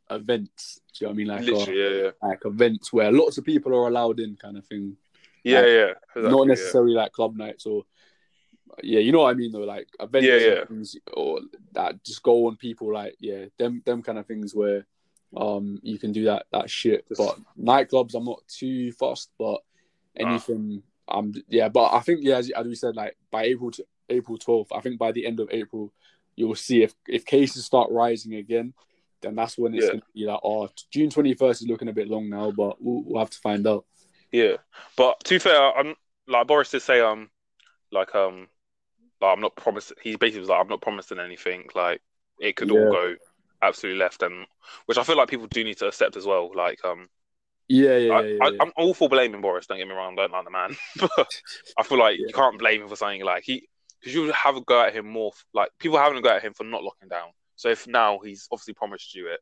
events. 0.09 0.81
Do 0.93 1.05
you 1.05 1.07
know 1.07 1.11
what 1.11 1.13
I 1.13 1.17
mean? 1.17 1.27
Like, 1.27 1.51
uh, 1.51 1.65
Literally, 1.65 1.79
yeah, 1.79 1.89
yeah, 2.03 2.11
like 2.21 2.45
events 2.45 2.93
where 2.93 3.11
lots 3.11 3.37
of 3.37 3.45
people 3.45 3.73
are 3.75 3.87
allowed 3.87 4.19
in, 4.19 4.35
kind 4.37 4.57
of 4.57 4.65
thing. 4.67 4.97
Yeah, 5.45 5.59
Like, 5.59 5.67
yeah. 5.67 5.91
Exactly, 6.15 6.21
not 6.31 6.39
yeah. 6.43 6.49
necessarily 6.49 6.93
like 6.93 7.11
club 7.11 7.35
nights 7.37 7.65
or. 7.65 7.83
Yeah, 8.83 8.99
you 8.99 9.13
know 9.13 9.19
what 9.21 9.29
I 9.29 9.35
mean 9.35 9.51
though, 9.53 9.59
like 9.59 9.87
events 10.01 10.27
Yeah, 10.27 10.35
yeah. 10.37 10.65
things, 10.65 10.97
or 11.13 11.39
that 11.73 12.03
just 12.03 12.21
go 12.23 12.47
on 12.47 12.57
people 12.57 12.91
like 12.91 13.15
yeah, 13.19 13.45
them 13.57 13.81
them 13.85 14.01
kind 14.01 14.17
of 14.17 14.25
things 14.25 14.53
where 14.53 14.85
um 15.37 15.79
you 15.81 15.97
can 15.97 16.11
do 16.11 16.25
that 16.25 16.47
that 16.51 16.69
shit. 16.69 17.07
Just- 17.07 17.19
But 17.19 17.39
nightclubs, 17.57 18.15
I'm 18.15 18.25
not 18.25 18.41
too 18.49 18.91
fussed, 18.91 19.31
but 19.39 19.61
Ah. 20.19 20.29
anything, 20.29 20.83
um 21.07 21.33
yeah. 21.47 21.69
But 21.69 21.93
I 21.93 21.99
think 22.01 22.19
yeah, 22.23 22.37
as, 22.37 22.49
as 22.49 22.65
we 22.67 22.75
said, 22.75 22.95
like 22.97 23.15
by 23.31 23.43
April 23.43 23.71
to 23.71 23.85
April 24.09 24.37
12th, 24.37 24.67
I 24.75 24.81
think 24.81 24.97
by 24.99 25.11
the 25.13 25.25
end 25.25 25.39
of 25.39 25.47
April, 25.51 25.93
you'll 26.35 26.55
see 26.55 26.83
if 26.83 26.93
if 27.07 27.23
cases 27.25 27.63
start 27.65 27.91
rising 27.91 28.35
again, 28.35 28.73
then 29.21 29.35
that's 29.35 29.57
when 29.57 29.73
it's 29.73 29.85
Yeah. 29.85 29.91
gonna 29.91 30.03
be 30.13 30.25
like 30.25 30.39
oh 30.43 30.67
June 30.91 31.09
21st 31.09 31.61
is 31.61 31.67
looking 31.67 31.87
a 31.87 31.93
bit 31.93 32.09
long 32.09 32.29
now, 32.29 32.51
but 32.51 32.81
we'll, 32.81 33.03
we'll 33.05 33.19
have 33.19 33.29
to 33.29 33.39
find 33.39 33.65
out. 33.67 33.85
Yeah, 34.35 34.57
but 34.97 35.23
to 35.25 35.35
be 35.35 35.39
fair, 35.39 35.77
I'm 35.77 35.95
like 36.27 36.47
Boris 36.47 36.71
did 36.71 36.81
say, 36.81 36.99
um, 37.01 37.29
like 37.91 38.15
um, 38.15 38.47
like 39.21 39.33
I'm 39.33 39.41
not 39.41 39.55
promising. 39.55 39.97
He 40.01 40.15
basically 40.17 40.41
was 40.41 40.49
like, 40.49 40.61
I'm 40.61 40.67
not 40.69 40.81
promising 40.81 41.19
anything. 41.19 41.67
Like 41.75 42.01
it 42.39 42.55
could 42.55 42.71
Yeah. 42.71 42.79
all 42.79 42.87
go 42.87 43.15
absolutely 43.61 43.99
left, 43.99 44.23
and 44.23 44.45
which 44.87 44.97
I 44.97 45.03
feel 45.03 45.17
like 45.17 45.29
people 45.29 45.47
do 45.47 45.63
need 45.63 45.77
to 45.79 45.87
accept 45.87 46.17
as 46.17 46.25
well. 46.25 46.51
Like 46.55 46.83
um, 46.85 47.09
Yeah, 47.67 47.97
yeah, 47.97 48.11
I, 48.11 48.21
yeah, 48.21 48.49
yeah. 48.51 48.61
I'm 48.61 48.71
all 48.77 48.93
for 48.93 49.09
blaming 49.09 49.41
Boris. 49.41 49.67
Don't 49.67 49.77
get 49.77 49.87
me 49.87 49.93
wrong, 49.93 50.13
I 50.17 50.23
don't 50.23 50.31
like 50.31 50.45
the 50.45 50.51
man, 50.51 50.75
but 50.97 51.27
I 51.77 51.83
feel 51.83 51.97
like 51.97 52.19
you 52.19 52.33
can't 52.33 52.59
blame 52.59 52.83
him 52.83 52.89
for 52.89 52.95
something 52.95 53.23
like 53.23 53.43
he 53.43 53.67
because 53.99 54.13
you 54.13 54.31
have 54.31 54.55
a 54.57 54.61
go 54.61 54.81
at 54.81 54.95
him 54.95 55.07
more. 55.09 55.31
Like 55.53 55.69
people 55.79 55.97
having 55.97 56.17
a 56.17 56.21
go 56.21 56.29
at 56.29 56.43
him 56.43 56.53
for 56.53 56.63
not 56.63 56.83
locking 56.83 57.09
down. 57.09 57.29
So 57.55 57.69
if 57.69 57.87
now 57.87 58.19
he's 58.23 58.47
obviously 58.51 58.73
promised 58.73 59.15
you 59.15 59.27
it, 59.29 59.39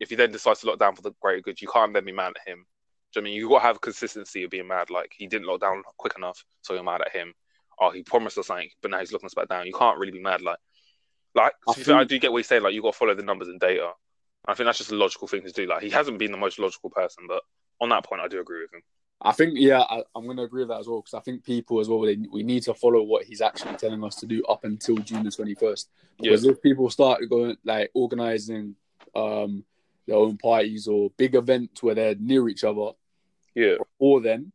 if 0.00 0.10
he 0.10 0.16
then 0.16 0.32
decides 0.32 0.60
to 0.60 0.66
lock 0.66 0.78
down 0.78 0.96
for 0.96 1.02
the 1.02 1.12
greater 1.20 1.42
good, 1.42 1.60
you 1.60 1.68
can't 1.68 1.94
then 1.94 2.04
be 2.04 2.12
mad 2.12 2.32
at 2.40 2.48
him. 2.48 2.66
Do 3.14 3.20
you 3.20 3.22
know 3.22 3.26
what 3.26 3.30
I 3.30 3.32
mean 3.32 3.40
you 3.40 3.48
got 3.48 3.60
to 3.60 3.66
have 3.66 3.80
consistency 3.80 4.42
of 4.42 4.50
being 4.50 4.66
mad? 4.66 4.90
Like 4.90 5.12
he 5.16 5.28
didn't 5.28 5.46
lock 5.46 5.60
down 5.60 5.82
quick 5.96 6.14
enough, 6.16 6.44
so 6.62 6.74
you're 6.74 6.82
mad 6.82 7.00
at 7.00 7.12
him. 7.12 7.32
Oh, 7.80 7.90
he 7.90 8.02
promised 8.02 8.38
us 8.38 8.48
something, 8.48 8.68
but 8.82 8.90
now 8.90 8.98
he's 8.98 9.12
locking 9.12 9.26
us 9.26 9.34
back 9.34 9.48
down. 9.48 9.66
You 9.66 9.72
can't 9.72 9.98
really 9.98 10.12
be 10.12 10.20
mad. 10.20 10.42
Like, 10.42 10.58
like 11.34 11.52
I 11.68 11.74
fair, 11.74 11.96
I 11.96 12.04
do 12.04 12.18
get 12.18 12.32
what 12.32 12.38
he's 12.38 12.48
saying. 12.48 12.62
Like 12.62 12.74
you 12.74 12.82
got 12.82 12.92
to 12.92 12.98
follow 12.98 13.14
the 13.14 13.22
numbers 13.22 13.48
and 13.48 13.60
data. 13.60 13.90
I 14.46 14.54
think 14.54 14.66
that's 14.66 14.78
just 14.78 14.90
a 14.90 14.96
logical 14.96 15.28
thing 15.28 15.42
to 15.42 15.52
do. 15.52 15.66
Like 15.66 15.82
he 15.82 15.90
hasn't 15.90 16.18
been 16.18 16.32
the 16.32 16.38
most 16.38 16.58
logical 16.58 16.90
person, 16.90 17.24
but 17.28 17.42
on 17.80 17.88
that 17.90 18.04
point, 18.04 18.20
I 18.20 18.28
do 18.28 18.40
agree 18.40 18.62
with 18.62 18.74
him. 18.74 18.82
I 19.22 19.32
think 19.32 19.54
yeah, 19.56 19.80
I, 19.80 20.02
I'm 20.14 20.24
going 20.24 20.36
to 20.36 20.42
agree 20.42 20.62
with 20.62 20.68
that 20.68 20.80
as 20.80 20.88
well 20.88 21.00
because 21.00 21.14
I 21.14 21.20
think 21.20 21.44
people 21.44 21.80
as 21.80 21.88
well 21.88 22.00
they, 22.00 22.18
we 22.30 22.42
need 22.42 22.64
to 22.64 22.74
follow 22.74 23.02
what 23.02 23.24
he's 23.24 23.40
actually 23.40 23.76
telling 23.76 24.02
us 24.04 24.16
to 24.16 24.26
do 24.26 24.44
up 24.44 24.64
until 24.64 24.96
June 24.96 25.22
the 25.22 25.30
21st. 25.30 25.86
Because 26.20 26.44
if 26.44 26.60
people 26.60 26.90
start 26.90 27.20
going 27.30 27.56
like 27.64 27.90
organizing 27.94 28.74
um, 29.14 29.64
their 30.06 30.16
own 30.16 30.36
parties 30.36 30.86
or 30.86 31.10
big 31.16 31.34
events 31.34 31.82
where 31.82 31.94
they're 31.94 32.16
near 32.16 32.48
each 32.48 32.64
other, 32.64 32.90
Yeah, 33.54 33.76
or 33.98 34.20
then, 34.20 34.52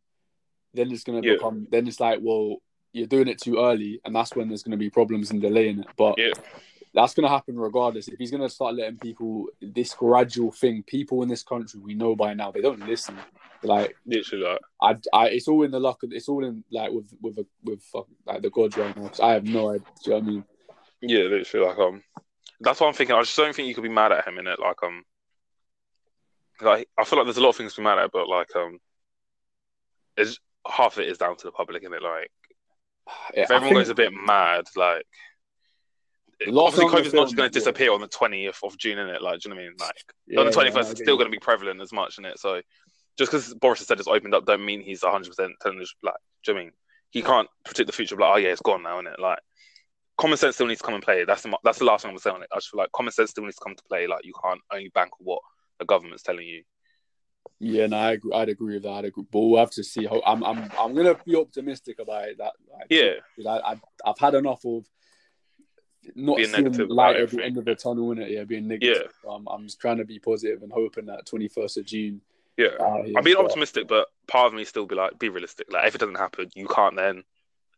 then 0.74 0.90
it's 0.90 1.04
going 1.04 1.22
to 1.22 1.26
Yeah. 1.28 1.34
become 1.34 1.66
then 1.70 1.86
it's 1.86 2.00
like 2.00 2.20
well, 2.22 2.56
you're 2.92 3.06
doing 3.06 3.28
it 3.28 3.40
too 3.40 3.58
early, 3.58 4.00
and 4.04 4.14
that's 4.14 4.34
when 4.34 4.48
there's 4.48 4.62
going 4.62 4.72
to 4.72 4.76
be 4.76 4.90
problems 4.90 5.30
and 5.30 5.40
delaying 5.40 5.80
it. 5.80 5.86
But 5.96 6.18
Yeah. 6.18 6.32
that's 6.92 7.14
going 7.14 7.24
to 7.24 7.28
happen 7.28 7.58
regardless. 7.58 8.08
If 8.08 8.18
he's 8.18 8.30
going 8.30 8.42
to 8.42 8.48
start 8.48 8.74
letting 8.74 8.98
people 8.98 9.46
this 9.60 9.94
gradual 9.94 10.52
thing, 10.52 10.82
people 10.82 11.22
in 11.22 11.28
this 11.28 11.42
country 11.42 11.80
we 11.80 11.94
know 11.94 12.16
by 12.16 12.34
now 12.34 12.50
they 12.50 12.60
don't 12.60 12.86
listen. 12.86 13.16
Like 13.62 13.96
Literally, 14.06 14.44
like 14.44 14.60
I, 14.80 14.96
I, 15.12 15.28
it's 15.28 15.46
all 15.48 15.62
in 15.64 15.70
the 15.70 15.80
luck. 15.80 16.02
Of, 16.02 16.12
it's 16.12 16.28
all 16.28 16.44
in 16.44 16.64
like 16.70 16.90
with 16.90 17.12
with 17.20 17.38
a, 17.38 17.46
with 17.62 17.82
fuck, 17.82 18.06
like 18.26 18.42
the 18.42 18.50
gods 18.50 18.76
right 18.76 18.96
now. 18.96 19.10
I 19.22 19.32
have 19.32 19.44
no 19.44 19.70
idea. 19.70 19.86
Do 20.04 20.10
you 20.10 20.10
know 20.10 20.16
what 20.16 20.22
I 20.22 20.30
mean? 20.30 20.44
yeah, 21.02 21.22
literally, 21.24 21.66
like 21.66 21.78
um, 21.78 22.02
that's 22.60 22.80
what 22.80 22.88
I'm 22.88 22.94
thinking. 22.94 23.14
I 23.14 23.20
just 23.20 23.36
don't 23.36 23.54
think 23.54 23.68
you 23.68 23.74
could 23.74 23.82
be 23.82 23.88
mad 23.88 24.12
at 24.12 24.26
him 24.26 24.38
in 24.38 24.46
it. 24.46 24.58
Like 24.58 24.82
um, 24.82 25.04
like 26.60 26.88
I 26.98 27.04
feel 27.04 27.18
like 27.18 27.26
there's 27.26 27.36
a 27.36 27.42
lot 27.42 27.50
of 27.50 27.56
things 27.56 27.74
to 27.74 27.80
be 27.80 27.84
mad 27.84 27.98
at, 27.98 28.12
but 28.12 28.28
like 28.28 28.48
um, 28.56 28.78
it's 30.20 30.38
half 30.70 30.94
of 30.94 31.00
it 31.00 31.08
is 31.08 31.18
down 31.18 31.36
to 31.36 31.44
the 31.44 31.52
public, 31.52 31.82
in 31.82 31.92
it. 31.92 32.02
Like 32.02 32.30
Yeah, 33.34 33.42
if 33.44 33.50
everyone 33.50 33.74
think- 33.74 33.76
goes 33.76 33.88
a 33.88 33.94
bit 33.94 34.12
mad, 34.12 34.64
like 34.76 35.04
Lockdown 36.46 36.66
obviously 36.68 36.86
COVID's 36.86 37.12
not 37.14 37.24
just 37.26 37.36
going 37.36 37.50
to 37.50 37.58
disappear 37.58 37.92
on 37.92 38.00
the 38.00 38.08
20th 38.08 38.64
of 38.64 38.78
June, 38.78 38.98
in 38.98 39.08
it. 39.08 39.20
Like, 39.20 39.40
do 39.40 39.48
you 39.48 39.54
know 39.54 39.60
what 39.60 39.64
I 39.64 39.68
mean? 39.68 39.76
Like 39.78 40.04
yeah, 40.26 40.40
on 40.40 40.46
the 40.46 40.52
21st, 40.52 40.86
I 40.86 40.90
it's 40.90 41.00
still 41.00 41.16
going 41.16 41.26
to 41.26 41.30
be 41.30 41.38
prevalent 41.38 41.82
as 41.82 41.92
much 41.92 42.16
in 42.18 42.24
it. 42.24 42.38
So 42.38 42.62
just 43.18 43.30
because 43.30 43.52
Boris 43.54 43.80
has 43.80 43.88
said 43.88 43.98
it's 43.98 44.08
opened 44.08 44.34
up, 44.34 44.46
don't 44.46 44.64
mean 44.64 44.80
he's 44.80 45.02
100 45.02 45.28
percent 45.28 45.52
telling 45.60 45.80
us. 45.80 45.92
Like, 46.02 46.14
do 46.44 46.52
you 46.52 46.54
know 46.54 46.58
what 46.58 46.62
I 46.62 46.64
mean? 46.64 46.72
He 47.10 47.22
can't 47.22 47.48
predict 47.66 47.88
the 47.88 47.92
future. 47.92 48.16
Like, 48.16 48.32
oh 48.32 48.38
yeah, 48.38 48.48
it's 48.48 48.62
gone 48.62 48.82
now, 48.82 49.02
innit? 49.02 49.18
Like, 49.18 49.40
common 50.16 50.38
sense 50.38 50.54
still 50.54 50.66
needs 50.66 50.80
to 50.80 50.84
come 50.86 50.94
and 50.94 51.02
play. 51.02 51.24
That's 51.24 51.42
the 51.42 51.54
that's 51.62 51.78
the 51.78 51.84
last 51.84 52.02
thing 52.02 52.08
I'm 52.08 52.14
gonna 52.14 52.20
say 52.20 52.30
on 52.30 52.42
it. 52.42 52.48
I 52.52 52.56
just 52.56 52.70
feel 52.70 52.78
like 52.78 52.92
common 52.92 53.12
sense 53.12 53.30
still 53.30 53.44
needs 53.44 53.56
to 53.56 53.64
come 53.64 53.76
to 53.76 53.82
play. 53.84 54.06
Like, 54.06 54.24
you 54.24 54.32
can't 54.42 54.60
only 54.72 54.88
bank 54.94 55.10
on 55.20 55.24
what 55.26 55.40
the 55.78 55.84
government's 55.84 56.22
telling 56.22 56.46
you. 56.46 56.62
Yeah, 57.58 57.86
no, 57.86 57.98
I 57.98 58.12
agree, 58.12 58.32
I'd 58.32 58.48
agree 58.48 58.74
with 58.74 58.84
that. 58.84 58.90
I'd 58.90 59.04
agree, 59.06 59.24
but 59.30 59.40
we'll 59.40 59.60
have 59.60 59.70
to 59.72 59.84
see. 59.84 60.06
How, 60.06 60.22
I'm, 60.26 60.42
I'm, 60.42 60.70
I'm 60.78 60.94
gonna 60.94 61.16
be 61.26 61.36
optimistic 61.36 61.98
about 61.98 62.28
it. 62.28 62.38
That, 62.38 62.52
like, 62.72 62.86
Yeah, 62.88 63.14
I, 63.46 63.72
I, 63.72 63.80
I've 64.04 64.18
had 64.18 64.34
enough 64.34 64.64
of 64.64 64.86
not 66.14 66.36
Being 66.36 66.48
seeing 66.48 66.88
light 66.88 67.16
at 67.16 67.30
the 67.30 67.44
end 67.44 67.58
of 67.58 67.64
the 67.64 67.74
tunnel. 67.74 68.12
In 68.12 68.18
it, 68.18 68.30
yeah, 68.30 68.44
being 68.44 68.68
negative. 68.68 69.12
Um, 69.28 69.46
I'm 69.50 69.64
just 69.64 69.80
trying 69.80 69.98
to 69.98 70.04
be 70.04 70.18
positive 70.18 70.62
and 70.62 70.72
hoping 70.72 71.06
that 71.06 71.26
21st 71.26 71.76
of 71.78 71.84
June. 71.84 72.20
yeah. 72.56 73.04
here, 73.04 73.14
I'm 73.16 73.24
being 73.24 73.36
optimistic, 73.36 73.88
but 73.88 74.08
part 74.26 74.46
of 74.46 74.54
me 74.54 74.64
still 74.64 74.86
be 74.86 74.94
like, 74.94 75.18
be 75.18 75.28
realistic. 75.28 75.66
Like, 75.70 75.86
if 75.86 75.94
it 75.94 75.98
doesn't 75.98 76.16
happen, 76.16 76.48
you 76.54 76.66
can't 76.68 76.96
then 76.96 77.22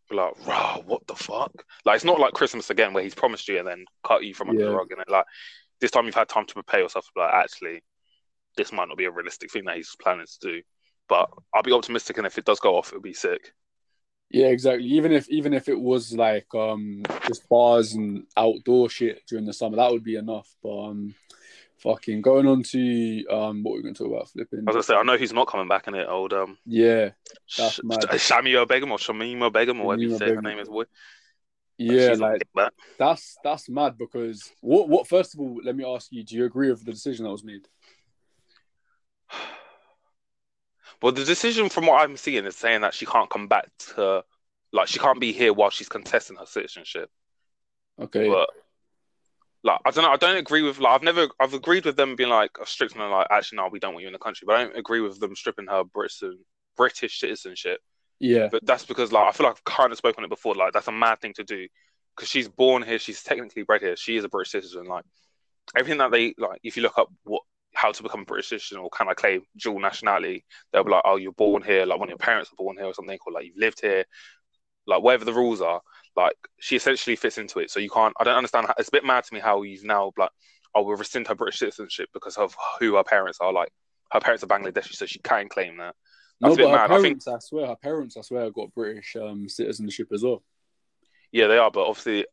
be 0.08 0.16
like, 0.16 0.34
rah, 0.46 0.78
what 0.86 1.06
the 1.06 1.14
fuck? 1.14 1.64
Like, 1.84 1.96
it's 1.96 2.04
not 2.04 2.20
like 2.20 2.32
Christmas 2.32 2.70
again 2.70 2.92
where 2.92 3.02
he's 3.02 3.14
promised 3.14 3.48
you 3.48 3.58
and 3.58 3.66
then 3.66 3.84
cut 4.04 4.24
you 4.24 4.34
from 4.34 4.50
under 4.50 4.64
the 4.64 4.74
rug. 4.74 4.90
And 4.90 5.02
like, 5.08 5.26
this 5.80 5.90
time 5.90 6.06
you've 6.06 6.14
had 6.14 6.28
time 6.28 6.46
to 6.46 6.54
prepare 6.54 6.80
yourself. 6.80 7.06
Like, 7.16 7.32
actually, 7.32 7.82
this 8.56 8.72
might 8.72 8.88
not 8.88 8.96
be 8.96 9.04
a 9.04 9.10
realistic 9.10 9.50
thing 9.50 9.64
that 9.64 9.76
he's 9.76 9.94
planning 10.00 10.26
to 10.26 10.38
do. 10.40 10.62
But 11.08 11.30
I'll 11.54 11.62
be 11.62 11.72
optimistic, 11.72 12.18
and 12.18 12.26
if 12.26 12.38
it 12.38 12.44
does 12.44 12.60
go 12.60 12.76
off, 12.76 12.88
it'll 12.88 13.00
be 13.00 13.12
sick. 13.12 13.52
Yeah, 14.30 14.46
exactly. 14.46 14.86
Even 14.86 15.12
if 15.12 15.28
even 15.28 15.52
if 15.52 15.68
it 15.68 15.78
was 15.78 16.14
like 16.14 16.46
um 16.54 17.02
just 17.26 17.46
bars 17.48 17.92
and 17.92 18.24
outdoor 18.36 18.88
shit 18.88 19.22
during 19.28 19.44
the 19.44 19.52
summer, 19.52 19.76
that 19.76 19.90
would 19.90 20.04
be 20.04 20.16
enough. 20.16 20.48
But 20.62 20.84
um, 20.84 21.14
fucking 21.78 22.22
going 22.22 22.46
on 22.46 22.62
to 22.62 23.26
um 23.26 23.62
what 23.62 23.74
we're 23.74 23.82
going 23.82 23.94
to 23.94 24.04
talk 24.04 24.12
about 24.12 24.30
flipping. 24.30 24.60
As 24.60 24.74
I 24.74 24.78
was 24.78 24.86
gonna 24.86 24.98
say, 24.98 25.00
I 25.00 25.02
know 25.02 25.18
he's 25.18 25.34
not 25.34 25.48
coming 25.48 25.68
back 25.68 25.86
in 25.86 25.94
it. 25.94 26.08
Old 26.08 26.32
um, 26.32 26.56
Yeah, 26.64 27.10
That's 27.58 27.74
Sh- 27.74 27.80
mad. 27.82 28.04
Shamio 28.04 28.66
Begum 28.66 28.92
or 28.92 28.98
Shamima 28.98 29.52
Begum 29.52 29.80
or 29.80 29.88
whatever 29.88 30.02
you 30.02 30.16
say 30.16 30.34
her 30.34 30.40
name 30.40 30.58
is. 30.58 30.68
Boy, 30.68 30.84
yeah, 31.76 32.14
like 32.18 32.42
that's 32.98 33.36
that's 33.42 33.68
mad 33.68 33.98
because 33.98 34.50
what 34.60 34.88
what 34.88 35.08
first 35.08 35.34
of 35.34 35.40
all, 35.40 35.60
let 35.62 35.76
me 35.76 35.84
ask 35.84 36.10
you, 36.10 36.24
do 36.24 36.36
you 36.36 36.44
agree 36.44 36.70
with 36.70 36.84
the 36.84 36.92
decision 36.92 37.24
that 37.24 37.32
was 37.32 37.44
made? 37.44 37.66
Well, 41.02 41.12
the 41.12 41.24
decision 41.24 41.68
from 41.68 41.86
what 41.86 42.00
I'm 42.00 42.16
seeing 42.16 42.44
is 42.46 42.56
saying 42.56 42.82
that 42.82 42.94
she 42.94 43.06
can't 43.06 43.28
come 43.28 43.48
back 43.48 43.68
to, 43.96 44.24
like, 44.72 44.88
she 44.88 45.00
can't 45.00 45.20
be 45.20 45.32
here 45.32 45.52
while 45.52 45.70
she's 45.70 45.88
contesting 45.88 46.36
her 46.36 46.46
citizenship. 46.46 47.10
Okay, 48.00 48.28
But, 48.28 48.48
like, 49.64 49.80
I 49.84 49.90
don't 49.90 50.04
know. 50.04 50.12
I 50.12 50.16
don't 50.16 50.36
agree 50.36 50.62
with, 50.62 50.78
like, 50.78 50.92
I've 50.92 51.02
never, 51.02 51.28
I've 51.40 51.54
agreed 51.54 51.84
with 51.84 51.96
them 51.96 52.16
being 52.16 52.30
like 52.30 52.50
strict 52.64 52.94
and 52.94 53.10
like, 53.10 53.26
actually, 53.30 53.56
no, 53.56 53.68
we 53.70 53.80
don't 53.80 53.94
want 53.94 54.02
you 54.02 54.08
in 54.08 54.12
the 54.12 54.18
country. 54.18 54.46
But 54.46 54.56
I 54.56 54.64
don't 54.64 54.76
agree 54.76 55.00
with 55.00 55.18
them 55.20 55.34
stripping 55.34 55.66
her 55.66 55.84
British 55.84 56.22
British 56.76 57.18
citizenship. 57.18 57.80
yeah, 58.20 58.48
But 58.50 58.64
that's 58.64 58.84
because, 58.84 59.12
like, 59.12 59.26
I 59.26 59.32
feel 59.32 59.46
like 59.46 59.56
I've 59.56 59.64
kind 59.64 59.92
of 59.92 59.98
spoken 59.98 60.20
on 60.22 60.26
it 60.26 60.30
before. 60.30 60.54
Like, 60.54 60.72
that's 60.72 60.88
a 60.88 60.92
mad 60.92 61.20
thing 61.20 61.34
to 61.34 61.44
do 61.44 61.66
because 62.16 62.28
she's 62.28 62.48
born 62.48 62.82
here. 62.82 62.98
She's 62.98 63.22
technically 63.22 63.62
bred 63.64 63.82
here. 63.82 63.96
She 63.96 64.16
is 64.16 64.24
a 64.24 64.28
British 64.28 64.52
citizen. 64.52 64.84
Like, 64.86 65.04
everything 65.76 65.98
that 65.98 66.10
they 66.12 66.34
like, 66.38 66.60
if 66.62 66.76
you 66.76 66.82
look 66.82 66.98
up 66.98 67.08
what 67.24 67.42
how 67.74 67.92
to 67.92 68.02
become 68.02 68.22
a 68.22 68.24
British 68.24 68.48
citizen 68.48 68.78
or 68.78 68.90
can 68.90 69.08
I 69.08 69.14
claim 69.14 69.42
dual 69.56 69.80
nationality, 69.80 70.44
they'll 70.72 70.84
be 70.84 70.90
like, 70.90 71.02
oh, 71.04 71.16
you're 71.16 71.32
born 71.32 71.62
here, 71.62 71.86
like 71.86 71.98
when 71.98 72.08
your 72.08 72.18
parents 72.18 72.50
are 72.52 72.56
born 72.56 72.76
here 72.76 72.86
or 72.86 72.94
something, 72.94 73.18
or 73.26 73.32
like 73.32 73.46
you've 73.46 73.56
lived 73.56 73.80
here, 73.80 74.04
like 74.86 75.02
whatever 75.02 75.24
the 75.24 75.32
rules 75.32 75.60
are. 75.60 75.80
Like 76.16 76.36
she 76.60 76.76
essentially 76.76 77.16
fits 77.16 77.38
into 77.38 77.60
it. 77.60 77.70
So 77.70 77.80
you 77.80 77.88
can't. 77.88 78.14
I 78.20 78.24
don't 78.24 78.36
understand. 78.36 78.66
How, 78.66 78.74
it's 78.78 78.88
a 78.88 78.92
bit 78.92 79.04
mad 79.04 79.24
to 79.24 79.34
me 79.34 79.40
how 79.40 79.62
you've 79.62 79.84
now 79.84 80.12
like, 80.18 80.30
oh, 80.74 80.82
we'll 80.82 80.96
rescind 80.96 81.26
her 81.28 81.34
British 81.34 81.60
citizenship 81.60 82.10
because 82.12 82.36
of 82.36 82.54
who 82.78 82.96
her 82.96 83.04
parents 83.04 83.38
are. 83.40 83.52
Like 83.52 83.70
her 84.10 84.20
parents 84.20 84.44
are 84.44 84.48
Bangladeshi, 84.48 84.94
so 84.94 85.06
she 85.06 85.20
can't 85.20 85.48
claim 85.48 85.78
that. 85.78 85.94
no, 86.40 86.48
That's 86.48 86.54
a 86.54 86.56
bit 86.58 86.64
but 86.64 86.70
her 86.72 86.88
mad. 86.88 86.90
I 86.90 87.00
think 87.00 87.24
parents, 87.24 87.28
I, 87.28 87.38
swear, 87.38 87.66
her 87.68 87.76
parents, 87.76 88.16
I 88.18 88.20
swear, 88.20 88.50
got 88.50 88.74
British 88.74 89.16
um 89.16 89.48
citizenship 89.48 90.08
as 90.12 90.22
well. 90.22 90.42
Yeah, 91.30 91.46
they 91.46 91.56
are, 91.56 91.70
but 91.70 91.86
obviously, 91.86 92.26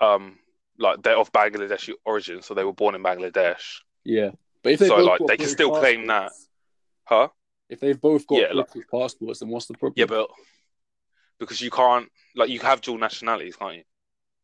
um, 0.00 0.38
like 0.78 1.02
they're 1.02 1.18
of 1.18 1.30
Bangladeshi 1.32 1.92
origin, 2.06 2.40
so 2.40 2.54
they 2.54 2.64
were 2.64 2.72
born 2.72 2.94
in 2.94 3.02
Bangladesh. 3.02 3.80
Yeah, 4.04 4.30
but 4.76 4.82
if 4.82 4.88
So, 4.88 4.96
like, 4.96 5.20
they 5.26 5.36
can 5.36 5.46
still 5.48 5.70
claim 5.70 6.06
that. 6.06 6.32
Huh? 7.04 7.28
If 7.68 7.80
they've 7.80 8.00
both 8.00 8.26
got 8.26 8.40
Yeah, 8.40 8.52
like- 8.52 8.68
passports, 8.90 9.40
then 9.40 9.48
what's 9.48 9.66
the 9.66 9.74
problem? 9.74 9.94
Yeah, 9.96 10.06
but 10.06 10.30
because 11.38 11.60
you 11.60 11.70
can't, 11.70 12.10
like, 12.34 12.48
you 12.50 12.60
have 12.60 12.80
dual 12.80 12.98
nationalities, 12.98 13.56
can't 13.56 13.76
you? 13.76 13.84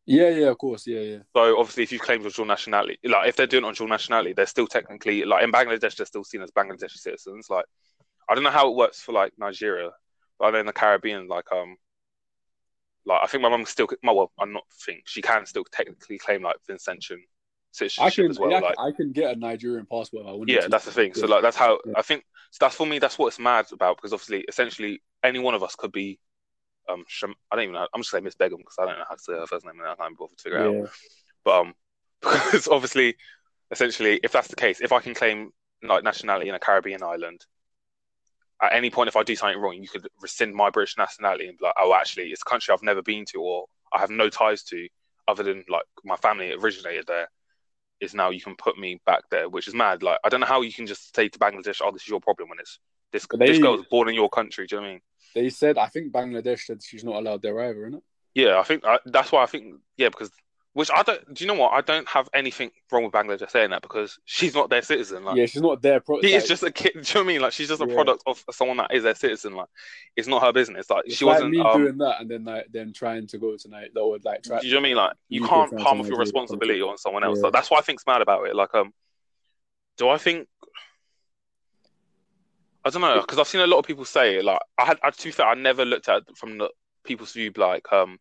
yeah, 0.07 0.29
yeah, 0.29 0.47
of 0.47 0.57
course, 0.59 0.85
yeah, 0.85 0.99
yeah. 0.99 1.17
So 1.35 1.59
obviously, 1.59 1.83
if 1.83 1.91
you 1.91 1.99
claim 1.99 2.21
your 2.21 2.29
dual 2.29 2.45
nationality, 2.45 2.99
like 3.03 3.27
if 3.27 3.35
they're 3.35 3.47
doing 3.47 3.63
it 3.63 3.67
on 3.67 3.73
dual 3.73 3.87
nationality, 3.89 4.33
they're 4.33 4.45
still 4.45 4.67
technically 4.67 5.25
like 5.25 5.43
in 5.43 5.51
Bangladesh, 5.51 5.95
they're 5.95 6.05
still 6.05 6.23
seen 6.23 6.43
as 6.43 6.51
Bangladeshi 6.51 6.97
citizens. 6.97 7.49
Like, 7.49 7.65
I 8.29 8.35
don't 8.35 8.43
know 8.43 8.51
how 8.51 8.69
it 8.69 8.75
works 8.75 9.01
for 9.01 9.13
like 9.13 9.33
Nigeria, 9.39 9.89
but 10.37 10.45
I 10.45 10.51
know 10.51 10.59
in 10.59 10.67
the 10.67 10.73
Caribbean, 10.73 11.27
like 11.27 11.51
um, 11.51 11.77
like 13.05 13.21
I 13.23 13.27
think 13.27 13.41
my 13.41 13.49
mum 13.49 13.65
still, 13.65 13.87
my 14.03 14.11
well, 14.11 14.31
I'm 14.39 14.53
not 14.53 14.65
think 14.85 15.03
she 15.07 15.21
can 15.23 15.45
still 15.47 15.65
technically 15.71 16.19
claim 16.19 16.43
like 16.43 16.57
Vincentian 16.69 17.21
I 17.75 18.09
citizenship 18.09 18.23
can, 18.23 18.31
as 18.31 18.39
well. 18.39 18.51
yeah, 18.51 18.59
like, 18.59 18.75
I 18.79 18.91
can 18.91 19.11
get 19.11 19.35
a 19.35 19.39
Nigerian 19.39 19.85
passport 19.85 20.25
I 20.25 20.37
yeah, 20.47 20.67
that's 20.67 20.85
the 20.85 20.91
thing. 20.91 21.13
So 21.13 21.27
like 21.27 21.41
that's 21.41 21.57
how 21.57 21.79
Yeah. 21.85 21.93
I 21.97 22.01
think. 22.01 22.23
So 22.51 22.57
that's 22.61 22.75
for 22.75 22.87
me. 22.87 22.99
That's 22.99 23.17
what 23.17 23.27
it's 23.27 23.39
mad 23.39 23.67
about 23.73 23.97
because 23.97 24.13
obviously, 24.13 24.45
essentially, 24.47 25.01
any 25.23 25.39
one 25.39 25.53
of 25.53 25.63
us 25.63 25.75
could 25.75 25.91
be. 25.91 26.19
Um, 26.87 27.03
Sham- 27.07 27.35
I 27.51 27.55
don't 27.55 27.63
even 27.63 27.73
know. 27.73 27.87
I'm 27.93 28.01
just 28.01 28.11
saying 28.11 28.23
Miss 28.23 28.35
Begum 28.35 28.59
because 28.59 28.75
I 28.79 28.85
don't 28.85 28.99
know 28.99 29.05
how 29.09 29.15
to 29.15 29.21
say 29.21 29.33
her 29.33 29.47
first 29.47 29.65
name 29.65 29.79
and 29.79 29.89
I 29.89 29.95
can't 29.95 30.17
bother 30.17 30.35
to 30.35 30.43
figure 30.43 30.59
it 30.59 30.83
out. 30.83 30.89
But 31.43 31.61
um, 31.61 31.73
because 32.21 32.67
obviously, 32.67 33.15
essentially, 33.71 34.19
if 34.23 34.31
that's 34.31 34.47
the 34.47 34.55
case, 34.55 34.81
if 34.81 34.91
I 34.91 34.99
can 34.99 35.15
claim 35.15 35.51
like 35.83 36.03
nationality 36.03 36.49
in 36.49 36.55
a 36.55 36.59
Caribbean 36.59 37.03
island, 37.03 37.45
at 38.61 38.73
any 38.73 38.89
point, 38.89 39.09
if 39.09 39.15
I 39.15 39.23
do 39.23 39.35
something 39.35 39.59
wrong, 39.59 39.73
you 39.81 39.87
could 39.87 40.07
rescind 40.21 40.53
my 40.53 40.69
British 40.69 40.97
nationality 40.97 41.47
and 41.47 41.57
be 41.57 41.65
like, 41.65 41.75
oh, 41.79 41.93
actually, 41.93 42.25
it's 42.25 42.41
a 42.41 42.49
country 42.49 42.73
I've 42.73 42.83
never 42.83 43.01
been 43.01 43.25
to 43.31 43.41
or 43.41 43.65
I 43.91 43.99
have 43.99 44.09
no 44.09 44.29
ties 44.29 44.63
to, 44.65 44.87
other 45.27 45.43
than 45.43 45.65
like 45.69 45.83
my 46.03 46.15
family 46.17 46.53
originated 46.53 47.07
there. 47.07 47.29
Is 48.05 48.13
now 48.13 48.29
you 48.29 48.41
can 48.41 48.55
put 48.55 48.77
me 48.77 49.01
back 49.05 49.23
there, 49.29 49.49
which 49.49 49.67
is 49.67 49.73
mad. 49.73 50.03
Like 50.03 50.19
I 50.23 50.29
don't 50.29 50.39
know 50.39 50.45
how 50.45 50.61
you 50.61 50.71
can 50.71 50.85
just 50.85 51.15
say 51.15 51.27
to 51.27 51.39
Bangladesh, 51.39 51.81
"Oh, 51.83 51.91
this 51.91 52.03
is 52.03 52.07
your 52.07 52.21
problem," 52.21 52.49
when 52.49 52.59
it's 52.59 52.79
this 53.11 53.27
this 53.31 53.57
they- 53.57 53.59
girl 53.59 53.77
was 53.77 53.85
born 53.89 54.09
in 54.09 54.15
your 54.15 54.29
country. 54.29 54.65
Do 54.67 54.75
you 54.75 54.81
know 54.81 54.87
what 54.87 54.89
I 54.89 54.93
mean? 54.93 55.01
They 55.35 55.49
said, 55.49 55.77
I 55.77 55.87
think 55.87 56.13
Bangladesh 56.13 56.61
said 56.61 56.81
she's 56.81 57.03
not 57.03 57.15
allowed 57.15 57.41
there 57.41 57.59
either, 57.59 57.87
isn't 57.87 57.95
it? 57.95 58.03
Yeah, 58.35 58.57
I 58.57 58.63
think 58.63 58.85
I, 58.85 58.99
that's 59.05 59.31
why 59.31 59.43
I 59.43 59.45
think 59.47 59.75
yeah 59.97 60.09
because 60.09 60.31
which 60.75 60.89
I 60.93 61.03
don't. 61.03 61.33
Do 61.33 61.41
you 61.41 61.47
know 61.47 61.53
what? 61.57 61.71
I 61.71 61.79
don't 61.79 62.05
have 62.09 62.27
anything 62.33 62.69
wrong 62.91 63.05
with 63.05 63.13
Bangladesh 63.13 63.49
saying 63.49 63.69
that 63.69 63.81
because 63.81 64.19
she's 64.25 64.53
not 64.53 64.69
their 64.69 64.81
citizen. 64.81 65.23
Like 65.23 65.37
yeah, 65.37 65.45
she's 65.45 65.61
not 65.61 65.81
their 65.81 66.01
Pro- 66.01 66.21
she 66.21 66.33
is 66.33 66.49
just 66.49 66.63
a 66.63 66.69
kid. 66.71 66.91
Do 66.95 66.99
you 66.99 67.03
know 67.03 67.11
what 67.13 67.23
I 67.23 67.27
mean? 67.27 67.41
Like 67.41 67.53
she's 67.53 67.69
just 67.69 67.81
a 67.81 67.87
Yeah. 67.87 67.93
product 67.93 68.23
of 68.27 68.43
someone 68.51 68.75
that 68.77 68.93
is 68.93 69.03
their 69.03 69.15
citizen. 69.15 69.55
Like 69.55 69.69
it's 70.17 70.27
not 70.27 70.43
her 70.43 70.51
business. 70.51 70.89
Like 70.89 71.03
it's 71.05 71.15
she 71.15 71.23
like 71.23 71.35
wasn't. 71.35 71.51
me 71.51 71.61
um, 71.61 71.81
doing 71.81 71.97
that 71.99 72.19
and 72.19 72.29
then 72.29 72.43
like 72.43 72.67
then 72.73 72.91
trying 72.91 73.25
to 73.27 73.37
go 73.37 73.55
tonight. 73.55 73.91
That 73.93 74.05
would 74.05 74.25
like 74.25 74.43
try. 74.43 74.59
do 74.59 74.67
you 74.67 74.73
know 74.73 74.81
what 74.81 74.85
I 74.85 74.89
mean? 74.89 74.97
Like 74.97 75.13
you 75.29 75.47
can't 75.47 75.77
palm 75.77 76.01
off 76.01 76.07
your 76.07 76.19
responsibility 76.19 76.81
on 76.81 76.97
someone 76.97 77.23
else. 77.23 77.37
Yeah. 77.37 77.43
Like, 77.45 77.53
that's 77.53 77.71
why 77.71 77.77
I 77.77 77.81
think's 77.81 78.05
mad 78.05 78.21
about 78.21 78.45
it. 78.49 78.53
Like 78.53 78.75
um, 78.75 78.91
do 79.97 80.09
I 80.09 80.17
think? 80.17 80.49
I 82.83 82.89
don't 82.89 83.01
know 83.01 83.21
because 83.21 83.39
I've 83.39 83.47
seen 83.47 83.61
a 83.61 83.67
lot 83.67 83.79
of 83.79 83.85
people 83.85 84.03
say 84.03 84.39
it. 84.39 84.43
like 84.43 84.59
I 84.77 84.83
had. 84.83 84.97
I, 85.01 85.09
to 85.11 85.23
be 85.23 85.31
fair, 85.31 85.47
I 85.47 85.53
never 85.53 85.85
looked 85.85 86.09
at 86.09 86.23
it 86.27 86.37
from 86.37 86.57
the 86.57 86.69
people's 87.05 87.31
view. 87.31 87.53
Like 87.55 87.85
um, 87.93 88.19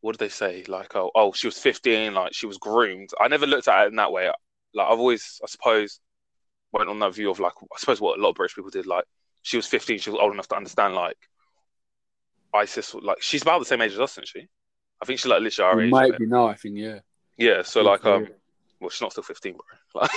what 0.00 0.12
did 0.12 0.24
they 0.24 0.30
say? 0.30 0.64
Like 0.66 0.94
oh, 0.96 1.10
oh, 1.14 1.32
she 1.32 1.46
was 1.46 1.58
fifteen. 1.58 2.14
Like 2.14 2.32
she 2.34 2.46
was 2.46 2.58
groomed. 2.58 3.10
I 3.20 3.28
never 3.28 3.46
looked 3.46 3.68
at 3.68 3.84
it 3.84 3.88
in 3.88 3.96
that 3.96 4.12
way. 4.12 4.30
Like 4.74 4.86
I've 4.86 4.98
always, 4.98 5.40
I 5.42 5.46
suppose, 5.46 6.00
went 6.72 6.88
on 6.88 6.98
that 7.00 7.14
view 7.14 7.30
of 7.30 7.40
like 7.40 7.52
I 7.62 7.78
suppose 7.78 8.00
what 8.00 8.18
a 8.18 8.22
lot 8.22 8.30
of 8.30 8.36
British 8.36 8.54
people 8.54 8.70
did. 8.70 8.86
Like 8.86 9.04
she 9.42 9.56
was 9.56 9.66
fifteen. 9.66 9.98
She 9.98 10.10
was 10.10 10.18
old 10.20 10.32
enough 10.32 10.48
to 10.48 10.56
understand 10.56 10.94
like 10.94 11.18
ISIS. 12.54 12.94
Like 12.94 13.22
she's 13.22 13.42
about 13.42 13.58
the 13.58 13.64
same 13.64 13.82
age 13.82 13.92
as 13.92 14.00
us, 14.00 14.12
isn't 14.12 14.28
she? 14.28 14.48
I 15.02 15.06
think 15.06 15.18
she's 15.18 15.30
like 15.30 15.42
literally 15.42 15.70
our 15.70 15.80
age. 15.80 15.90
might 15.90 16.18
be 16.18 16.26
now. 16.26 16.46
I 16.46 16.54
think 16.54 16.76
yeah. 16.78 17.00
Yeah. 17.36 17.62
So 17.62 17.82
like 17.82 18.04
um, 18.04 18.28
well, 18.80 18.90
she's 18.90 19.02
not 19.02 19.12
still 19.12 19.24
fifteen, 19.24 19.54
bro. 19.54 19.62
Like, 20.02 20.10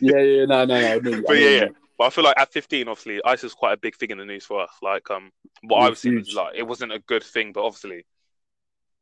yeah, 0.00 0.20
yeah, 0.20 0.44
no, 0.44 0.64
no, 0.64 0.80
no. 0.80 0.98
no 1.10 1.22
but 1.26 1.38
yeah, 1.38 1.48
yeah. 1.48 1.68
But 1.98 2.04
I 2.04 2.10
feel 2.10 2.22
like 2.22 2.38
at 2.38 2.52
15, 2.52 2.86
obviously, 2.86 3.20
ISIS 3.24 3.42
was 3.42 3.54
quite 3.54 3.72
a 3.72 3.76
big 3.76 3.96
thing 3.96 4.12
in 4.12 4.18
the 4.18 4.24
news 4.24 4.44
for 4.44 4.62
us. 4.62 4.70
Like, 4.80 5.10
um, 5.10 5.32
what 5.62 5.78
I 5.78 5.80
was 5.80 5.90
was 5.90 5.98
seeing 5.98 6.14
was 6.14 6.32
like 6.32 6.54
it 6.54 6.62
wasn't 6.62 6.92
a 6.92 7.00
good 7.00 7.24
thing, 7.24 7.52
but 7.52 7.64
obviously, 7.64 8.06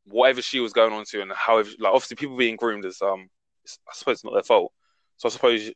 whatever 0.07 0.41
she 0.41 0.59
was 0.59 0.73
going 0.73 0.93
on 0.93 1.05
to 1.05 1.21
and 1.21 1.31
how 1.33 1.57
like, 1.57 1.67
obviously, 1.83 2.15
people 2.15 2.37
being 2.37 2.55
groomed 2.55 2.85
is 2.85 3.01
um, 3.01 3.29
I 3.65 3.93
suppose, 3.93 4.13
it's 4.13 4.23
not 4.23 4.33
their 4.33 4.43
fault. 4.43 4.71
So 5.17 5.29
I 5.29 5.31
suppose, 5.31 5.71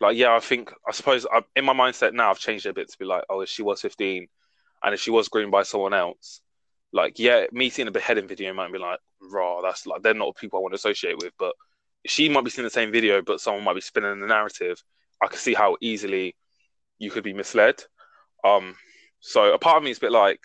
like, 0.00 0.16
yeah, 0.16 0.34
I 0.34 0.40
think 0.40 0.72
I 0.88 0.92
suppose 0.92 1.26
I, 1.30 1.42
in 1.56 1.64
my 1.64 1.74
mindset 1.74 2.12
now, 2.12 2.30
I've 2.30 2.38
changed 2.38 2.66
it 2.66 2.70
a 2.70 2.74
bit 2.74 2.90
to 2.90 2.98
be 2.98 3.04
like, 3.04 3.24
oh, 3.28 3.40
if 3.40 3.48
she 3.48 3.62
was 3.62 3.80
15, 3.80 4.26
and 4.82 4.94
if 4.94 5.00
she 5.00 5.10
was 5.10 5.28
groomed 5.28 5.52
by 5.52 5.62
someone 5.62 5.94
else, 5.94 6.40
like, 6.92 7.18
yeah, 7.18 7.46
me 7.52 7.70
seeing 7.70 7.88
a 7.88 7.92
beheading 7.92 8.26
video 8.26 8.52
might 8.52 8.72
be 8.72 8.78
like, 8.78 8.98
raw, 9.20 9.60
that's 9.60 9.86
like 9.86 10.02
they're 10.02 10.14
not 10.14 10.36
people 10.36 10.58
I 10.58 10.62
want 10.62 10.72
to 10.72 10.76
associate 10.76 11.18
with, 11.18 11.32
but 11.38 11.54
she 12.06 12.28
might 12.28 12.44
be 12.44 12.50
seeing 12.50 12.64
the 12.64 12.70
same 12.70 12.90
video, 12.90 13.22
but 13.22 13.40
someone 13.40 13.64
might 13.64 13.74
be 13.74 13.80
spinning 13.80 14.20
the 14.20 14.26
narrative. 14.26 14.82
I 15.22 15.26
can 15.26 15.38
see 15.38 15.54
how 15.54 15.76
easily 15.80 16.34
you 16.98 17.10
could 17.10 17.24
be 17.24 17.34
misled. 17.34 17.82
Um, 18.44 18.74
so 19.20 19.52
a 19.52 19.58
part 19.58 19.76
of 19.76 19.82
me 19.82 19.90
is 19.90 19.98
a 19.98 20.00
bit 20.00 20.12
like, 20.12 20.40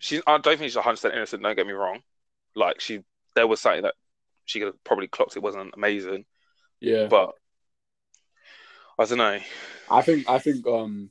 she's. 0.00 0.20
I 0.26 0.32
don't 0.38 0.58
think 0.58 0.62
she's 0.70 0.74
100 0.76 0.94
percent 0.96 1.14
innocent. 1.14 1.42
Don't 1.42 1.54
get 1.56 1.66
me 1.66 1.72
wrong. 1.72 2.00
Like 2.56 2.80
she, 2.80 3.04
there 3.36 3.46
was 3.46 3.60
something 3.60 3.82
that 3.82 3.94
she 4.44 4.58
could 4.58 4.66
have 4.66 4.84
probably 4.84 5.06
clocked. 5.06 5.36
It 5.36 5.42
wasn't 5.42 5.72
amazing, 5.76 6.24
Yeah, 6.80 7.06
but 7.06 7.34
I 8.98 9.04
don't 9.04 9.18
know. 9.18 9.38
I 9.90 10.02
think 10.02 10.28
I 10.28 10.38
think 10.38 10.66
um 10.66 11.10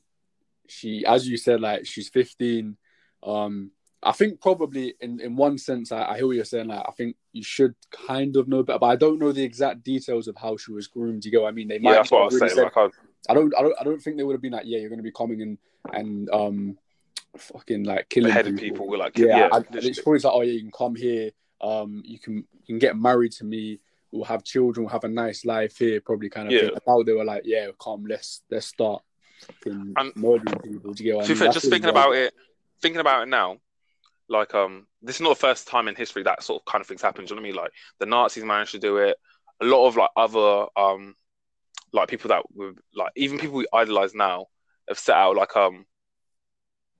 she 0.67 1.05
as 1.05 1.27
you 1.27 1.37
said 1.37 1.61
like 1.61 1.85
she's 1.87 2.09
15 2.09 2.77
um 3.23 3.71
I 4.03 4.11
think 4.11 4.39
probably 4.39 4.93
in 5.01 5.19
in 5.19 5.35
one 5.35 5.57
sense 5.57 5.91
I, 5.91 6.03
I 6.11 6.17
hear 6.17 6.27
what 6.27 6.35
you're 6.35 6.45
saying 6.45 6.67
like 6.67 6.85
I 6.87 6.91
think 6.91 7.15
you 7.33 7.43
should 7.43 7.73
kind 8.07 8.35
of 8.37 8.47
know 8.47 8.61
better 8.63 8.77
but 8.79 8.85
I 8.85 8.95
don't 8.95 9.17
know 9.19 9.31
the 9.31 9.43
exact 9.43 9.83
details 9.83 10.27
of 10.27 10.37
how 10.37 10.57
she 10.57 10.71
was 10.71 10.87
groomed 10.87 11.25
you 11.25 11.31
go 11.31 11.47
I 11.47 11.51
mean 11.51 11.67
they 11.67 11.79
might 11.79 11.91
Yeah, 11.91 11.97
that's 11.97 12.11
what 12.11 12.21
I 12.21 12.25
was 12.25 12.33
really 12.35 12.49
saying. 12.49 12.55
said- 12.57 12.63
Like, 12.75 12.77
I, 12.77 13.31
I 13.31 13.33
don't 13.33 13.53
I 13.57 13.61
don't 13.63 13.75
I 13.81 13.83
don't 13.83 13.99
think 13.99 14.17
they 14.17 14.23
would 14.23 14.33
have 14.33 14.41
been 14.41 14.53
like 14.53 14.65
yeah 14.65 14.77
you're 14.79 14.89
going 14.89 14.99
to 14.99 15.03
be 15.03 15.11
coming 15.11 15.41
and 15.41 15.57
and 15.91 16.29
um 16.29 16.77
fucking 17.37 17.83
like 17.83 18.09
killing 18.09 18.29
beheading 18.29 18.57
people 18.57 18.87
were 18.87 18.97
like, 18.97 19.17
yeah, 19.17 19.25
yeah, 19.37 19.47
literally. 19.57 19.87
it's 19.89 20.01
probably 20.01 20.19
like, 20.19 20.33
oh 20.33 20.41
yeah, 20.41 20.53
you 20.53 20.61
can 20.61 20.71
come 20.71 20.95
here. 20.95 21.31
Um, 21.61 22.01
you 22.05 22.19
can 22.19 22.35
you 22.35 22.65
can 22.65 22.79
get 22.79 22.97
married 22.97 23.31
to 23.33 23.43
me. 23.45 23.79
We'll 24.11 24.23
have 24.25 24.43
children. 24.43 24.85
We'll 24.85 24.91
have 24.93 25.03
a 25.03 25.09
nice 25.09 25.45
life 25.45 25.77
here. 25.77 26.01
Probably 26.01 26.29
kind 26.29 26.47
of 26.47 26.53
Yeah. 26.53 26.61
thing. 26.69 26.77
Thought 26.85 27.05
they 27.05 27.13
were 27.13 27.25
like, 27.25 27.43
yeah, 27.45 27.67
come, 27.81 28.05
let's 28.07 28.41
let's 28.49 28.65
start 28.65 29.03
fucking 29.45 29.93
And- 29.97 30.15
murdering 30.15 30.59
people. 30.59 30.93
Do 30.93 31.03
you 31.03 31.11
get 31.11 31.17
what 31.17 31.25
I 31.25 31.27
mean? 31.29 31.37
fair, 31.37 31.51
just 31.51 31.69
thinking 31.69 31.89
about 31.89 32.13
it, 32.15 32.33
thinking 32.81 33.01
about 33.01 33.23
it 33.23 33.27
now, 33.27 33.57
like 34.27 34.53
um, 34.55 34.87
this 35.01 35.15
is 35.17 35.21
not 35.21 35.29
the 35.29 35.35
first 35.35 35.67
time 35.67 35.87
in 35.87 35.95
history 35.95 36.23
that 36.23 36.43
sort 36.43 36.61
of 36.61 36.65
kind 36.71 36.81
of 36.81 36.87
things 36.87 37.01
happened. 37.01 37.27
Do 37.27 37.33
you 37.33 37.35
know 37.35 37.41
what 37.43 37.49
I 37.49 37.51
mean? 37.51 37.61
Like 37.61 37.71
the 37.99 38.05
Nazis 38.05 38.43
managed 38.43 38.71
to 38.71 38.79
do 38.79 38.97
it. 38.97 39.17
A 39.61 39.65
lot 39.65 39.87
of 39.87 39.95
like 39.97 40.09
other 40.15 40.65
um, 40.77 41.15
like 41.91 42.07
people 42.07 42.29
that 42.29 42.43
were 42.53 42.73
like 42.95 43.11
even 43.15 43.37
people 43.37 43.57
we 43.57 43.67
idolize 43.73 44.15
now 44.15 44.47
have 44.87 44.97
set 44.99 45.15
out 45.17 45.35
like 45.35 45.55
um, 45.55 45.85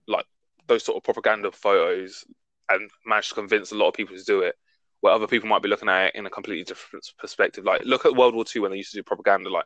like 0.09 0.25
those 0.67 0.83
sort 0.85 0.97
of 0.97 1.03
propaganda 1.03 1.51
photos 1.53 2.25
and 2.69 2.91
managed 3.05 3.29
to 3.29 3.35
convince 3.35 3.71
a 3.73 3.75
lot 3.75 3.89
of 3.89 3.95
people 3.95 4.17
to 4.17 4.25
do 4.25 4.41
it. 4.41 4.55
Where 5.01 5.13
other 5.13 5.27
people 5.27 5.49
might 5.49 5.63
be 5.63 5.69
looking 5.69 5.89
at 5.89 6.07
it 6.07 6.15
in 6.15 6.25
a 6.27 6.31
completely 6.31 6.65
different 6.65 7.05
perspective. 7.19 7.65
Like 7.65 7.83
look 7.85 8.05
at 8.05 8.15
World 8.15 8.35
War 8.35 8.45
Two 8.45 8.63
when 8.63 8.71
they 8.71 8.77
used 8.77 8.91
to 8.93 8.97
do 8.99 9.03
propaganda. 9.03 9.49
Like 9.49 9.65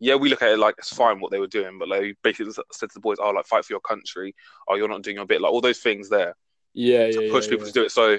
yeah, 0.00 0.16
we 0.16 0.28
look 0.30 0.42
at 0.42 0.50
it 0.50 0.58
like 0.58 0.76
it's 0.78 0.94
fine 0.94 1.20
what 1.20 1.32
they 1.32 1.40
were 1.40 1.48
doing, 1.48 1.78
but 1.78 1.88
like 1.88 2.16
basically 2.24 2.52
said 2.72 2.90
to 2.90 2.94
the 2.94 3.00
boys, 3.00 3.18
"Oh, 3.20 3.30
like 3.30 3.46
fight 3.46 3.64
for 3.64 3.72
your 3.74 3.80
country. 3.80 4.34
Oh, 4.68 4.76
you're 4.76 4.88
not 4.88 5.02
doing 5.02 5.16
your 5.16 5.26
bit." 5.26 5.40
Like 5.40 5.52
all 5.52 5.60
those 5.62 5.80
things 5.80 6.10
there 6.10 6.34
Yeah, 6.72 7.06
to 7.12 7.22
yeah, 7.22 7.26
push 7.28 7.48
yeah, 7.48 7.50
people 7.50 7.66
yeah. 7.66 7.66
to 7.66 7.72
do 7.72 7.84
it. 7.84 7.92
So, 7.92 8.18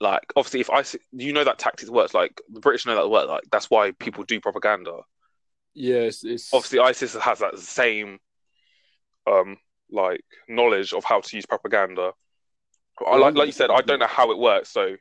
like 0.00 0.30
obviously, 0.36 0.60
if 0.60 0.70
I 0.70 0.84
you 1.12 1.32
know 1.32 1.44
that 1.44 1.58
tactics 1.58 1.90
works, 1.90 2.12
like 2.14 2.40
the 2.52 2.60
British 2.60 2.86
know 2.86 2.94
that 2.96 3.08
work. 3.08 3.28
Like 3.28 3.44
that's 3.50 3.70
why 3.70 3.92
people 3.92 4.24
do 4.24 4.40
propaganda. 4.40 5.00
Yeah, 5.74 6.02
it's, 6.08 6.24
it's 6.24 6.52
Obviously, 6.52 6.80
ISIS 6.80 7.14
has 7.14 7.38
that 7.38 7.56
same 7.60 8.18
um 9.26 9.56
like 9.90 10.20
knowledge 10.48 10.92
of 10.92 11.04
how 11.04 11.20
to 11.20 11.36
use 11.36 11.46
propaganda. 11.46 12.12
I 13.06 13.16
like 13.16 13.34
like 13.34 13.46
you 13.46 13.52
said, 13.52 13.70
I 13.70 13.82
don't 13.82 13.98
know 13.98 14.06
how 14.06 14.30
it 14.30 14.38
works. 14.38 14.70
So, 14.70 14.96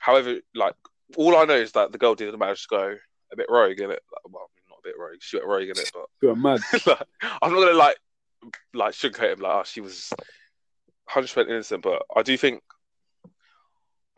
however, 0.00 0.36
like 0.54 0.74
all 1.16 1.36
I 1.36 1.44
know 1.44 1.56
is 1.56 1.72
that 1.72 1.92
the 1.92 1.98
girl 1.98 2.14
did 2.14 2.36
manage 2.38 2.62
to 2.62 2.68
go 2.70 2.96
a 3.32 3.36
bit 3.36 3.46
rogue 3.48 3.80
in 3.80 3.90
it. 3.90 4.02
Well, 4.28 4.50
not 4.68 4.78
a 4.78 4.88
bit 4.88 4.94
rogue, 4.98 5.18
she 5.20 5.36
went 5.36 5.48
rogue 5.48 5.68
in 5.68 5.78
it, 5.78 5.90
but 5.92 6.06
You're 6.22 6.36
mad. 6.36 6.60
like, 6.86 7.02
I'm 7.42 7.52
not 7.52 7.60
gonna 7.60 7.72
like 7.72 7.96
like 8.72 8.94
sugarcoat 8.94 9.32
him 9.32 9.40
like 9.40 9.52
oh 9.52 9.64
she 9.64 9.80
was 9.80 10.10
100 11.06 11.22
percent 11.22 11.50
innocent, 11.50 11.82
but 11.82 12.02
I 12.14 12.22
do 12.22 12.36
think 12.36 12.62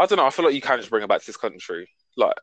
I 0.00 0.06
don't 0.06 0.16
know. 0.16 0.24
I 0.26 0.30
feel 0.30 0.46
like 0.46 0.54
you 0.54 0.62
can 0.62 0.78
just 0.78 0.88
bring 0.88 1.02
her 1.02 1.06
back 1.06 1.20
to 1.20 1.26
this 1.26 1.36
country, 1.36 1.86
like 2.16 2.34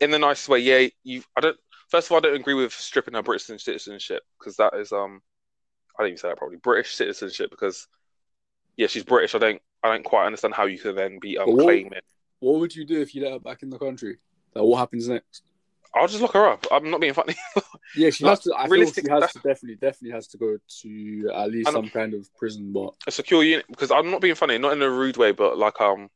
in 0.00 0.10
the 0.10 0.18
nicest 0.18 0.48
way. 0.48 0.58
Yeah, 0.58 0.88
you. 1.04 1.22
I 1.36 1.40
don't. 1.40 1.56
First 1.88 2.08
of 2.08 2.12
all, 2.12 2.18
I 2.18 2.22
don't 2.22 2.34
agree 2.34 2.54
with 2.54 2.72
stripping 2.72 3.14
her 3.14 3.22
British 3.22 3.46
citizenship 3.46 4.24
because 4.38 4.56
that 4.56 4.74
is 4.74 4.90
um. 4.90 5.22
I 5.98 6.02
didn't 6.02 6.12
even 6.12 6.18
say 6.18 6.28
that 6.28 6.38
probably 6.38 6.56
British 6.58 6.94
citizenship 6.94 7.50
because 7.50 7.86
yeah, 8.76 8.86
she's 8.88 9.04
British. 9.04 9.34
I 9.34 9.38
don't. 9.38 9.62
I 9.82 9.88
don't 9.88 10.04
quite 10.04 10.26
understand 10.26 10.54
how 10.54 10.64
you 10.64 10.78
can 10.78 10.94
then 10.96 11.18
be 11.20 11.36
um, 11.38 11.50
what- 11.50 11.64
claiming. 11.64 12.00
What 12.40 12.60
would 12.60 12.74
you 12.74 12.84
do 12.84 13.00
if 13.00 13.14
you 13.14 13.22
let 13.22 13.32
her 13.32 13.38
back 13.38 13.62
in 13.62 13.70
the 13.70 13.78
country? 13.78 14.18
Like, 14.54 14.64
what 14.64 14.76
happens 14.78 15.08
next? 15.08 15.42
I'll 15.94 16.08
just 16.08 16.20
lock 16.20 16.32
her 16.32 16.46
up. 16.48 16.66
I'm 16.72 16.90
not 16.90 17.00
being 17.00 17.14
funny. 17.14 17.34
Yeah, 17.96 18.10
she 18.10 18.24
Like, 18.24 18.32
has 18.32 18.40
to. 18.40 18.54
I 18.56 18.64
feel 18.64 18.70
realistic- 18.72 19.04
she 19.06 19.10
has 19.12 19.32
to 19.32 19.38
definitely, 19.38 19.76
definitely 19.76 20.10
has 20.10 20.26
to 20.28 20.36
go 20.38 20.58
to 20.82 21.30
at 21.32 21.50
least 21.50 21.70
some 21.70 21.88
kind 21.90 22.12
of 22.14 22.28
prison. 22.36 22.72
But 22.72 22.94
a 23.06 23.10
secure 23.12 23.44
unit 23.44 23.66
because 23.68 23.92
I'm 23.92 24.10
not 24.10 24.20
being 24.20 24.34
funny, 24.34 24.58
not 24.58 24.72
in 24.72 24.82
a 24.82 24.90
rude 24.90 25.16
way, 25.16 25.30
but 25.30 25.56
like 25.58 25.80
um, 25.80 26.08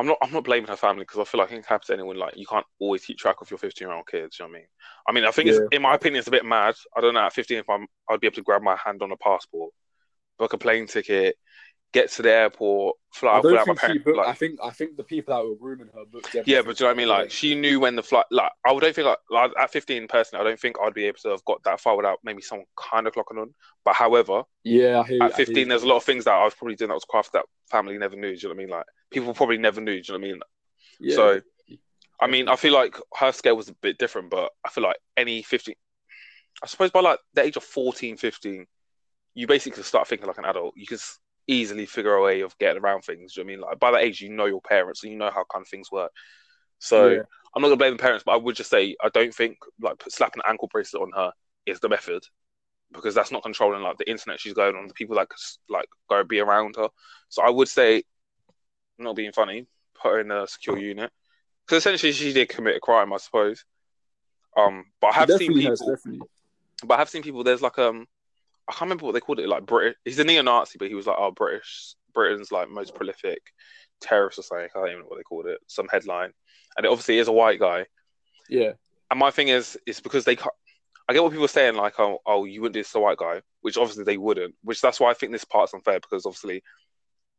I'm 0.00 0.06
not 0.06 0.16
I'm 0.22 0.32
not 0.32 0.44
blaming 0.44 0.68
her 0.68 0.76
family 0.76 1.02
because 1.02 1.18
I 1.20 1.24
feel 1.24 1.40
like 1.40 1.50
it 1.50 1.56
can 1.56 1.62
happen 1.62 1.86
to 1.88 1.92
anyone. 1.92 2.16
Like 2.16 2.34
you 2.34 2.46
can't 2.46 2.64
always 2.78 3.04
keep 3.04 3.18
track 3.18 3.36
of 3.42 3.50
your 3.50 3.58
15 3.58 3.86
year 3.86 3.94
old 3.94 4.06
kids. 4.06 4.38
You 4.38 4.46
know 4.46 4.48
what 4.48 4.56
I 4.56 4.60
mean? 4.60 4.68
I 5.06 5.12
mean, 5.12 5.24
I 5.26 5.30
think 5.30 5.50
it's, 5.50 5.60
in 5.72 5.82
my 5.82 5.94
opinion, 5.94 6.20
it's 6.20 6.28
a 6.28 6.30
bit 6.30 6.44
mad. 6.44 6.74
I 6.96 7.02
don't 7.02 7.12
know. 7.12 7.20
At 7.20 7.34
15, 7.34 7.58
if 7.58 7.68
I'm, 7.68 7.86
I'd 8.08 8.18
be 8.18 8.26
able 8.26 8.36
to 8.36 8.42
grab 8.42 8.62
my 8.62 8.76
hand 8.82 9.02
on 9.02 9.12
a 9.12 9.16
passport, 9.18 9.74
book 10.38 10.54
a 10.54 10.58
plane 10.58 10.86
ticket, 10.86 11.36
get 11.92 12.10
to 12.12 12.22
the 12.22 12.30
airport, 12.30 12.96
fly 13.12 13.32
I 13.32 13.36
out 13.38 13.66
my 13.66 13.74
parents. 13.74 14.04
booked. 14.04 14.16
Like, 14.16 14.28
I 14.28 14.32
think 14.32 14.60
I 14.62 14.70
think 14.70 14.96
the 14.96 15.04
people 15.04 15.34
that 15.34 15.44
were 15.44 15.56
grooming 15.56 15.88
her 15.94 16.04
booked. 16.10 16.34
yeah, 16.46 16.62
but 16.62 16.76
do 16.76 16.84
you 16.84 16.86
know 16.86 16.86
what 16.86 16.90
I 16.90 16.94
mean? 16.94 17.08
Like 17.08 17.30
she 17.30 17.54
knew 17.54 17.80
when 17.80 17.96
the 17.96 18.02
flight. 18.02 18.26
Like 18.30 18.52
I 18.64 18.78
don't 18.78 18.94
think 18.94 19.08
like, 19.30 19.50
at 19.58 19.72
15, 19.72 20.08
personally, 20.08 20.44
I 20.44 20.48
don't 20.48 20.60
think 20.60 20.76
I'd 20.82 20.94
be 20.94 21.06
able 21.06 21.18
to 21.22 21.30
have 21.30 21.44
got 21.44 21.62
that 21.64 21.80
far 21.80 21.96
without 21.96 22.20
maybe 22.24 22.42
someone 22.42 22.66
kind 22.76 23.06
of 23.06 23.14
clocking 23.14 23.40
on. 23.40 23.54
But 23.84 23.94
however, 23.94 24.42
yeah, 24.64 25.02
hear, 25.04 25.22
at 25.22 25.34
15, 25.34 25.68
there's 25.68 25.82
a 25.82 25.88
lot 25.88 25.96
of 25.96 26.04
things 26.04 26.24
that 26.24 26.34
I 26.34 26.44
was 26.44 26.54
probably 26.54 26.76
doing 26.76 26.88
that 26.88 26.94
was 26.94 27.04
craft 27.04 27.32
that 27.32 27.44
family 27.70 27.98
never 27.98 28.16
knew. 28.16 28.34
Do 28.36 28.40
you 28.40 28.48
know 28.48 28.48
what 28.50 28.54
I 28.54 28.64
mean? 28.64 28.70
Like 28.70 28.86
people 29.10 29.34
probably 29.34 29.58
never 29.58 29.80
knew. 29.80 30.00
Do 30.00 30.12
you 30.12 30.18
know 30.18 30.22
what 30.22 30.28
I 30.28 30.32
mean? 30.32 30.40
Yeah. 31.00 31.16
So, 31.16 31.40
I 32.20 32.26
mean, 32.26 32.48
I 32.48 32.56
feel 32.56 32.74
like 32.74 32.96
her 33.16 33.32
scale 33.32 33.56
was 33.56 33.68
a 33.68 33.74
bit 33.74 33.98
different, 33.98 34.30
but 34.30 34.52
I 34.64 34.68
feel 34.68 34.84
like 34.84 34.96
any 35.16 35.42
15, 35.42 35.74
I 36.62 36.66
suppose 36.66 36.90
by 36.90 37.00
like 37.00 37.18
the 37.32 37.42
age 37.42 37.56
of 37.56 37.64
14, 37.64 38.18
15, 38.18 38.66
you 39.34 39.46
basically 39.46 39.82
start 39.82 40.06
thinking 40.06 40.26
like 40.26 40.38
an 40.38 40.44
adult. 40.44 40.74
You 40.76 40.86
can 40.86 40.98
easily 41.50 41.86
figure 41.86 42.14
a 42.14 42.22
way 42.22 42.40
of 42.40 42.56
getting 42.58 42.82
around 42.82 43.02
things. 43.02 43.34
Do 43.34 43.40
you 43.40 43.44
know 43.44 43.50
I 43.50 43.52
mean? 43.52 43.60
Like 43.60 43.80
by 43.80 43.90
that 43.92 44.02
age, 44.02 44.20
you 44.20 44.30
know 44.30 44.46
your 44.46 44.60
parents 44.60 45.02
and 45.02 45.12
you 45.12 45.18
know 45.18 45.30
how 45.30 45.44
kind 45.52 45.62
of 45.62 45.68
things 45.68 45.90
work. 45.90 46.12
So 46.78 47.08
Yeah. 47.08 47.22
I'm 47.54 47.62
not 47.62 47.68
gonna 47.68 47.76
blame 47.76 47.96
the 47.96 48.02
parents, 48.02 48.24
but 48.24 48.32
I 48.32 48.36
would 48.36 48.56
just 48.56 48.70
say 48.70 48.96
I 49.02 49.08
don't 49.08 49.34
think 49.34 49.58
like 49.80 50.02
slapping 50.08 50.42
an 50.44 50.50
ankle 50.50 50.68
bracelet 50.68 51.02
on 51.02 51.12
her 51.12 51.32
is 51.66 51.80
the 51.80 51.88
method 51.88 52.22
because 52.92 53.14
that's 53.14 53.32
not 53.32 53.42
controlling 53.42 53.82
like 53.82 53.98
the 53.98 54.08
internet 54.10 54.40
she's 54.40 54.54
going 54.54 54.76
on, 54.76 54.86
the 54.86 54.94
people 54.94 55.16
that 55.16 55.28
could 55.28 55.38
like 55.68 55.88
go 56.08 56.22
be 56.24 56.40
around 56.40 56.76
her. 56.76 56.88
So 57.28 57.42
I 57.42 57.50
would 57.50 57.68
say, 57.68 58.04
not 58.98 59.16
being 59.16 59.32
funny, 59.32 59.66
put 60.00 60.12
her 60.12 60.20
in 60.20 60.30
a 60.30 60.46
secure 60.46 60.78
unit 60.78 61.10
because 61.66 61.78
essentially 61.78 62.12
she 62.12 62.32
did 62.32 62.48
commit 62.48 62.76
a 62.76 62.80
crime, 62.80 63.12
I 63.12 63.16
suppose. 63.18 63.64
Um, 64.56 64.86
but 65.00 65.08
I 65.08 65.12
have 65.14 65.30
seen 65.30 65.54
people, 65.54 65.70
has, 65.70 66.06
but 66.84 66.94
I 66.94 66.98
have 66.98 67.08
seen 67.08 67.22
people. 67.22 67.44
There's 67.44 67.62
like 67.62 67.78
um, 67.78 68.06
I 68.70 68.72
can't 68.72 68.82
remember 68.82 69.06
what 69.06 69.12
they 69.12 69.20
called 69.20 69.40
it. 69.40 69.48
Like 69.48 69.66
British, 69.66 69.96
he's 70.04 70.18
a 70.18 70.24
neo-Nazi, 70.24 70.78
but 70.78 70.88
he 70.88 70.94
was 70.94 71.06
like, 71.06 71.16
oh, 71.18 71.32
British, 71.32 71.94
Britain's 72.14 72.52
like 72.52 72.70
most 72.70 72.94
prolific 72.94 73.40
terrorist 74.00 74.38
or 74.38 74.42
something. 74.42 74.66
I 74.66 74.68
can't 74.68 74.88
even 74.88 75.00
know 75.00 75.06
what 75.08 75.16
they 75.16 75.24
called 75.24 75.46
it. 75.46 75.58
Some 75.66 75.88
headline, 75.88 76.32
and 76.76 76.86
it 76.86 76.90
obviously 76.90 77.18
is 77.18 77.28
a 77.28 77.32
white 77.32 77.58
guy. 77.58 77.86
Yeah, 78.48 78.72
And 79.10 79.18
my 79.18 79.30
thing 79.30 79.48
is, 79.48 79.76
is 79.86 80.00
because 80.00 80.24
they 80.24 80.36
can't. 80.36 80.54
I 81.08 81.12
get 81.12 81.22
what 81.24 81.32
people 81.32 81.44
are 81.44 81.48
saying, 81.48 81.74
like, 81.74 81.98
oh, 81.98 82.18
oh, 82.24 82.44
you 82.44 82.60
wouldn't 82.60 82.74
do 82.74 82.80
this 82.80 82.92
to 82.92 82.98
a 82.98 83.00
white 83.00 83.18
guy, 83.18 83.42
which 83.62 83.76
obviously 83.76 84.04
they 84.04 84.16
wouldn't. 84.16 84.54
Which 84.62 84.80
that's 84.80 85.00
why 85.00 85.10
I 85.10 85.14
think 85.14 85.32
this 85.32 85.44
part's 85.44 85.74
unfair 85.74 85.98
because 85.98 86.24
obviously 86.24 86.62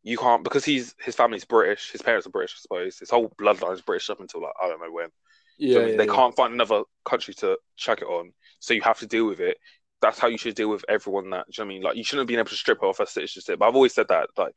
you 0.03 0.17
can't 0.17 0.43
because 0.43 0.65
he's 0.65 0.95
his 0.99 1.15
family's 1.15 1.45
British, 1.45 1.91
his 1.91 2.01
parents 2.01 2.27
are 2.27 2.31
British, 2.31 2.55
I 2.57 2.61
suppose. 2.61 2.99
His 2.99 3.09
whole 3.09 3.29
bloodline 3.39 3.73
is 3.73 3.81
British 3.81 4.09
up 4.09 4.19
until 4.19 4.41
like 4.41 4.53
I 4.61 4.67
don't 4.67 4.81
know 4.81 4.91
when. 4.91 5.09
yeah. 5.57 5.73
So 5.75 5.85
yeah, 5.85 5.97
they 5.97 6.05
yeah. 6.05 6.13
can't 6.13 6.35
find 6.35 6.53
another 6.53 6.83
country 7.05 7.33
to 7.35 7.57
chuck 7.77 8.01
it 8.01 8.07
on, 8.07 8.33
so 8.59 8.73
you 8.73 8.81
have 8.81 8.99
to 8.99 9.07
deal 9.07 9.25
with 9.25 9.39
it. 9.39 9.57
That's 10.01 10.19
how 10.19 10.27
you 10.27 10.37
should 10.37 10.55
deal 10.55 10.69
with 10.69 10.83
everyone. 10.89 11.29
That 11.29 11.45
do 11.49 11.61
you 11.61 11.63
know 11.63 11.67
what 11.67 11.71
I 11.71 11.73
mean, 11.75 11.81
like 11.83 11.95
you 11.95 12.03
shouldn't 12.03 12.21
have 12.21 12.27
been 12.27 12.39
able 12.39 12.49
to 12.49 12.55
strip 12.55 12.81
her 12.81 12.87
off 12.87 12.97
her 12.99 13.05
citizenship. 13.05 13.59
But 13.59 13.67
I've 13.67 13.75
always 13.75 13.93
said 13.93 14.07
that, 14.09 14.29
like, 14.37 14.53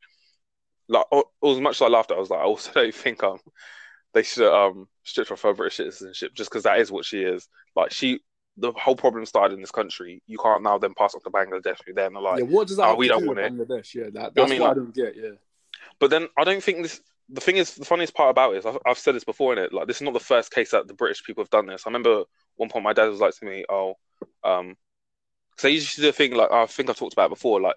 like 0.87 1.05
oh, 1.11 1.23
as 1.51 1.59
much 1.59 1.77
as 1.77 1.81
I 1.83 1.87
laughed, 1.87 2.11
at 2.11 2.17
I 2.17 2.19
was 2.19 2.29
like, 2.29 2.39
I 2.39 2.43
also 2.43 2.71
don't 2.71 2.93
think 3.03 3.23
um 3.23 3.39
they 4.13 4.23
should 4.23 4.51
um 4.51 4.87
strip 5.03 5.27
her 5.27 5.33
of 5.35 5.41
her 5.41 5.53
British 5.53 5.77
citizenship 5.77 6.33
just 6.33 6.49
because 6.49 6.63
that 6.63 6.79
is 6.79 6.91
what 6.91 7.05
she 7.05 7.21
is. 7.21 7.47
Like 7.75 7.91
she, 7.91 8.21
the 8.57 8.71
whole 8.71 8.95
problem 8.95 9.25
started 9.25 9.55
in 9.55 9.61
this 9.61 9.71
country. 9.71 10.23
You 10.25 10.37
can't 10.37 10.63
now 10.63 10.77
then 10.77 10.93
pass 10.97 11.13
on 11.13 11.21
to 11.21 11.29
Bangladesh. 11.29 11.77
Who 11.85 11.93
then 11.93 12.15
are 12.15 12.21
like, 12.21 12.39
yeah, 12.39 12.45
what 12.45 12.67
does 12.67 12.77
that 12.77 12.87
oh, 12.87 12.95
we 12.95 13.07
to 13.07 13.13
don't 13.15 13.27
want 13.27 13.39
it. 13.39 13.53
Bangladesh? 13.53 13.93
Yeah, 13.93 14.03
that, 14.03 14.13
You 14.13 14.13
know 14.13 14.21
what 14.23 14.33
that's 14.35 14.51
I 14.51 14.53
mean? 14.53 14.61
what 14.61 14.65
I 14.65 14.69
Like- 14.69 14.75
don't 14.77 14.95
get. 14.95 15.15
Yeah, 15.15 15.29
But 15.99 16.09
then 16.09 16.27
I 16.37 16.43
don't 16.43 16.63
think 16.63 16.81
this. 16.83 17.01
The 17.29 17.41
thing 17.41 17.57
is, 17.57 17.73
the 17.73 17.85
funniest 17.85 18.13
part 18.13 18.29
about 18.29 18.53
it 18.53 18.59
is 18.59 18.65
I've, 18.67 18.77
I've 18.85 18.99
said 18.99 19.15
this 19.15 19.23
before 19.23 19.51
in 19.51 19.57
it. 19.59 19.73
Like 19.73 19.87
this 19.87 19.97
is 19.97 20.03
not 20.03 20.13
the 20.13 20.19
first 20.19 20.51
case 20.51 20.71
that 20.71 20.87
the 20.87 20.93
British 20.93 21.23
people 21.23 21.43
have 21.43 21.49
done 21.49 21.65
this. 21.65 21.83
I 21.85 21.89
remember 21.89 22.23
one 22.55 22.69
point 22.69 22.83
my 22.83 22.93
dad 22.93 23.07
was 23.09 23.19
like 23.19 23.35
to 23.37 23.45
me, 23.45 23.65
"Oh, 23.67 23.95
Um, 24.43 24.75
so 25.57 25.67
they 25.67 25.73
used 25.73 25.95
to 25.95 26.01
do 26.01 26.09
a 26.09 26.13
thing 26.13 26.33
like 26.33 26.51
I 26.51 26.65
think 26.65 26.89
I 26.89 26.93
talked 26.93 27.13
about 27.13 27.29
before, 27.29 27.61
like 27.61 27.75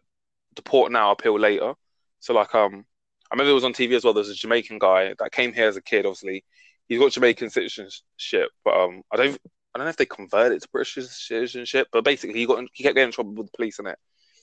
deport 0.55 0.93
now, 0.93 1.11
appeal 1.13 1.39
later. 1.39 1.75
So 2.21 2.35
like 2.35 2.55
um, 2.55 2.85
I 3.31 3.35
remember 3.35 3.51
it 3.51 3.55
was 3.55 3.65
on 3.65 3.73
TV 3.73 3.95
as 3.97 4.05
well. 4.05 4.15
There's 4.15 4.29
a 4.31 4.35
Jamaican 4.35 4.79
guy 4.79 5.15
that 5.19 5.33
came 5.33 5.53
here 5.53 5.69
as 5.69 5.77
a 5.77 5.83
kid. 5.83 6.07
Obviously, 6.07 6.45
he's 6.89 6.99
got 6.99 7.13
Jamaican 7.13 7.51
citizenship, 7.51 8.51
but 8.65 8.75
um, 8.75 9.03
I 9.13 9.17
don't 9.17 9.39
I 9.75 9.79
don't 9.79 9.87
know 9.87 9.91
if 9.91 9.97
they 9.97 10.07
converted 10.07 10.63
to 10.63 10.69
British 10.73 10.95
citizenship, 10.95 11.89
but 11.93 12.05
basically 12.05 12.39
he 12.39 12.47
got 12.47 12.65
he 12.73 12.83
kept 12.85 12.97
getting 12.97 13.09
in 13.09 13.13
trouble 13.13 13.35
with 13.35 13.47
the 13.47 13.57
police 13.57 13.79
in 13.79 13.87
it, 13.87 13.99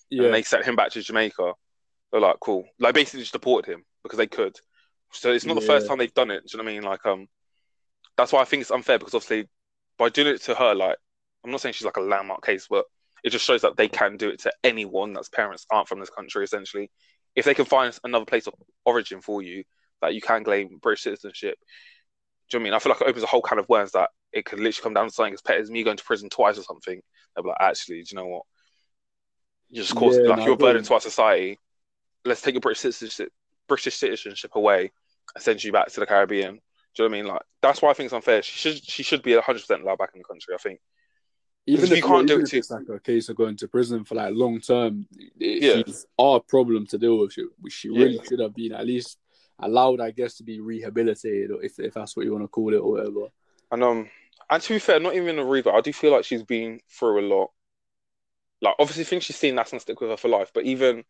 Yeah. 0.09 0.25
and 0.25 0.33
they 0.33 0.43
sent 0.43 0.65
him 0.65 0.75
back 0.75 0.91
to 0.91 1.01
Jamaica. 1.01 1.53
They're 2.11 2.21
like, 2.21 2.37
cool, 2.39 2.65
like 2.79 2.93
basically 2.95 3.21
just 3.21 3.33
deported 3.33 3.71
him 3.71 3.83
because 4.03 4.17
they 4.17 4.27
could. 4.27 4.55
So 5.11 5.31
it's 5.31 5.45
not 5.45 5.55
the 5.55 5.61
first 5.61 5.87
time 5.87 5.97
they've 5.97 6.13
done 6.13 6.31
it. 6.31 6.43
Do 6.47 6.57
you 6.57 6.57
know 6.57 6.63
what 6.65 6.71
I 6.71 6.73
mean? 6.73 6.83
Like 6.83 7.05
um, 7.05 7.27
that's 8.17 8.31
why 8.31 8.41
I 8.41 8.45
think 8.45 8.61
it's 8.61 8.71
unfair 8.71 8.97
because 8.99 9.13
obviously 9.13 9.49
by 9.97 10.09
doing 10.09 10.35
it 10.35 10.41
to 10.43 10.55
her, 10.55 10.73
like 10.75 10.97
I'm 11.43 11.51
not 11.51 11.61
saying 11.61 11.73
she's 11.73 11.85
like 11.85 11.97
a 11.97 12.01
landmark 12.01 12.45
case, 12.45 12.67
but 12.69 12.85
it 13.25 13.31
just 13.31 13.43
shows 13.43 13.63
that 13.63 13.75
they 13.75 13.87
can 13.87 14.17
do 14.17 14.29
it 14.29 14.39
to 14.41 14.51
anyone 14.63 15.11
that's 15.11 15.29
parents 15.29 15.65
aren't 15.71 15.87
from 15.87 15.99
this 15.99 16.11
country. 16.11 16.43
Essentially, 16.43 16.91
if 17.35 17.43
they 17.43 17.55
can 17.55 17.65
find 17.65 17.97
another 18.03 18.23
place 18.23 18.45
of 18.45 18.53
origin 18.85 19.19
for 19.19 19.41
you, 19.41 19.63
that 20.03 20.13
you 20.13 20.21
can 20.21 20.43
claim 20.43 20.77
British 20.79 21.01
citizenship. 21.01 21.57
Do 22.49 22.57
you 22.57 22.59
know 22.59 22.61
what 22.61 22.61
I 22.61 22.63
mean? 22.65 22.73
I 22.75 22.79
feel 22.79 22.91
like 22.91 23.01
it 23.01 23.07
opens 23.07 23.23
a 23.23 23.27
whole 23.27 23.41
can 23.41 23.57
of 23.57 23.67
worms 23.67 23.93
that 23.93 24.11
it 24.31 24.45
could 24.45 24.59
literally 24.59 24.83
come 24.83 24.93
down 24.93 25.07
to 25.07 25.11
something 25.11 25.33
as 25.33 25.41
petty 25.41 25.59
as 25.59 25.71
me 25.71 25.81
going 25.81 25.97
to 25.97 26.03
prison 26.03 26.29
twice 26.29 26.59
or 26.59 26.63
something. 26.63 27.01
They'll 27.35 27.43
be 27.43 27.49
like, 27.49 27.57
actually, 27.59 28.03
do 28.03 28.09
you 28.11 28.17
know 28.17 28.27
what? 28.27 28.43
You 29.69 29.81
just 29.81 29.95
cause 29.95 30.17
Yeah, 30.17 30.29
like 30.29 30.37
no, 30.37 30.45
you're 30.45 30.53
a 30.53 30.57
burden 30.57 30.83
to 30.83 30.93
our 30.93 31.01
society. 31.01 31.59
Let's 32.25 32.41
take 32.41 32.53
your 32.53 32.61
British 32.61 32.81
citizenship, 32.81 33.33
British 33.67 33.95
citizenship 33.95 34.51
away 34.53 34.91
and 35.33 35.43
send 35.43 35.63
you 35.63 35.71
back 35.71 35.87
to 35.87 35.99
the 35.99 36.05
Caribbean. 36.05 36.59
Do 36.93 37.03
you 37.03 37.09
know 37.09 37.11
what 37.11 37.17
I 37.17 37.21
mean? 37.23 37.27
Like 37.33 37.41
that's 37.63 37.81
why 37.81 37.89
I 37.89 37.93
think 37.93 38.05
it's 38.05 38.13
unfair. 38.13 38.43
She 38.43 38.57
should 38.57 38.83
she 38.83 39.01
should 39.01 39.23
be 39.23 39.33
hundred 39.33 39.61
percent 39.61 39.81
allowed 39.81 39.97
back 39.97 40.11
in 40.13 40.19
the 40.19 40.25
country. 40.25 40.53
I 40.53 40.57
think. 40.57 40.79
Even 41.67 41.85
if 41.85 41.97
you 41.97 42.03
can't 42.03 42.27
do 42.27 42.39
it 42.39 42.47
to- 42.47 42.57
it's 42.57 42.69
like 42.69 42.87
a 42.89 42.99
case 42.99 43.27
of 43.29 43.35
going 43.37 43.55
to 43.57 43.67
prison 43.67 44.03
for 44.03 44.15
like 44.15 44.33
long 44.35 44.59
term, 44.59 45.07
Yeah. 45.37 45.81
she's 45.85 46.05
our 46.19 46.39
problem 46.39 46.85
to 46.87 46.97
deal 46.97 47.17
with. 47.17 47.33
She, 47.33 47.45
she 47.69 47.89
really 47.89 48.15
Yeah. 48.17 48.21
should 48.23 48.39
have 48.39 48.53
been 48.53 48.73
at 48.73 48.85
least 48.85 49.17
allowed, 49.59 49.99
I 49.99 50.11
guess, 50.11 50.35
to 50.37 50.43
be 50.43 50.59
rehabilitated, 50.59 51.51
or 51.51 51.63
if 51.63 51.79
if 51.79 51.93
that's 51.95 52.15
what 52.15 52.25
you 52.25 52.31
want 52.33 52.43
to 52.43 52.47
call 52.49 52.73
it, 52.73 52.77
or 52.77 52.91
whatever. 52.91 53.27
And 53.71 53.83
um, 53.83 54.09
and 54.49 54.61
to 54.61 54.73
be 54.73 54.79
fair, 54.79 54.99
not 54.99 55.15
even 55.15 55.39
a 55.39 55.45
revert. 55.45 55.73
I 55.73 55.81
do 55.81 55.91
feel 55.91 56.11
like 56.11 56.25
she's 56.25 56.43
been 56.43 56.81
through 56.89 57.21
a 57.21 57.25
lot. 57.27 57.51
Like 58.61 58.75
obviously, 58.77 59.03
things 59.03 59.23
she's 59.23 59.35
seen 59.35 59.55
that's 59.55 59.71
gonna 59.71 59.79
stick 59.79 59.99
with 59.99 60.11
her 60.11 60.17
for 60.17 60.27
life. 60.27 60.51
But 60.53 60.65
even, 60.65 61.03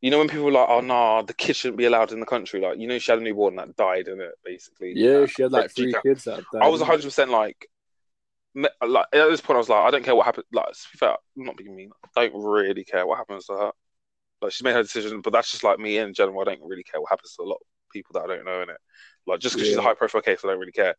you 0.00 0.10
know, 0.10 0.18
when 0.18 0.28
people 0.28 0.46
are 0.48 0.52
like, 0.52 0.68
"Oh 0.68 0.80
no, 0.80 1.22
the 1.22 1.34
kid 1.34 1.56
shouldn't 1.56 1.76
be 1.78 1.86
allowed 1.86 2.12
in 2.12 2.20
the 2.20 2.26
country," 2.26 2.60
like 2.60 2.78
you 2.78 2.86
know, 2.86 2.98
she 2.98 3.10
had 3.10 3.18
a 3.20 3.22
newborn 3.24 3.56
that 3.56 3.74
died 3.74 4.06
in 4.06 4.20
it, 4.20 4.34
basically. 4.44 4.92
Yeah, 4.94 5.18
Uh, 5.22 5.26
she 5.26 5.42
had 5.42 5.50
like 5.52 5.72
three 5.72 5.92
kids 6.04 6.24
that 6.24 6.44
died. 6.52 6.62
I 6.62 6.68
was 6.68 6.80
hundred 6.82 7.02
percent 7.04 7.30
like, 7.32 7.68
like 8.54 9.06
at 9.12 9.28
this 9.28 9.40
point, 9.40 9.56
I 9.56 9.58
was 9.58 9.68
like, 9.68 9.84
I 9.84 9.90
don't 9.90 10.04
care 10.04 10.14
what 10.14 10.26
happens. 10.26 10.46
Like, 10.52 10.66
to 10.66 10.88
be 10.92 10.98
fair, 10.98 11.10
I'm 11.10 11.44
not 11.44 11.56
being 11.56 11.74
mean. 11.74 11.90
I 12.16 12.28
don't 12.28 12.42
really 12.42 12.84
care 12.84 13.06
what 13.06 13.18
happens 13.18 13.46
to 13.46 13.54
her. 13.54 13.72
Like, 14.40 14.52
she 14.52 14.64
made 14.64 14.74
her 14.74 14.82
decision, 14.82 15.20
but 15.20 15.32
that's 15.32 15.50
just 15.50 15.64
like 15.64 15.78
me 15.78 15.98
in 15.98 16.14
general. 16.14 16.40
I 16.40 16.44
don't 16.44 16.62
really 16.68 16.82
care 16.82 17.00
what 17.00 17.10
happens 17.10 17.34
to 17.36 17.42
a 17.42 17.44
lot 17.44 17.56
of 17.56 17.66
people 17.92 18.12
that 18.14 18.24
I 18.24 18.36
don't 18.36 18.44
know 18.44 18.62
in 18.62 18.70
it. 18.70 18.76
Like, 19.26 19.40
just 19.40 19.54
because 19.54 19.68
she's 19.68 19.76
a 19.76 19.82
high 19.82 19.94
profile 19.94 20.20
case, 20.22 20.40
I 20.44 20.48
don't 20.48 20.58
really 20.58 20.72
care. 20.72 20.94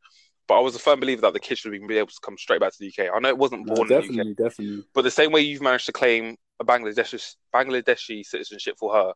But 0.47 0.57
I 0.57 0.61
was 0.61 0.75
a 0.75 0.79
firm 0.79 0.99
believer 0.99 1.21
that 1.21 1.33
the 1.33 1.39
kid 1.39 1.57
should 1.57 1.71
be 1.71 1.97
able 1.97 2.07
to 2.07 2.19
come 2.21 2.37
straight 2.37 2.59
back 2.61 2.71
to 2.73 2.77
the 2.79 2.87
UK. 2.87 3.09
I 3.13 3.19
know 3.19 3.29
it 3.29 3.37
wasn't 3.37 3.65
No, 3.65 3.75
born 3.75 3.89
in 3.89 3.97
the 3.99 4.05
UK, 4.05 4.15
definitely, 4.15 4.33
definitely. 4.33 4.83
but 4.93 5.03
the 5.03 5.11
same 5.11 5.31
way 5.31 5.41
you've 5.41 5.61
managed 5.61 5.85
to 5.87 5.91
claim 5.93 6.37
a 6.59 6.65
Bangladeshi 6.65 7.35
Bangladeshi 7.53 8.25
citizenship 8.25 8.75
for 8.77 8.93
her, 8.93 9.13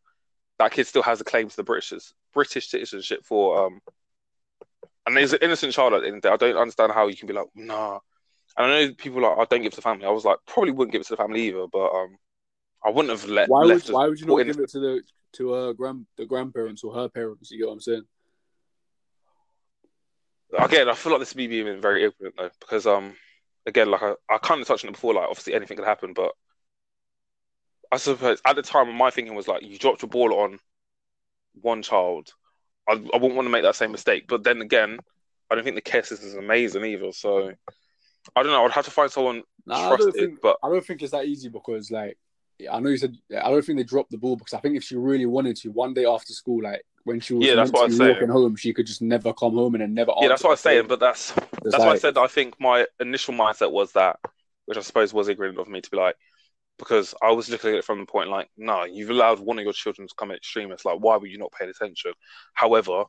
that 0.59 0.71
kid 0.71 0.87
still 0.87 1.03
has 1.03 1.21
a 1.21 1.23
claim 1.23 1.49
to 1.49 1.55
the 1.55 1.63
British 1.63 1.93
British 2.33 2.69
citizenship 2.69 3.25
for 3.25 3.65
um. 3.65 3.81
And 5.05 5.15
there's 5.15 5.33
an 5.33 5.39
innocent 5.41 5.73
child 5.73 5.93
at 5.93 6.01
the 6.01 6.07
end 6.07 6.17
of 6.17 6.21
the 6.21 6.29
day. 6.29 6.33
I 6.33 6.37
don't 6.37 6.61
understand 6.61 6.91
how 6.91 7.07
you 7.07 7.15
can 7.15 7.27
be 7.27 7.33
like, 7.33 7.47
nah. 7.55 7.99
And 8.57 8.71
I 8.71 8.85
know 8.85 8.93
people 8.93 9.23
are 9.23 9.37
like, 9.37 9.37
I 9.37 9.45
don't 9.45 9.61
give 9.61 9.67
it 9.67 9.75
to 9.75 9.77
the 9.77 9.81
family. 9.83 10.05
I 10.05 10.09
was 10.09 10.25
like, 10.25 10.37
probably 10.47 10.71
wouldn't 10.71 10.91
give 10.91 11.01
it 11.01 11.07
to 11.07 11.13
the 11.13 11.17
family 11.17 11.47
either, 11.47 11.67
but 11.71 11.89
um, 11.89 12.17
I 12.83 12.89
wouldn't 12.89 13.11
have 13.11 13.29
let 13.29 13.49
Why 13.49 13.65
would 13.65 13.89
why 13.89 14.07
would 14.07 14.19
you 14.19 14.25
not 14.25 14.43
give 14.43 14.59
it 14.59 14.69
to 14.69 14.79
the 14.79 15.01
to 15.33 15.53
her 15.53 15.73
grand 15.73 16.05
the 16.17 16.25
grandparents 16.25 16.83
or 16.83 16.93
her 16.93 17.07
parents? 17.09 17.51
You 17.51 17.59
get 17.59 17.67
what 17.67 17.73
I'm 17.73 17.81
saying? 17.81 18.03
Again, 20.57 20.89
I 20.89 20.93
feel 20.93 21.11
like 21.11 21.19
this 21.19 21.31
is 21.31 21.35
me 21.35 21.47
being 21.47 21.81
very 21.81 22.05
ignorant 22.05 22.35
though, 22.37 22.49
because 22.59 22.87
um, 22.87 23.15
again, 23.65 23.91
like 23.91 24.01
I, 24.01 24.13
I 24.29 24.37
kind 24.37 24.61
of 24.61 24.67
touched 24.67 24.85
on 24.85 24.89
it 24.89 24.93
before, 24.93 25.13
like 25.13 25.29
obviously 25.29 25.53
anything 25.53 25.77
could 25.77 25.85
happen, 25.85 26.13
but 26.13 26.31
I 27.91 27.97
suppose 27.97 28.41
at 28.45 28.55
the 28.55 28.61
time 28.61 28.93
my 28.95 29.11
thinking 29.11 29.35
was 29.35 29.47
like, 29.47 29.63
you 29.63 29.77
dropped 29.77 30.01
your 30.01 30.09
ball 30.09 30.33
on 30.33 30.59
one 31.61 31.81
child, 31.83 32.31
I, 32.87 32.93
I 32.93 32.95
wouldn't 32.95 33.35
want 33.35 33.45
to 33.45 33.51
make 33.51 33.63
that 33.63 33.75
same 33.75 33.91
mistake. 33.91 34.25
But 34.27 34.43
then 34.43 34.61
again, 34.61 34.99
I 35.51 35.55
don't 35.55 35.63
think 35.63 35.75
the 35.75 35.81
care 35.81 36.03
system 36.03 36.27
is 36.27 36.35
amazing 36.35 36.85
either, 36.85 37.11
so 37.11 37.51
I 38.35 38.43
don't 38.43 38.51
know. 38.51 38.65
I'd 38.65 38.71
have 38.71 38.85
to 38.85 38.91
find 38.91 39.11
someone 39.11 39.43
Nah, 39.65 39.91
I 39.93 39.97
don't 39.97 40.15
think 40.15 40.39
but 40.41 40.57
I 40.63 40.69
don't 40.69 40.85
think 40.85 41.01
it's 41.01 41.11
that 41.11 41.25
easy 41.25 41.49
because 41.49 41.91
like 41.91 42.17
I 42.71 42.79
know 42.79 42.89
you 42.89 42.97
said 42.97 43.15
I 43.31 43.49
don't 43.49 43.63
think 43.63 43.77
they 43.77 43.83
dropped 43.83 44.11
the 44.11 44.17
ball 44.17 44.35
because 44.35 44.53
I 44.53 44.59
think 44.59 44.77
if 44.77 44.83
she 44.83 44.95
really 44.95 45.25
wanted 45.25 45.57
to, 45.57 45.69
one 45.69 45.93
day 45.93 46.05
after 46.05 46.33
school, 46.33 46.63
like 46.63 46.81
when 47.03 47.19
she 47.19 47.33
was 47.33 47.47
Yeah, 47.47 47.55
that's 47.55 47.71
what 47.71 47.91
I'm 47.91 47.97
walking 47.97 48.29
home, 48.29 48.55
she 48.55 48.73
could 48.73 48.87
just 48.87 49.01
never 49.01 49.33
come 49.33 49.53
home 49.53 49.75
and 49.75 49.81
then 49.81 49.93
never. 49.93 50.11
yeah, 50.21 50.29
that's 50.29 50.43
what 50.43 50.51
I'm 50.51 50.57
saying. 50.57 50.87
But 50.87 50.99
that's 50.99 51.33
that's 51.63 51.77
why 51.77 51.91
I 51.91 51.97
said 51.97 52.17
I 52.17 52.27
think 52.27 52.59
my 52.59 52.85
initial 52.99 53.33
mindset 53.33 53.71
was 53.71 53.91
that, 53.93 54.17
which 54.65 54.77
I 54.77 54.81
suppose 54.81 55.13
was 55.13 55.29
ignorant 55.29 55.59
of 55.59 55.67
me 55.67 55.81
to 55.81 55.89
be 55.89 55.97
like, 55.97 56.15
because 56.79 57.13
I 57.21 57.31
was 57.31 57.49
looking 57.49 57.71
at 57.71 57.77
it 57.77 57.85
from 57.85 57.99
the 57.99 58.05
point 58.05 58.29
like, 58.29 58.49
no, 58.57 58.85
you've 58.85 59.09
allowed 59.09 59.39
one 59.39 59.59
of 59.59 59.63
your 59.63 59.73
children 59.73 60.07
to 60.07 60.15
come 60.17 60.31
extremist. 60.31 60.85
Like, 60.85 60.99
why 60.99 61.17
were 61.17 61.27
you 61.27 61.37
not 61.37 61.51
paying 61.51 61.69
attention? 61.69 62.13
However, 62.53 63.03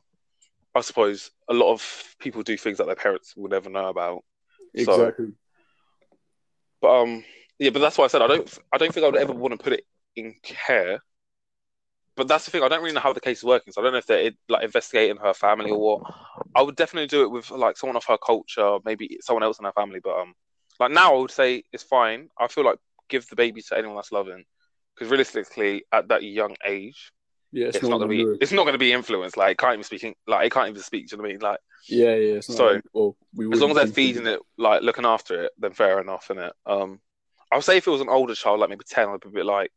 I 0.75 0.81
suppose 0.81 1.31
a 1.49 1.53
lot 1.53 1.71
of 1.71 2.15
people 2.19 2.43
do 2.43 2.57
things 2.57 2.77
that 2.77 2.87
their 2.87 2.95
parents 2.95 3.33
will 3.35 3.49
never 3.49 3.69
know 3.69 3.87
about. 3.87 4.23
So- 4.75 4.93
exactly. 4.93 5.33
But 6.81 7.01
um, 7.01 7.23
yeah, 7.57 7.71
but 7.71 7.79
that's 7.79 7.97
why 7.97 8.05
I 8.05 8.07
said 8.07 8.21
I 8.21 8.27
don't. 8.27 8.59
I 8.71 8.77
don't 8.77 8.93
think 8.93 9.03
I 9.05 9.09
would 9.09 9.19
ever 9.19 9.33
want 9.33 9.51
to 9.51 9.61
put 9.63 9.73
it 9.73 9.85
in 10.15 10.35
care. 10.41 11.01
But 12.15 12.27
that's 12.27 12.45
the 12.45 12.51
thing. 12.51 12.63
I 12.63 12.67
don't 12.67 12.81
really 12.81 12.93
know 12.93 12.99
how 13.01 13.13
the 13.13 13.21
case 13.21 13.39
is 13.39 13.43
working, 13.43 13.71
so 13.71 13.81
I 13.81 13.83
don't 13.83 13.93
know 13.93 13.99
if 13.99 14.05
they're 14.05 14.31
like 14.49 14.63
investigating 14.63 15.17
her 15.17 15.33
family 15.33 15.71
or 15.71 15.79
what. 15.99 16.13
I 16.55 16.61
would 16.61 16.75
definitely 16.75 17.07
do 17.07 17.23
it 17.23 17.31
with 17.31 17.49
like 17.51 17.77
someone 17.77 17.95
of 17.97 18.05
her 18.05 18.17
culture, 18.17 18.77
maybe 18.85 19.19
someone 19.21 19.43
else 19.43 19.59
in 19.59 19.65
her 19.65 19.71
family. 19.73 19.99
But 20.03 20.17
um, 20.19 20.33
like 20.79 20.91
now, 20.91 21.15
I 21.15 21.19
would 21.19 21.31
say 21.31 21.63
it's 21.71 21.83
fine. 21.83 22.29
I 22.37 22.47
feel 22.47 22.65
like 22.65 22.79
give 23.09 23.27
the 23.27 23.35
baby 23.35 23.61
to 23.61 23.77
anyone 23.77 23.95
that's 23.95 24.11
loving, 24.11 24.43
because 24.95 25.09
realistically, 25.09 25.83
at 25.91 26.07
that 26.09 26.23
young 26.23 26.55
age, 26.65 27.11
Yeah, 27.51 27.67
it's, 27.67 27.81
not 27.81 27.97
gonna 27.97 28.07
be. 28.07 28.25
It's 28.41 28.51
not 28.51 28.65
gonna 28.65 28.77
be 28.77 28.93
influenced. 28.93 29.35
Like, 29.35 29.53
it 29.53 29.57
can't 29.57 29.73
even 29.73 29.83
speaking. 29.83 30.15
Like, 30.27 30.45
it 30.45 30.51
can't 30.51 30.69
even 30.69 30.81
speak. 30.81 31.07
Do 31.07 31.15
you 31.15 31.17
know 31.17 31.23
what 31.23 31.29
I 31.29 31.33
mean? 31.33 31.41
Like. 31.41 31.59
Yeah, 31.87 32.15
yeah. 32.15 32.35
It's 32.35 32.49
not 32.49 32.57
So, 32.57 32.65
like, 32.67 32.83
well, 32.93 33.17
we 33.33 33.51
as 33.51 33.59
long 33.59 33.71
as 33.71 33.77
they're 33.77 33.87
feeding 33.87 34.27
it, 34.27 34.39
like 34.57 34.83
looking 34.83 35.05
after 35.05 35.45
it, 35.45 35.51
then 35.57 35.73
fair 35.73 35.99
enough, 35.99 36.27
innit? 36.27 36.51
Um, 36.65 36.99
I 37.51 37.55
would 37.55 37.65
say 37.65 37.77
if 37.77 37.87
it 37.87 37.91
was 37.91 38.01
an 38.01 38.09
older 38.09 38.35
child, 38.35 38.59
like 38.59 38.69
maybe 38.69 38.83
ten, 38.87 39.09
I'd 39.09 39.21
be 39.21 39.29
a 39.29 39.31
bit 39.31 39.45
like. 39.45 39.71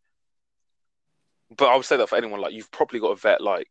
But 1.57 1.69
I 1.69 1.77
would 1.77 1.87
say 1.87 1.97
that 1.97 2.09
for 2.09 2.17
anyone, 2.17 2.41
like 2.41 2.53
you've 2.53 2.71
probably 2.71 3.01
got 3.01 3.13
a 3.13 3.17
vet. 3.17 3.41
Like, 3.41 3.69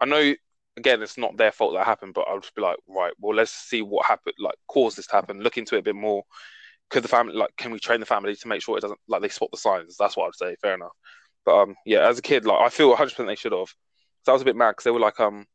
I 0.00 0.06
know, 0.06 0.34
again, 0.76 1.02
it's 1.02 1.18
not 1.18 1.36
their 1.36 1.52
fault 1.52 1.74
that 1.74 1.84
happened, 1.84 2.14
but 2.14 2.26
I 2.28 2.34
would 2.34 2.42
just 2.42 2.54
be 2.54 2.62
like, 2.62 2.76
right, 2.88 3.12
well, 3.18 3.36
let's 3.36 3.52
see 3.52 3.82
what 3.82 4.06
happened, 4.06 4.34
like 4.38 4.54
caused 4.68 4.96
this 4.96 5.06
to 5.08 5.16
happen. 5.16 5.40
Look 5.42 5.58
into 5.58 5.76
it 5.76 5.80
a 5.80 5.82
bit 5.82 5.94
more. 5.94 6.24
Could 6.90 7.04
the 7.04 7.08
family, 7.08 7.34
like, 7.34 7.56
can 7.56 7.72
we 7.72 7.78
train 7.78 8.00
the 8.00 8.06
family 8.06 8.36
to 8.36 8.48
make 8.48 8.62
sure 8.62 8.76
it 8.76 8.82
doesn't, 8.82 9.00
like, 9.08 9.22
they 9.22 9.28
spot 9.28 9.48
the 9.50 9.56
signs? 9.56 9.96
That's 9.98 10.14
what 10.14 10.26
I'd 10.26 10.34
say. 10.34 10.56
Fair 10.60 10.74
enough. 10.74 10.92
But 11.44 11.60
um, 11.60 11.74
yeah, 11.84 12.08
as 12.08 12.18
a 12.18 12.22
kid, 12.22 12.44
like, 12.44 12.60
I 12.60 12.68
feel 12.68 12.88
100 12.90 13.10
percent 13.10 13.28
they 13.28 13.34
should 13.36 13.52
have. 13.52 13.72
So 14.24 14.32
I 14.32 14.34
was 14.34 14.42
a 14.42 14.46
bit 14.46 14.56
mad 14.56 14.72
because 14.72 14.84
they 14.84 14.90
were 14.90 15.00
like, 15.00 15.18
um, 15.20 15.46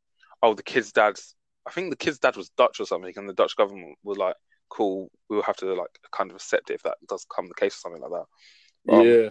oh, 0.44 0.54
the 0.54 0.64
kid's 0.64 0.92
dad's 0.92 1.36
I 1.68 1.72
think 1.72 1.90
the 1.90 1.98
kid's 1.98 2.20
dad 2.20 2.38
was 2.38 2.50
Dutch 2.58 2.80
or 2.80 2.86
something, 2.86 3.14
and 3.18 3.28
the 3.28 3.34
Dutch 3.34 3.56
government 3.58 3.98
was 4.04 4.18
like, 4.18 4.36
"Cool, 4.70 5.10
we 5.30 5.36
will 5.36 5.44
have 5.44 5.58
to 5.58 5.74
like 5.74 6.00
kind 6.12 6.30
of 6.32 6.36
accept 6.38 6.70
it 6.70 6.76
if 6.76 6.84
that 6.84 6.96
does 7.10 7.26
come 7.34 7.48
the 7.48 7.54
case 7.54 7.76
or 7.76 7.80
something 7.80 8.02
like 8.02 8.12
that." 8.12 8.94
Um, 8.94 9.06
yeah, 9.06 9.30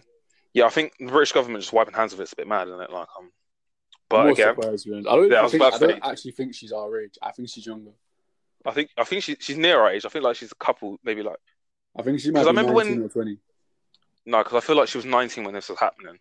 Yeah, 0.53 0.67
I 0.67 0.69
think 0.71 0.93
the 0.99 1.07
British 1.07 1.33
government 1.33 1.63
just 1.63 1.73
wiping 1.73 1.95
hands 1.95 2.13
of 2.13 2.21
it's 2.21 2.33
a 2.35 2.37
bit 2.37 2.47
mad, 2.47 2.69
isn't 2.69 2.81
it? 2.81 2.91
Like, 2.91 3.09
um, 3.19 3.31
but 4.11 4.27
I'm 4.27 4.33
again, 4.33 4.55
surprised, 4.55 4.85
to 4.85 4.89
be 4.91 4.95
honest. 4.97 5.09
I 5.09 5.17
don't, 5.17 5.31
Yeah, 5.31 5.43
I 5.45 5.49
think, 5.49 5.63
I 5.63 5.79
don't 5.79 6.05
actually 6.05 6.33
think 6.33 6.55
she's 6.55 6.73
our 6.73 7.01
age. 7.01 7.19
I 7.23 7.33
think 7.33 7.49
she's 7.49 7.67
younger. 7.67 7.93
I 8.67 8.73
think 8.73 8.91
I 8.99 9.05
think 9.05 9.23
she 9.23 9.37
she's 9.41 9.57
near 9.57 9.81
our 9.81 9.91
age. 9.91 10.05
I 10.05 10.09
think 10.11 10.25
like 10.25 10.37
she's 10.37 10.53
a 10.53 10.57
couple, 10.57 10.99
maybe 11.05 11.23
like 11.23 11.39
I 11.97 12.03
think 12.03 12.21
she 12.21 12.31
might 12.31 12.41
'Cause 12.41 12.47
I 12.49 12.51
remember 12.51 12.73
19 12.75 12.97
when- 12.99 13.07
or 13.07 13.09
20. 13.09 13.39
no, 14.27 14.43
because 14.43 14.63
I 14.63 14.67
feel 14.67 14.77
like 14.77 14.89
she 14.89 14.99
was 14.99 15.05
19 15.07 15.45
when 15.45 15.55
this 15.55 15.69
was 15.71 15.79
happening. 15.79 16.19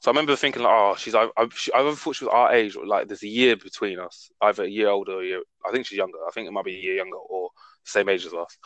So 0.00 0.10
I 0.10 0.12
remember 0.12 0.36
thinking 0.36 0.62
like, 0.62 0.72
oh, 0.72 0.94
she's 0.96 1.14
I 1.14 1.28
I, 1.36 1.48
she, 1.54 1.72
I 1.72 1.94
thought 1.94 2.16
she 2.16 2.24
was 2.24 2.32
our 2.32 2.52
age 2.52 2.76
or 2.76 2.86
like 2.86 3.08
there's 3.08 3.22
a 3.22 3.28
year 3.28 3.56
between 3.56 3.98
us, 3.98 4.30
either 4.40 4.64
a 4.64 4.68
year 4.68 4.88
older 4.88 5.12
or 5.12 5.22
a 5.22 5.26
year. 5.26 5.42
I 5.66 5.72
think 5.72 5.86
she's 5.86 5.98
younger. 5.98 6.18
I 6.26 6.30
think 6.32 6.48
it 6.48 6.52
might 6.52 6.64
be 6.64 6.76
a 6.76 6.80
year 6.80 6.96
younger 6.96 7.16
or 7.16 7.50
same 7.84 8.08
age 8.08 8.26
as 8.26 8.34
us. 8.34 8.56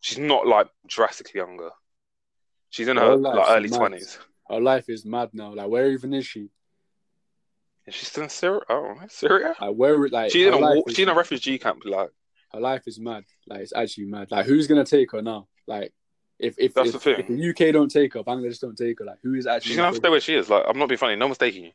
She's 0.00 0.18
not 0.18 0.46
like 0.46 0.68
drastically 0.86 1.38
younger. 1.38 1.70
She's 2.70 2.88
in 2.88 2.96
her 2.96 3.16
like, 3.16 3.48
early 3.48 3.68
twenties. 3.68 4.18
Her 4.48 4.60
life 4.60 4.88
is 4.88 5.06
mad 5.06 5.30
now. 5.32 5.54
Like, 5.54 5.68
where 5.68 5.90
even 5.90 6.12
is 6.12 6.26
she? 6.26 6.48
Is 7.86 7.94
she 7.94 8.06
still 8.06 8.24
in 8.24 8.30
Syria? 8.30 8.60
Oh, 8.68 8.94
Syria? 9.08 9.54
Like, 9.60 9.74
where? 9.74 10.08
Like, 10.08 10.32
She's 10.32 10.46
in 10.46 10.54
a 10.54 10.82
she's 10.88 10.98
in 11.00 11.08
a 11.08 11.14
refugee 11.14 11.58
camp. 11.58 11.82
Like 11.84 12.10
her 12.52 12.60
life 12.60 12.82
is 12.86 12.98
mad. 12.98 13.24
Like, 13.46 13.60
it's 13.60 13.72
actually 13.74 14.06
mad. 14.06 14.30
Like, 14.30 14.46
who's 14.46 14.66
gonna 14.66 14.84
take 14.84 15.12
her 15.12 15.22
now? 15.22 15.48
Like, 15.66 15.92
if 16.38 16.56
if 16.58 16.74
That's 16.74 16.88
if, 16.88 16.92
the 16.94 16.98
thing. 17.00 17.20
if 17.20 17.26
the 17.28 17.68
UK 17.68 17.72
don't 17.72 17.90
take 17.90 18.14
her, 18.14 18.22
Bangladesh 18.22 18.60
don't 18.60 18.76
take 18.76 18.98
her. 18.98 19.04
Like, 19.04 19.18
who 19.22 19.34
is 19.34 19.46
actually? 19.46 19.68
she's 19.68 19.76
gonna 19.76 19.88
have 19.88 19.94
to 19.94 20.00
stay 20.00 20.10
where 20.10 20.20
she 20.20 20.34
is. 20.34 20.48
Like 20.48 20.64
I'm 20.66 20.78
not 20.78 20.88
being 20.88 20.98
funny. 20.98 21.16
No 21.16 21.26
one's 21.26 21.38
taking 21.38 21.64
you. 21.64 21.72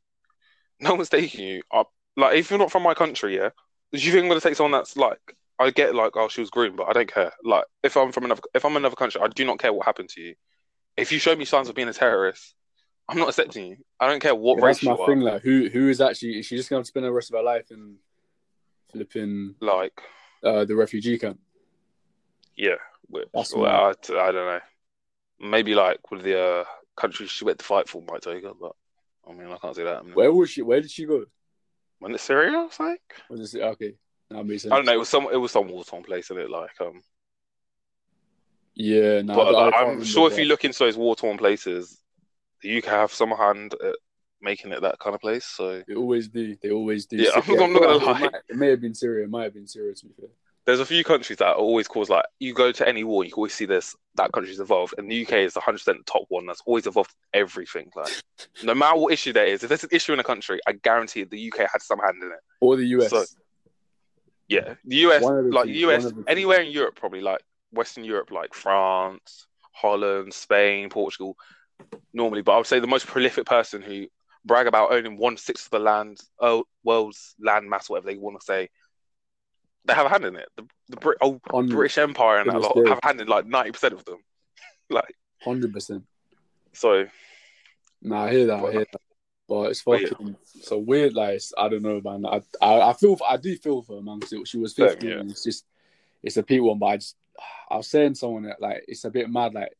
No 0.80 0.96
one's 0.96 1.10
taking 1.10 1.46
you. 1.46 1.62
I, 1.72 1.84
like 2.16 2.38
if 2.38 2.50
you're 2.50 2.60
not 2.60 2.72
from 2.72 2.84
my 2.84 2.94
country, 2.94 3.36
yeah, 3.36 3.50
do 3.94 4.00
you 4.00 4.12
think 4.12 4.24
I'm 4.24 4.30
gonna 4.30 4.42
take 4.42 4.56
someone 4.56 4.72
that's 4.72 4.96
like 4.96 5.20
I 5.60 5.72
get 5.72 5.94
like, 5.94 6.16
oh, 6.16 6.30
she 6.30 6.40
was 6.40 6.50
groomed, 6.50 6.78
but 6.78 6.88
I 6.88 6.94
don't 6.94 7.14
care. 7.14 7.34
Like, 7.44 7.66
if 7.84 7.98
I'm 7.98 8.14
from 8.14 8.24
another, 8.26 8.42
if 8.54 8.64
I'm 8.64 8.78
another 8.78 8.96
country, 8.96 9.20
I 9.22 9.28
do 9.28 9.44
not 9.46 9.60
care 9.60 9.74
what 9.74 9.86
happened 9.86 10.08
to 10.10 10.22
you. 10.22 10.36
If 10.96 11.12
you 11.12 11.20
show 11.20 11.36
me 11.36 11.44
signs 11.44 11.68
of 11.68 11.76
being 11.76 11.90
a 11.90 11.94
terrorist, 11.94 12.56
I'm 13.10 13.18
not 13.18 13.28
accepting 13.30 13.66
you. 13.68 13.78
I 14.00 14.08
don't 14.08 14.22
care 14.22 14.34
what 14.36 14.60
Yeah, 14.60 14.66
race 14.66 14.78
that's 14.78 14.86
my 14.86 14.92
you 14.92 15.06
thing. 15.06 15.22
are. 15.22 15.34
Like, 15.34 15.42
who 15.42 15.68
who 15.68 15.90
is 15.90 16.00
actually? 16.00 16.40
Is 16.40 16.46
she 16.46 16.56
just 16.56 16.70
going 16.70 16.82
to 16.82 16.88
spend 16.88 17.06
the 17.06 17.12
rest 17.12 17.30
of 17.30 17.36
her 17.38 17.44
life 17.44 17.72
in 17.72 17.98
flipping 18.92 19.56
Like, 19.60 20.00
uh, 20.44 20.64
the 20.64 20.76
refugee 20.76 21.18
camp? 21.18 21.40
Yeah, 22.60 22.76
which, 23.08 23.28
well, 23.56 23.66
I, 23.86 23.90
I 23.92 24.32
don't 24.32 24.34
know. 24.34 24.60
Maybe 25.40 25.74
like 25.74 26.12
with 26.12 26.24
the 26.24 26.40
uh, 26.40 26.64
country 26.98 27.26
she 27.28 27.46
went 27.46 27.60
to 27.60 27.66
fight 27.66 27.88
for 27.88 28.02
might 28.02 28.22
take 28.22 28.44
her, 28.44 28.52
but 28.60 28.74
I 29.28 29.34
mean, 29.34 29.48
I 29.48 29.58
can't 29.58 29.76
say 29.76 29.86
that. 29.86 30.04
Where 30.14 30.34
was 30.34 30.50
she? 30.50 30.62
Where 30.62 30.82
did 30.82 30.92
she 30.92 31.06
go? 31.06 31.24
When 32.00 32.14
it's 32.14 32.24
Syria, 32.24 32.58
I 32.58 32.64
was 32.64 32.80
like, 32.80 33.02
Was 33.30 33.54
it 33.56 33.62
okay? 33.62 33.94
That 34.30 34.46
makes 34.46 34.64
sense. 34.64 34.74
I 34.74 34.76
don't 34.76 34.86
know. 34.86 34.94
It 34.94 34.98
was 35.00 35.10
some, 35.10 35.28
it 35.32 35.38
was 35.38 35.52
some 35.52 35.70
war 35.70 35.84
torn 35.86 36.04
place, 36.04 36.30
in 36.30 36.38
it? 36.38 36.50
Like, 36.50 36.70
um, 36.82 37.02
Yeah, 38.76 39.22
no, 39.22 39.36
but 39.36 39.56
I, 39.56 39.70
I 39.70 39.82
I'm 39.82 39.86
remember 39.88 40.06
sure 40.06 40.28
if 40.32 40.38
you 40.38 40.46
look 40.46 40.66
into 40.66 40.80
those 40.80 40.98
war 40.98 41.16
torn 41.16 41.38
places, 41.38 41.98
you 42.62 42.80
UK 42.80 42.86
have 42.86 43.14
some 43.14 43.32
hand 43.32 43.74
at 43.84 43.96
making 44.42 44.72
it 44.72 44.82
that 44.82 45.00
kind 45.00 45.16
of 45.16 45.22
place. 45.22 45.46
So 45.46 45.84
They 45.88 45.96
always 45.96 46.28
do. 46.28 46.56
They 46.62 46.72
always 46.72 47.06
do. 47.06 47.18
Yeah, 47.18 47.42
Syria- 47.42 47.64
I'm 47.64 47.74
not 47.74 47.82
gonna 47.82 47.96
it 47.98 48.04
lie. 48.06 48.20
might- 48.20 48.36
It 48.50 48.56
may 48.58 48.70
have 48.70 48.82
been 48.82 48.94
Syria. 48.96 49.24
It 49.26 49.30
might 49.30 49.44
have 49.44 49.54
been 49.54 49.68
Syria. 49.68 49.94
To 49.96 50.06
be 50.06 50.14
fair. 50.20 50.30
There's 50.66 50.80
a 50.80 50.86
few 50.86 51.04
countries 51.04 51.40
that 51.40 51.56
always 51.56 51.88
cause 51.88 52.10
like 52.10 52.26
you 52.40 52.54
go 52.54 52.72
to 52.72 52.88
any 52.88 53.04
war, 53.04 53.24
you 53.24 53.32
can 53.32 53.38
always 53.38 53.54
see 53.54 53.66
this 53.66 53.96
that 54.16 54.32
country's 54.32 54.60
involved, 54.60 54.94
and 54.98 55.10
the 55.10 55.24
UK 55.26 55.34
is 55.34 55.54
the 55.54 55.60
hundred 55.60 55.80
percent 55.80 56.06
top 56.06 56.24
one 56.30 56.46
that's 56.46 56.62
always 56.66 56.86
involved 56.86 57.14
in 57.34 57.40
everything. 57.42 57.90
Like 57.96 58.12
no 58.64 58.76
matter 58.76 58.98
what 59.00 59.14
issue 59.14 59.34
there 59.34 59.46
is, 59.48 59.64
if 59.64 59.70
there's 59.70 59.84
an 59.84 59.90
issue 59.92 60.14
in 60.14 60.20
a 60.20 60.24
country, 60.24 60.60
I 60.68 60.74
guarantee 60.74 61.24
the 61.24 61.52
UK 61.52 61.70
had 61.72 61.82
some 61.82 62.00
hand 62.00 62.22
in 62.22 62.30
it. 62.30 62.40
Or 62.62 62.76
the 62.76 62.86
US. 62.98 63.10
So- 63.10 63.26
Yeah, 64.48 64.74
the 64.86 64.96
US, 65.08 65.22
like 65.52 65.66
the 65.68 65.72
US, 65.96 66.04
anywhere 66.28 66.62
in 66.62 66.72
Europe, 66.72 66.96
probably 66.96 67.22
like 67.22 67.42
Western 67.72 68.04
Europe, 68.04 68.32
like 68.32 68.54
France, 68.54 69.48
Holland, 69.72 70.34
Spain, 70.34 70.90
Portugal, 70.90 71.38
normally. 72.14 72.42
But 72.42 72.54
I 72.54 72.58
would 72.58 72.68
say 72.68 72.80
the 72.80 72.88
most 72.88 73.08
prolific 73.08 73.46
person 73.46 73.82
who 73.82 74.08
brag 74.46 74.68
about 74.68 74.92
owning 74.92 75.18
one 75.18 75.38
sixth 75.38 75.68
of 75.68 75.72
the 75.72 75.80
land, 75.80 76.20
oh, 76.40 76.64
world's 76.84 77.36
land 77.40 77.70
mass, 77.70 77.90
whatever 77.90 78.08
they 78.08 78.18
want 78.18 78.40
to 78.40 78.46
say, 78.46 78.70
they 79.86 79.94
have 79.94 80.06
a 80.06 80.10
hand 80.10 80.26
in 80.26 80.36
it. 80.36 80.48
The 80.56 80.66
the 80.90 80.98
Brit- 80.98 81.18
old 81.22 81.42
Hundred- 81.50 81.76
British 81.76 81.98
Empire 81.98 82.40
and 82.40 82.50
that 82.50 82.60
lot 82.62 82.88
have 82.88 83.00
a 83.04 83.06
hand 83.08 83.22
in 83.22 83.28
like 83.28 83.46
ninety 83.46 83.72
percent 83.72 83.94
of 83.94 84.06
them. 84.06 84.18
like 84.90 85.16
Hundred 85.42 85.72
percent. 85.74 86.04
so, 86.74 87.08
Nah, 88.02 88.26
I 88.26 88.32
hear 88.32 88.46
that. 88.48 88.64
I 88.64 88.72
hear 88.72 88.86
that. 88.92 89.02
But 89.48 89.72
it's 89.72 89.82
But 89.84 90.02
yeah. 90.02 90.08
fucking 90.10 90.36
so 90.62 90.78
weird. 90.78 91.14
Like 91.14 91.42
I 91.58 91.70
don't 91.70 91.82
know, 91.82 92.00
man. 92.04 92.26
I 92.26 92.42
I, 92.62 92.90
I 92.90 92.94
feel 92.94 93.18
I 93.28 93.38
do 93.38 93.56
feel 93.58 93.82
for 93.82 93.98
her, 93.98 94.02
man. 94.04 94.20
'cause 94.20 94.34
she 94.46 94.58
was 94.58 94.74
fifteen. 94.74 95.10
yeah. 95.10 95.20
and 95.20 95.32
It's 95.32 95.44
just 95.44 95.66
it's 96.24 96.38
a 96.38 96.44
peak 96.44 96.62
one. 96.62 96.78
But 96.80 96.86
I 96.88 96.98
just 96.98 97.16
I 97.70 97.78
was 97.78 97.88
saying 97.88 98.16
someone 98.16 98.44
that 98.44 98.62
like 98.62 98.84
it's 98.88 99.06
a 99.06 99.10
bit 99.10 99.30
mad. 99.30 99.54
Like 99.54 99.74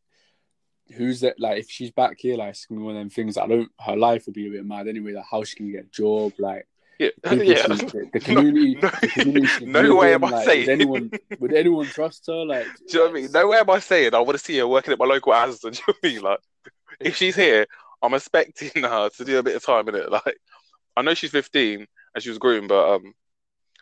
who's 0.96 1.20
that? 1.22 1.40
Like 1.40 1.60
if 1.60 1.70
she's 1.70 1.92
back 1.92 2.18
here, 2.20 2.36
like 2.38 2.50
it's 2.52 2.66
gonna 2.66 2.80
be 2.82 2.86
one 2.86 2.96
of 2.96 3.02
them 3.02 3.10
things. 3.12 3.38
I 3.38 3.46
don't. 3.48 3.70
Her 3.80 3.96
life 3.96 4.26
will 4.26 4.34
be 4.34 4.48
a 4.48 4.52
bit 4.52 4.66
mad 4.66 4.88
anyway. 4.88 5.14
Like 5.14 5.26
how 5.30 5.44
she 5.44 5.56
can 5.58 5.72
get 5.72 5.86
a 5.86 5.90
job, 5.90 6.34
like 6.40 6.68
yeah, 7.00 7.10
yeah. 7.24 7.68
the, 7.68 8.10
the 8.14 8.20
community. 8.20 8.76
No, 8.76 8.90
the 8.90 9.08
community 9.08 9.66
no 9.66 9.96
way 9.96 10.14
am 10.14 10.26
I 10.26 10.30
like, 10.32 10.46
saying. 10.46 10.68
Would 10.68 10.70
anyone 10.70 11.12
would 11.40 11.54
anyone 11.54 11.86
trust 11.86 12.28
her? 12.28 12.46
Like 12.46 12.66
Do 12.78 12.84
you 12.88 13.00
know 13.00 13.06
what 13.06 13.10
I 13.10 13.22
mean? 13.22 13.32
No 13.32 13.48
way 13.48 13.58
am 13.58 13.70
I 13.70 13.80
saying 13.80 14.14
I 14.14 14.20
want 14.20 14.38
to 14.38 14.44
see 14.44 14.58
her 14.58 14.68
working 14.68 14.92
at 14.92 15.00
my 15.00 15.06
local 15.06 15.32
Asda. 15.32 15.62
Do 15.62 15.70
you 15.70 15.74
know 15.74 15.84
what 15.88 15.98
I 16.04 16.08
mean? 16.08 16.22
Like, 16.22 16.40
if 17.00 17.16
she's 17.16 17.36
here, 17.36 17.66
I'm 18.02 18.14
expecting 18.14 18.84
her 18.84 19.10
to 19.10 19.26
do 19.26 19.40
a 19.40 19.44
bit 19.44 19.56
of 19.56 19.66
time 19.66 19.88
in 19.88 19.96
it. 19.96 20.12
Like, 20.12 20.38
I 20.98 21.02
know 21.02 21.14
she's 21.14 21.32
15 21.32 21.88
and 22.14 22.24
she 22.24 22.30
was 22.30 22.38
groomed, 22.38 22.68
but 22.68 22.96
um, 22.96 23.14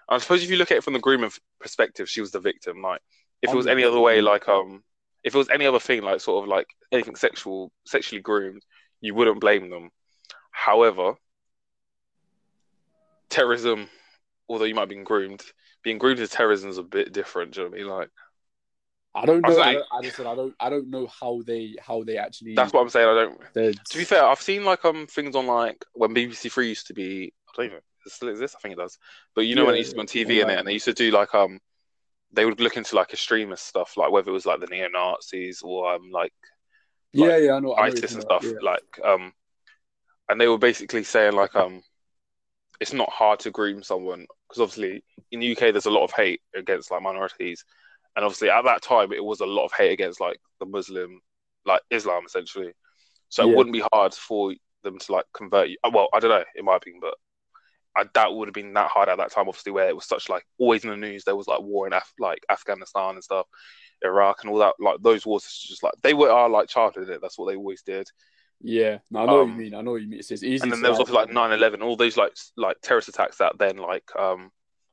I 0.07 0.19
suppose 0.19 0.43
if 0.43 0.51
you 0.51 0.57
look 0.57 0.71
at 0.71 0.77
it 0.77 0.83
from 0.83 0.93
the 0.93 0.99
grooming 0.99 1.31
perspective, 1.59 2.07
she 2.07 2.21
was 2.21 2.31
the 2.31 2.39
victim. 2.39 2.83
Like, 2.83 3.01
if 3.41 3.51
it 3.51 3.55
was 3.55 3.67
any 3.67 3.83
other 3.83 3.99
way, 3.99 4.21
like 4.21 4.47
um, 4.47 4.83
if 5.23 5.33
it 5.33 5.37
was 5.37 5.49
any 5.49 5.65
other 5.65 5.79
thing, 5.79 6.03
like 6.03 6.21
sort 6.21 6.43
of 6.43 6.49
like 6.49 6.67
anything 6.91 7.15
sexual, 7.15 7.71
sexually 7.85 8.21
groomed, 8.21 8.63
you 9.01 9.15
wouldn't 9.15 9.41
blame 9.41 9.69
them. 9.69 9.89
However, 10.51 11.15
terrorism, 13.29 13.89
although 14.49 14.65
you 14.65 14.75
might 14.75 14.89
be 14.89 14.95
groomed, 14.95 15.43
being 15.83 15.97
groomed 15.97 16.17
to 16.17 16.27
terrorism 16.27 16.69
is 16.69 16.77
a 16.77 16.83
bit 16.83 17.13
different. 17.13 17.53
Do 17.53 17.61
you 17.61 17.65
know 17.65 17.71
what 17.71 17.79
I 17.79 17.81
mean? 17.81 17.89
Like. 17.89 18.09
I 19.15 19.25
don't 19.25 19.41
know. 19.41 19.49
I, 19.49 19.55
like- 19.55 19.77
don't, 19.77 19.87
I 19.91 20.01
just 20.03 20.17
said 20.17 20.27
I 20.27 20.35
don't. 20.35 20.53
I 20.59 20.69
don't 20.69 20.89
know 20.89 21.07
how 21.07 21.41
they 21.45 21.75
how 21.81 22.03
they 22.03 22.17
actually. 22.17 22.53
That's 22.53 22.71
what 22.71 22.81
I'm 22.81 22.89
saying. 22.89 23.07
I 23.07 23.13
don't. 23.13 23.75
To 23.89 23.97
be 23.97 24.03
fair, 24.03 24.23
I've 24.23 24.41
seen 24.41 24.63
like 24.63 24.85
um 24.85 25.07
things 25.07 25.35
on 25.35 25.47
like 25.47 25.83
when 25.93 26.13
BBC 26.13 26.51
Three 26.51 26.69
used 26.69 26.87
to 26.87 26.93
be. 26.93 27.33
I 27.49 27.51
don't 27.55 27.65
even. 27.65 27.77
It 28.05 28.11
still 28.11 28.29
exist? 28.29 28.55
I 28.57 28.61
think 28.61 28.73
it 28.73 28.77
does. 28.77 28.99
But 29.33 29.47
you 29.47 29.55
know 29.55 29.65
when 29.65 29.75
it 29.75 29.79
used 29.79 29.91
to 29.91 29.95
be 29.95 30.01
on 30.01 30.07
TV 30.07 30.35
yeah. 30.35 30.41
and 30.43 30.51
it, 30.51 30.59
and 30.59 30.67
they 30.67 30.73
used 30.73 30.85
to 30.85 30.93
do 30.93 31.09
like 31.09 31.33
um, 31.33 31.59
they 32.31 32.45
would 32.45 32.59
look 32.59 32.77
into 32.77 32.95
like 32.95 33.11
extremist 33.11 33.65
stuff, 33.65 33.97
like 33.97 34.11
whether 34.11 34.29
it 34.29 34.33
was 34.33 34.45
like 34.45 34.59
the 34.59 34.67
neo 34.67 34.87
Nazis 34.87 35.61
or 35.63 35.93
um 35.93 36.11
like 36.11 36.33
yeah, 37.13 37.27
like, 37.27 37.43
yeah, 37.43 37.53
I 37.53 37.59
know. 37.59 37.75
I 37.75 37.89
know 37.89 37.95
ISIS 37.95 38.13
and 38.13 38.21
stuff, 38.21 38.45
about, 38.45 38.63
like 38.63 38.99
um, 39.03 39.33
and 40.29 40.39
they 40.39 40.47
were 40.47 40.57
basically 40.57 41.03
saying 41.03 41.33
like 41.33 41.55
um, 41.55 41.81
it's 42.79 42.93
not 42.93 43.09
hard 43.09 43.39
to 43.41 43.51
groom 43.51 43.83
someone 43.83 44.25
because 44.47 44.61
obviously 44.61 45.03
in 45.31 45.39
the 45.39 45.51
UK 45.51 45.71
there's 45.71 45.85
a 45.87 45.91
lot 45.91 46.03
of 46.03 46.11
hate 46.11 46.41
against 46.55 46.91
like 46.91 47.01
minorities, 47.01 47.63
and 48.15 48.23
obviously 48.25 48.49
at 48.49 48.63
that 48.65 48.81
time 48.81 49.11
it 49.11 49.23
was 49.23 49.39
a 49.39 49.45
lot 49.45 49.65
of 49.65 49.71
hate 49.73 49.91
against 49.91 50.19
like 50.21 50.37
the 50.59 50.65
Muslim, 50.65 51.21
like 51.65 51.81
Islam 51.89 52.23
essentially. 52.25 52.71
So 53.29 53.43
Yeah. 53.43 53.51
it 53.51 53.55
wouldn't 53.57 53.73
be 53.73 53.83
hard 53.91 54.13
for 54.13 54.53
them 54.83 54.99
to 54.99 55.11
like 55.11 55.25
convert 55.33 55.69
you. 55.69 55.77
Well, 55.91 56.07
I 56.13 56.19
don't 56.19 56.29
know, 56.31 56.43
in 56.55 56.65
my 56.65 56.75
opinion, 56.77 57.01
but 57.01 57.15
I 57.95 58.03
doubt 58.13 58.31
it 58.31 58.35
would 58.37 58.47
have 58.47 58.53
been 58.53 58.73
that 58.73 58.91
hard 58.91 59.09
at 59.09 59.17
that 59.17 59.31
time. 59.31 59.47
Obviously, 59.49 59.71
where 59.71 59.87
it 59.89 59.95
was 59.95 60.05
such 60.07 60.29
like 60.29 60.45
always 60.59 60.83
in 60.83 60.91
the 60.91 60.97
news, 60.97 61.23
there 61.23 61.35
was 61.35 61.47
like 61.47 61.61
war 61.61 61.87
in 61.87 61.93
Af- 61.93 62.13
like 62.19 62.45
Afghanistan 62.49 63.15
and 63.15 63.23
stuff, 63.23 63.47
Iraq 64.03 64.37
and 64.43 64.51
all 64.51 64.59
that. 64.59 64.75
Like 64.79 64.97
those 65.01 65.25
wars, 65.25 65.43
just 65.67 65.81
like 65.83 65.93
they 66.03 66.13
were 66.13 66.29
our 66.29 66.47
like 66.47 66.69
childhood. 66.69 67.09
It 67.09 67.21
that's 67.21 67.39
what 67.39 67.49
they 67.49 67.55
always 67.55 67.81
did. 67.81 68.07
Yeah, 68.61 68.99
no, 69.11 69.19
I 69.19 69.25
know 69.25 69.33
what 69.35 69.41
Um, 69.43 69.49
you 69.51 69.55
mean. 69.57 69.73
I 69.75 69.81
know 69.81 69.91
what 69.91 70.01
you 70.01 70.07
mean. 70.07 70.19
It's, 70.19 70.31
it's 70.31 70.43
easy. 70.43 70.63
and 70.63 70.71
then 70.71 70.81
there 70.81 70.91
was 70.91 70.99
also 70.99 71.13
like 71.13 71.29
9-11, 71.29 71.81
all 71.83 71.95
those 71.95 72.17
like 72.17 72.33
like 72.55 72.77
terrorist 72.81 73.07
attacks 73.09 73.37
that 73.37 73.57
then 73.57 73.77
like 73.77 74.03
um 74.17 74.51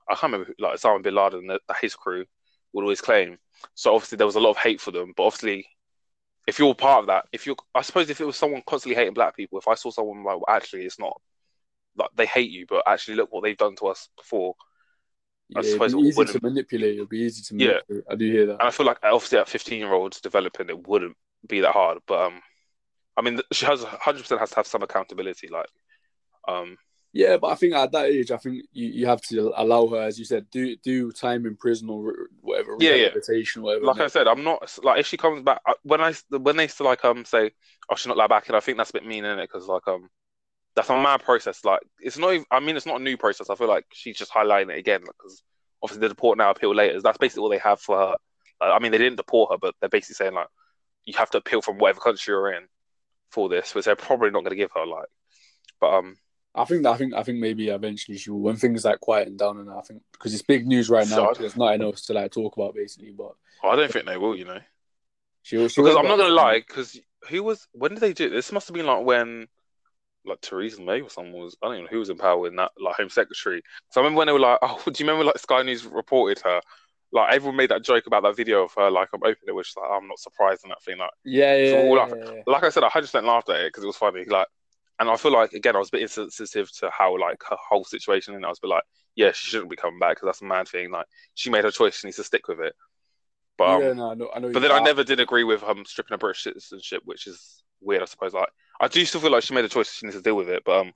I 0.08 0.14
can't 0.14 0.32
remember 0.32 0.46
who, 0.56 0.62
like 0.62 0.76
Osama 0.78 1.02
bin 1.02 1.14
Laden 1.14 1.46
that 1.46 1.60
his 1.80 1.94
crew 1.94 2.26
would 2.72 2.82
always 2.82 3.00
claim. 3.00 3.38
So 3.74 3.94
obviously 3.94 4.16
there 4.16 4.26
was 4.26 4.36
a 4.36 4.40
lot 4.40 4.50
of 4.50 4.58
hate 4.58 4.80
for 4.80 4.90
them, 4.90 5.14
but 5.16 5.24
obviously 5.24 5.66
if 6.46 6.58
you're 6.58 6.74
part 6.74 7.00
of 7.00 7.06
that, 7.06 7.24
if 7.32 7.46
you're 7.46 7.56
I 7.74 7.80
suppose 7.80 8.10
if 8.10 8.20
it 8.20 8.26
was 8.26 8.36
someone 8.36 8.62
constantly 8.66 8.96
hating 8.96 9.14
black 9.14 9.34
people, 9.34 9.58
if 9.58 9.66
I 9.68 9.74
saw 9.74 9.90
someone 9.90 10.18
like 10.24 10.36
well, 10.36 10.44
actually 10.48 10.84
it's 10.84 10.98
not 10.98 11.18
like 11.96 12.10
they 12.16 12.26
hate 12.26 12.50
you, 12.50 12.66
but 12.68 12.82
actually 12.86 13.14
look 13.16 13.32
what 13.32 13.42
they've 13.44 13.56
done 13.56 13.76
to 13.76 13.86
us 13.86 14.08
before. 14.18 14.56
yeah, 15.48 15.58
I 15.58 15.60
it'd 15.60 15.72
suppose 15.72 15.94
be 15.94 16.00
easy 16.02 16.18
wouldn't- 16.18 16.36
to 16.42 16.42
manipulate. 16.46 16.94
It'll 16.96 17.06
be 17.06 17.20
easy 17.20 17.42
to 17.56 17.64
Yeah. 17.64 18.02
I 18.10 18.14
do 18.16 18.30
hear 18.30 18.44
that. 18.46 18.58
And 18.60 18.62
I 18.62 18.70
feel 18.70 18.84
like 18.84 18.98
obviously 19.02 19.38
at 19.38 19.48
15 19.48 19.78
year 19.78 19.92
olds 19.94 20.20
developing, 20.20 20.68
it 20.68 20.86
wouldn't 20.86 21.16
be 21.48 21.60
that 21.60 21.72
hard. 21.72 21.98
But 22.06 22.26
um, 22.26 22.40
I 23.16 23.22
mean, 23.22 23.40
she 23.52 23.66
has 23.66 23.82
100 23.82 24.20
percent 24.20 24.40
has 24.40 24.50
to 24.50 24.56
have 24.56 24.66
some 24.66 24.82
accountability. 24.82 25.48
Like, 25.48 25.66
um, 26.48 26.76
Yeah, 27.12 27.36
but 27.36 27.48
I 27.48 27.54
think 27.54 27.74
at 27.74 27.92
that 27.92 28.06
age, 28.06 28.30
I 28.30 28.36
think 28.38 28.64
you, 28.72 28.88
you 28.88 29.06
have 29.06 29.20
to 29.22 29.52
allow 29.56 29.86
her, 29.88 30.02
as 30.02 30.18
you 30.18 30.24
said, 30.24 30.46
do 30.50 30.76
do 30.76 31.12
time 31.12 31.46
in 31.46 31.56
prison 31.56 31.88
or 31.88 32.28
whatever, 32.40 32.76
Yeah, 32.80 32.94
yeah. 32.94 33.10
whatever. 33.56 33.84
like 33.84 34.00
I 34.00 34.08
said, 34.08 34.26
I'm 34.26 34.44
not 34.44 34.78
like 34.82 35.00
if 35.00 35.06
she 35.06 35.16
comes 35.16 35.42
back 35.42 35.60
when 35.82 36.00
I 36.00 36.12
when 36.30 36.56
they 36.56 36.68
like 36.80 37.04
um 37.04 37.24
say, 37.24 37.52
oh, 37.88 37.94
she's 37.94 38.06
not 38.06 38.16
allowed 38.16 38.30
back, 38.30 38.48
and 38.48 38.56
I 38.56 38.60
think 38.60 38.78
that's 38.78 38.90
a 38.90 38.94
bit 38.94 39.06
mean 39.06 39.24
in 39.24 39.38
it 39.38 39.48
because 39.50 39.68
like 39.68 39.86
um. 39.88 40.08
That's 40.76 40.90
a 40.90 41.00
mad 41.00 41.22
process. 41.22 41.64
Like 41.64 41.78
it's 42.00 42.18
not. 42.18 42.32
Even, 42.32 42.46
I 42.50 42.58
mean, 42.58 42.76
it's 42.76 42.84
not 42.84 43.00
a 43.00 43.04
new 43.04 43.16
process. 43.16 43.48
I 43.48 43.54
feel 43.54 43.68
like 43.68 43.84
she's 43.92 44.16
just 44.16 44.32
highlighting 44.32 44.72
it 44.72 44.78
again 44.78 45.02
because 45.02 45.40
obviously 45.80 46.00
the 46.00 46.08
deport 46.08 46.36
now, 46.36 46.50
appeal 46.50 46.74
later. 46.74 47.00
That's 47.00 47.16
basically 47.16 47.42
all 47.42 47.48
they 47.48 47.58
have 47.58 47.80
for 47.80 47.96
her. 47.96 48.16
Like, 48.60 48.72
I 48.72 48.78
mean, 48.80 48.90
they 48.90 48.98
didn't 48.98 49.18
deport 49.18 49.52
her, 49.52 49.58
but 49.58 49.76
they're 49.78 49.88
basically 49.88 50.14
saying 50.14 50.34
like 50.34 50.48
you 51.04 51.14
have 51.16 51.30
to 51.30 51.38
appeal 51.38 51.62
from 51.62 51.78
whatever 51.78 52.00
country 52.00 52.32
you're 52.32 52.52
in 52.52 52.64
for 53.34 53.48
this, 53.48 53.74
which 53.74 53.84
they're 53.84 53.96
probably 53.96 54.30
not 54.30 54.40
going 54.44 54.50
to 54.50 54.56
give 54.56 54.70
her. 54.74 54.86
Like, 54.86 55.08
but 55.80 55.92
um, 55.94 56.16
I 56.54 56.64
think 56.64 56.84
that 56.84 56.90
I 56.92 56.96
think 56.96 57.14
I 57.14 57.22
think 57.22 57.38
maybe 57.38 57.68
eventually 57.68 58.16
she 58.16 58.30
will 58.30 58.40
when 58.40 58.56
things 58.56 58.84
like 58.84 59.00
quieten 59.00 59.36
down 59.36 59.58
and 59.58 59.68
I 59.70 59.80
think 59.82 60.02
because 60.12 60.32
it's 60.32 60.42
big 60.42 60.66
news 60.66 60.88
right 60.88 61.08
now. 61.08 61.16
So- 61.16 61.26
'cause 61.26 61.38
there's 61.38 61.56
nothing 61.56 61.82
else 61.82 62.06
to 62.06 62.12
like 62.14 62.30
talk 62.32 62.56
about 62.56 62.74
basically, 62.74 63.10
but 63.10 63.32
I 63.62 63.76
don't 63.76 63.92
think 63.92 64.06
they 64.06 64.16
will. 64.16 64.36
You 64.36 64.44
know. 64.46 64.60
she 65.42 65.56
she 65.68 65.82
Because 65.82 65.96
I'm 65.96 66.06
not 66.06 66.16
gonna 66.18 66.32
lie, 66.34 66.60
because 66.66 66.98
who 67.28 67.42
was 67.42 67.66
when 67.72 67.92
did 67.92 68.00
they 68.00 68.12
do 68.12 68.30
this? 68.30 68.52
Must 68.52 68.68
have 68.68 68.74
been 68.74 68.86
like 68.86 69.04
when 69.04 69.48
like 70.26 70.40
Theresa 70.40 70.80
May 70.80 71.00
or 71.02 71.10
someone 71.10 71.42
was 71.42 71.56
I 71.62 71.66
don't 71.66 71.74
even 71.74 71.84
know 71.84 71.90
who 71.90 71.98
was 71.98 72.08
in 72.10 72.16
power 72.16 72.46
in 72.46 72.56
that 72.56 72.72
like 72.78 72.96
Home 72.96 73.10
Secretary. 73.10 73.62
So 73.90 74.00
I 74.00 74.04
remember 74.04 74.18
when 74.18 74.26
they 74.28 74.32
were 74.32 74.40
like, 74.40 74.58
oh, 74.62 74.80
do 74.86 74.92
you 75.04 75.06
remember 75.08 75.24
like 75.24 75.38
Sky 75.38 75.62
News 75.62 75.84
reported 75.84 76.40
her? 76.44 76.60
Like 77.14 77.34
everyone 77.34 77.56
made 77.56 77.70
that 77.70 77.84
joke 77.84 78.06
about 78.08 78.24
that 78.24 78.36
video 78.36 78.64
of 78.64 78.74
her 78.76 78.90
like 78.90 79.08
I'm 79.14 79.20
opening 79.22 79.48
it, 79.48 79.54
which 79.56 79.74
like 79.76 79.90
I'm 79.90 80.08
not 80.08 80.18
surprised 80.20 80.64
in 80.64 80.70
that 80.70 80.82
thing. 80.84 80.98
Like 80.98 81.10
Yeah, 81.24 81.56
yeah, 81.56 81.70
So 81.70 81.78
yeah, 81.94 82.02
I- 82.02 82.08
yeah, 82.08 82.32
yeah. 82.34 82.42
like 82.46 82.64
I 82.64 82.70
said, 82.70 82.82
I 82.82 82.86
100 82.86 83.06
percent 83.06 83.26
laughed 83.26 83.50
at 83.50 83.60
it 83.60 83.68
because 83.68 83.84
it 83.84 83.88
was 83.88 83.96
funny. 83.96 84.24
Like, 84.26 84.48
and 85.00 85.08
I 85.10 85.16
feel 85.16 85.32
like 85.32 85.52
again 85.54 85.76
I 85.76 85.80
was 85.80 85.88
a 85.88 85.92
bit 85.92 86.02
insensitive 86.02 86.70
to 86.80 86.90
how 86.90 87.18
like 87.18 87.42
her 87.48 87.56
whole 87.70 87.84
situation, 87.84 88.34
and 88.34 88.44
I 88.44 88.50
was 88.50 88.58
a 88.58 88.62
bit 88.62 88.70
like, 88.70 88.84
yeah, 89.16 89.32
she 89.32 89.50
shouldn't 89.50 89.70
be 89.70 89.76
coming 89.76 90.00
back 90.00 90.16
because 90.16 90.26
that's 90.26 90.42
a 90.42 90.46
mad 90.46 90.68
thing. 90.68 90.90
Like 90.90 91.06
she 91.34 91.50
made 91.50 91.64
her 91.64 91.70
choice, 91.70 91.96
she 91.98 92.08
needs 92.08 92.16
to 92.18 92.24
stick 92.24 92.48
with 92.48 92.60
it. 92.60 92.74
But 93.56 93.76
um, 93.76 93.82
yeah, 93.82 93.92
no, 93.92 94.10
I 94.10 94.14
know, 94.14 94.30
I 94.34 94.38
know. 94.40 94.50
but 94.52 94.60
then 94.60 94.72
I 94.72 94.80
never 94.80 95.04
did 95.04 95.20
agree 95.20 95.44
with 95.44 95.62
um 95.62 95.84
stripping 95.84 96.14
her 96.14 96.18
British 96.18 96.42
citizenship, 96.42 97.02
which 97.04 97.26
is 97.28 97.62
weird, 97.80 98.02
I 98.02 98.06
suppose. 98.06 98.34
Like 98.34 98.48
I 98.80 98.88
do 98.88 99.04
still 99.04 99.20
feel 99.20 99.30
like 99.30 99.44
she 99.44 99.54
made 99.54 99.64
a 99.64 99.68
choice; 99.68 99.92
she 99.92 100.06
needs 100.06 100.16
to 100.16 100.22
deal 100.22 100.36
with 100.36 100.48
it. 100.48 100.62
But 100.64 100.80
um, 100.80 100.92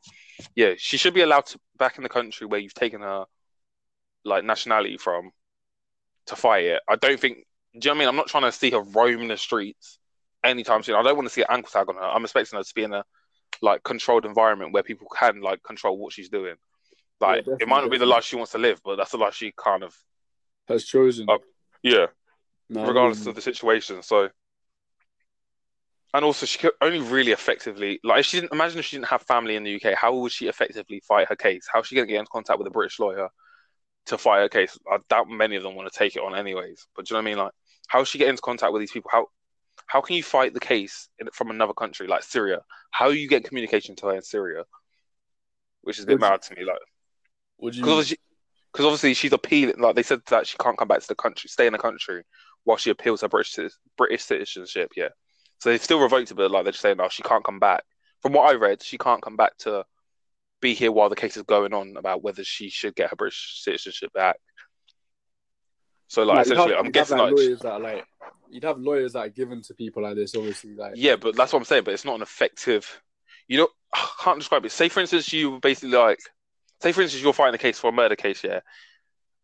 yeah, 0.57 0.75
she 0.77 0.97
should 0.97 1.15
be 1.15 1.23
allowed 1.23 1.47
to 1.47 1.61
back 1.79 1.97
in 1.97 2.03
the 2.03 2.09
country 2.09 2.47
where 2.47 2.61
you've 2.61 2.75
taken 2.75 3.01
her 3.03 3.27
like 4.25 4.45
nationality 4.45 4.97
from, 4.99 5.31
to 6.29 6.37
fight 6.37 6.65
it. 6.65 6.83
I 6.89 6.97
don't 6.97 7.19
think. 7.19 7.39
Do 7.79 7.89
you 7.89 7.91
know 7.91 7.91
what 7.91 7.97
I 7.97 7.99
mean? 8.01 8.09
I'm 8.09 8.17
not 8.17 8.29
trying 8.29 8.45
to 8.45 8.53
see 8.53 8.71
her 8.71 8.81
roaming 8.81 9.29
the 9.29 9.37
streets 9.37 9.99
anytime 10.45 10.83
soon. 10.83 10.97
I 10.97 11.03
don't 11.03 11.17
want 11.17 11.29
to 11.29 11.35
see 11.35 11.43
an 11.43 11.49
ankle 11.51 11.71
tag 11.71 11.89
on 11.89 11.97
her. 11.97 12.03
I'm 12.03 12.25
expecting 12.25 12.57
her 12.57 12.63
to 12.63 12.75
be 12.75 12.85
in 12.85 12.93
a 12.93 13.05
like 13.61 13.83
controlled 13.83 14.25
environment 14.25 14.73
where 14.73 14.83
people 14.83 15.09
can 15.09 15.41
like 15.41 15.63
control 15.63 15.99
what 15.99 16.13
she's 16.13 16.29
doing. 16.29 16.55
Like 17.21 17.47
Yeah, 17.47 17.55
it 17.61 17.69
might 17.69 17.81
not 17.81 17.91
be 17.91 17.99
the 17.99 18.07
life 18.07 18.25
she 18.25 18.37
wants 18.37 18.53
to 18.53 18.59
live, 18.59 18.81
but 18.85 18.97
that's 18.97 19.11
the 19.11 19.19
life 19.19 19.35
she 19.35 19.53
kind 19.57 19.83
of 19.83 19.97
Has 20.69 20.85
chosen. 20.85 21.27
Oh, 21.29 21.39
yeah, 21.83 22.07
No, 22.69 22.87
regardless 22.87 23.27
of 23.27 23.35
the 23.35 23.41
situation. 23.41 24.03
So, 24.03 24.29
and 26.15 26.25
also 26.25 26.47
she 26.47 26.59
could 26.59 26.73
only 26.81 27.01
really 27.01 27.33
effectively 27.33 28.01
like 28.05 28.21
if 28.21 28.27
she 28.27 28.41
didn't 28.41 28.53
imagine 28.53 28.79
if 28.79 28.87
she 28.87 28.97
didn't 28.97 29.09
have 29.09 29.23
family 29.23 29.57
in 29.57 29.65
the 29.65 29.75
UK, 29.77 29.95
how 29.95 30.15
would 30.17 30.33
she 30.33 30.47
effectively 30.49 31.01
fight 31.01 31.29
her 31.29 31.37
case? 31.37 31.67
How 31.71 31.81
is 31.81 31.87
she 31.87 31.97
going 31.97 32.07
to 32.07 32.13
get 32.13 32.21
in 32.21 32.27
contact 32.31 32.59
with 32.59 32.69
a 32.69 32.71
British 32.71 32.99
lawyer 32.99 33.29
to 34.09 34.19
fight 34.19 34.41
her 34.41 34.49
case? 34.49 34.79
I 34.91 34.99
doubt 35.09 35.29
many 35.29 35.57
of 35.57 35.63
them 35.63 35.75
want 35.75 35.91
to 35.91 35.99
take 35.99 36.17
it 36.17 36.23
on 36.23 36.35
anyways. 36.35 36.87
But 36.95 37.07
do 37.07 37.15
you 37.15 37.15
know 37.15 37.25
what 37.25 37.31
I 37.31 37.35
mean? 37.35 37.45
Like, 37.45 37.53
how 37.89 37.99
does 38.01 38.09
she 38.09 38.19
get 38.19 38.29
into 38.29 38.43
contact 38.43 38.73
with 38.73 38.81
these 38.81 38.91
people? 38.93 39.11
How 39.13 39.27
how 39.87 40.01
can 40.01 40.17
you 40.17 40.23
fight 40.23 40.53
the 40.53 40.61
case 40.61 41.09
in, 41.19 41.29
from 41.33 41.51
another 41.51 41.73
country 41.73 42.07
like 42.07 42.23
Syria? 42.23 42.61
How 42.91 43.09
you 43.09 43.29
get 43.29 43.45
communication 43.45 43.97
to 43.97 44.07
her 44.09 44.17
in 44.17 44.23
Syria? 44.23 44.65
Which 45.83 45.99
is 45.99 46.05
a 46.05 46.07
bit 46.07 46.15
Would 46.21 46.27
you- 46.27 46.31
mad 46.31 46.43
to 46.43 46.55
me. 46.57 46.65
Like, 46.65 46.79
Would 47.59 47.75
you? 47.77 47.83
because 47.83 47.93
obviously, 47.93 48.19
obviously 48.79 49.15
she's 49.15 49.33
appealing. 49.33 49.79
Like 49.79 49.95
they 49.95 50.03
said 50.03 50.21
that 50.29 50.47
she 50.47 50.59
can't 50.59 50.77
come 50.77 50.89
back 50.89 51.01
to 51.01 51.09
the 51.09 51.15
country, 51.15 51.49
stay 51.49 51.67
in 51.67 51.73
the 51.73 51.79
country 51.79 52.25
while 52.65 52.77
she 52.77 52.91
appeals 52.91 53.23
her 53.23 53.29
British 53.29 53.57
British 53.97 54.25
citizenship. 54.25 54.93
Yeah, 54.97 55.09
so 55.59 55.71
they've 55.71 55.83
still 55.83 56.01
revoked 56.01 56.31
it, 56.31 56.35
but 56.35 56.51
like 56.51 56.65
they're 56.65 56.73
just 56.73 56.83
saying, 56.83 56.99
no, 56.99 57.09
she 57.09 57.23
can't 57.23 57.45
come 57.45 57.59
back. 57.59 57.85
From 58.21 58.33
what 58.33 58.51
I 58.51 58.55
read, 58.55 58.83
she 58.83 58.99
can't 58.99 59.23
come 59.23 59.37
back 59.37 59.57
to 59.59 59.85
be 60.61 60.75
here 60.75 60.93
while 60.93 61.09
the 61.09 61.17
case 61.17 61.37
is 61.37 61.43
going 61.45 61.73
on 61.73 61.97
about 61.97 62.23
whether 62.23 62.45
she 62.45 62.69
should 62.69 62.95
get 62.95 63.11
her 63.11 63.17
British 63.17 63.61
citizenship 63.63 64.13
back. 64.13 64.37
So 66.09 66.25
like 66.25 66.47
essentially, 66.47 66.75
have- 66.75 66.85
I'm 66.85 66.91
guessing 66.91 67.19
like, 67.19 67.33
like 67.33 67.37
lawyers 67.37 67.61
that 67.61 67.73
are 67.73 67.81
like 67.81 68.05
you'd 68.51 68.65
have 68.65 68.79
lawyers 68.79 69.13
that 69.13 69.21
are 69.21 69.29
given 69.29 69.63
to 69.63 69.75
people 69.75 70.03
like 70.03 70.17
this. 70.17 70.35
Obviously, 70.35 70.75
like 70.75 70.95
yeah, 70.97 71.17
but 71.17 71.37
that's 71.37 71.53
what 71.53 71.59
I'm 71.59 71.65
saying. 71.65 71.85
But 71.85 71.95
it's 71.95 72.05
not 72.05 72.17
an 72.17 72.23
effective. 72.23 73.03
You 73.47 73.59
know, 73.59 73.69
I 73.95 74.09
can't 74.23 74.39
describe 74.39 74.65
it. 74.65 74.73
Say 74.73 74.89
for 74.89 75.01
instance, 75.01 75.33
you 75.33 75.59
basically 75.61 75.97
like, 75.97 76.19
say 76.83 76.93
for 76.93 77.03
instance, 77.03 77.23
you're 77.23 77.33
fighting 77.33 77.55
a 77.55 77.59
case 77.59 77.79
for 77.79 77.89
a 77.89 77.93
murder 77.93 78.17
case, 78.17 78.43
yeah, 78.43 78.61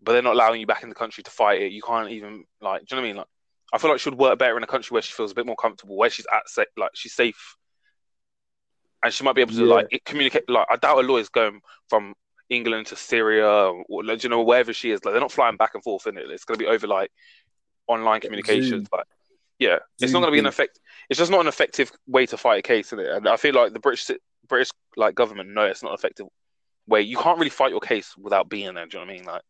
but 0.02 0.12
they're 0.12 0.22
not 0.22 0.34
allowing 0.34 0.60
you 0.60 0.66
back 0.66 0.82
in 0.82 0.88
the 0.88 0.94
country 0.94 1.22
to 1.22 1.30
fight 1.30 1.60
it. 1.60 1.72
You 1.72 1.82
can't 1.82 2.10
even 2.10 2.44
like, 2.60 2.80
do 2.82 2.96
you 2.96 2.96
know 2.96 3.02
what 3.02 3.06
I 3.06 3.08
mean? 3.08 3.16
Like, 3.16 3.26
I 3.72 3.78
feel 3.78 3.90
like 3.90 4.00
she 4.00 4.08
would 4.08 4.18
work 4.18 4.38
better 4.38 4.56
in 4.56 4.62
a 4.62 4.68
country 4.68 4.94
where 4.94 5.02
she 5.02 5.12
feels 5.12 5.32
a 5.32 5.34
bit 5.34 5.46
more 5.46 5.56
comfortable, 5.56 5.96
where 5.96 6.10
she's 6.10 6.26
at, 6.32 6.66
like 6.76 6.90
she's 6.94 7.14
safe, 7.14 7.56
and 9.05 9.12
she 9.12 9.22
might 9.22 9.34
be 9.34 9.42
able 9.42 9.52
to 9.52 9.66
Yeah. 9.66 9.74
like 9.74 9.88
it- 9.90 10.05
communicate. 10.05 10.48
Like, 10.48 10.66
I 10.70 10.76
doubt 10.76 10.98
a 10.98 11.02
lawyer's 11.02 11.28
going 11.28 11.61
from 11.88 12.14
England 12.48 12.86
to 12.88 12.96
Syria, 12.96 13.46
or 13.46 14.05
you 14.05 14.28
know 14.28 14.42
wherever 14.42 14.72
she 14.72 14.90
is. 14.90 15.05
Like, 15.05 15.12
they're 15.12 15.20
not 15.20 15.32
flying 15.32 15.57
back 15.57 15.74
and 15.74 15.82
forth 15.82 16.07
in 16.07 16.18
it. 16.18 16.30
It's 16.30 16.44
going 16.44 16.59
to 16.59 16.64
be 16.64 16.68
over 16.68 16.86
like 16.86 17.11
online 17.86 18.20
communications. 18.20 18.88
Like, 18.92 19.07
yeah, 19.59 19.78
it's 20.00 20.12
not 20.12 20.20
going 20.20 20.32
to 20.32 20.36
be 20.36 20.38
an 20.40 20.46
effect. 20.46 20.80
It's 21.09 21.18
just 21.18 21.30
not 21.30 21.40
an 21.40 21.46
effective 21.48 21.92
way 22.07 22.26
to 22.26 22.36
fight 22.36 22.59
a 22.59 22.62
case, 22.62 22.92
is 22.92 22.98
it? 22.98 23.07
And 23.07 23.28
I 23.28 23.36
feel 23.36 23.55
like 23.55 23.72
the 23.72 23.80
British 23.80 24.11
British 24.48 24.70
like 24.96 25.14
government 25.14 25.50
know 25.50 25.64
it's 25.64 25.82
not 25.82 25.90
an 25.90 25.94
effective 25.94 26.26
way. 26.86 27.02
You 27.02 27.16
can't 27.16 27.38
really 27.38 27.50
fight 27.50 27.70
your 27.70 27.80
case 27.80 28.16
without 28.16 28.48
being 28.48 28.74
there. 28.74 28.86
Do 28.86 28.98
you 28.98 29.05
know 29.05 29.07
what 29.07 29.14
I 29.14 29.16
mean? 29.16 29.26
Like, 29.26 29.42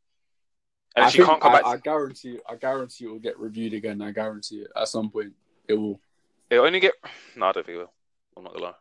and 0.96 1.04
I, 1.06 1.08
she 1.08 1.24
can't 1.24 1.40
come 1.40 1.52
I, 1.52 1.62
back, 1.62 1.66
I 1.66 1.76
guarantee. 1.78 2.38
I 2.48 2.56
guarantee 2.56 3.04
it 3.06 3.08
will 3.08 3.18
get 3.18 3.38
reviewed 3.38 3.74
again. 3.74 4.00
I 4.02 4.12
guarantee 4.12 4.58
it 4.62 4.68
at 4.76 4.88
some 4.88 5.10
point. 5.10 5.32
It 5.66 5.74
will. 5.74 6.00
it 6.50 6.58
only 6.58 6.80
get. 6.80 6.94
No, 7.36 7.46
I 7.46 7.52
don't 7.52 7.66
think 7.66 7.76
it 7.76 7.78
will. 7.78 7.92
I'm 8.36 8.44
not 8.44 8.52
gonna 8.52 8.64
lie. 8.66 8.74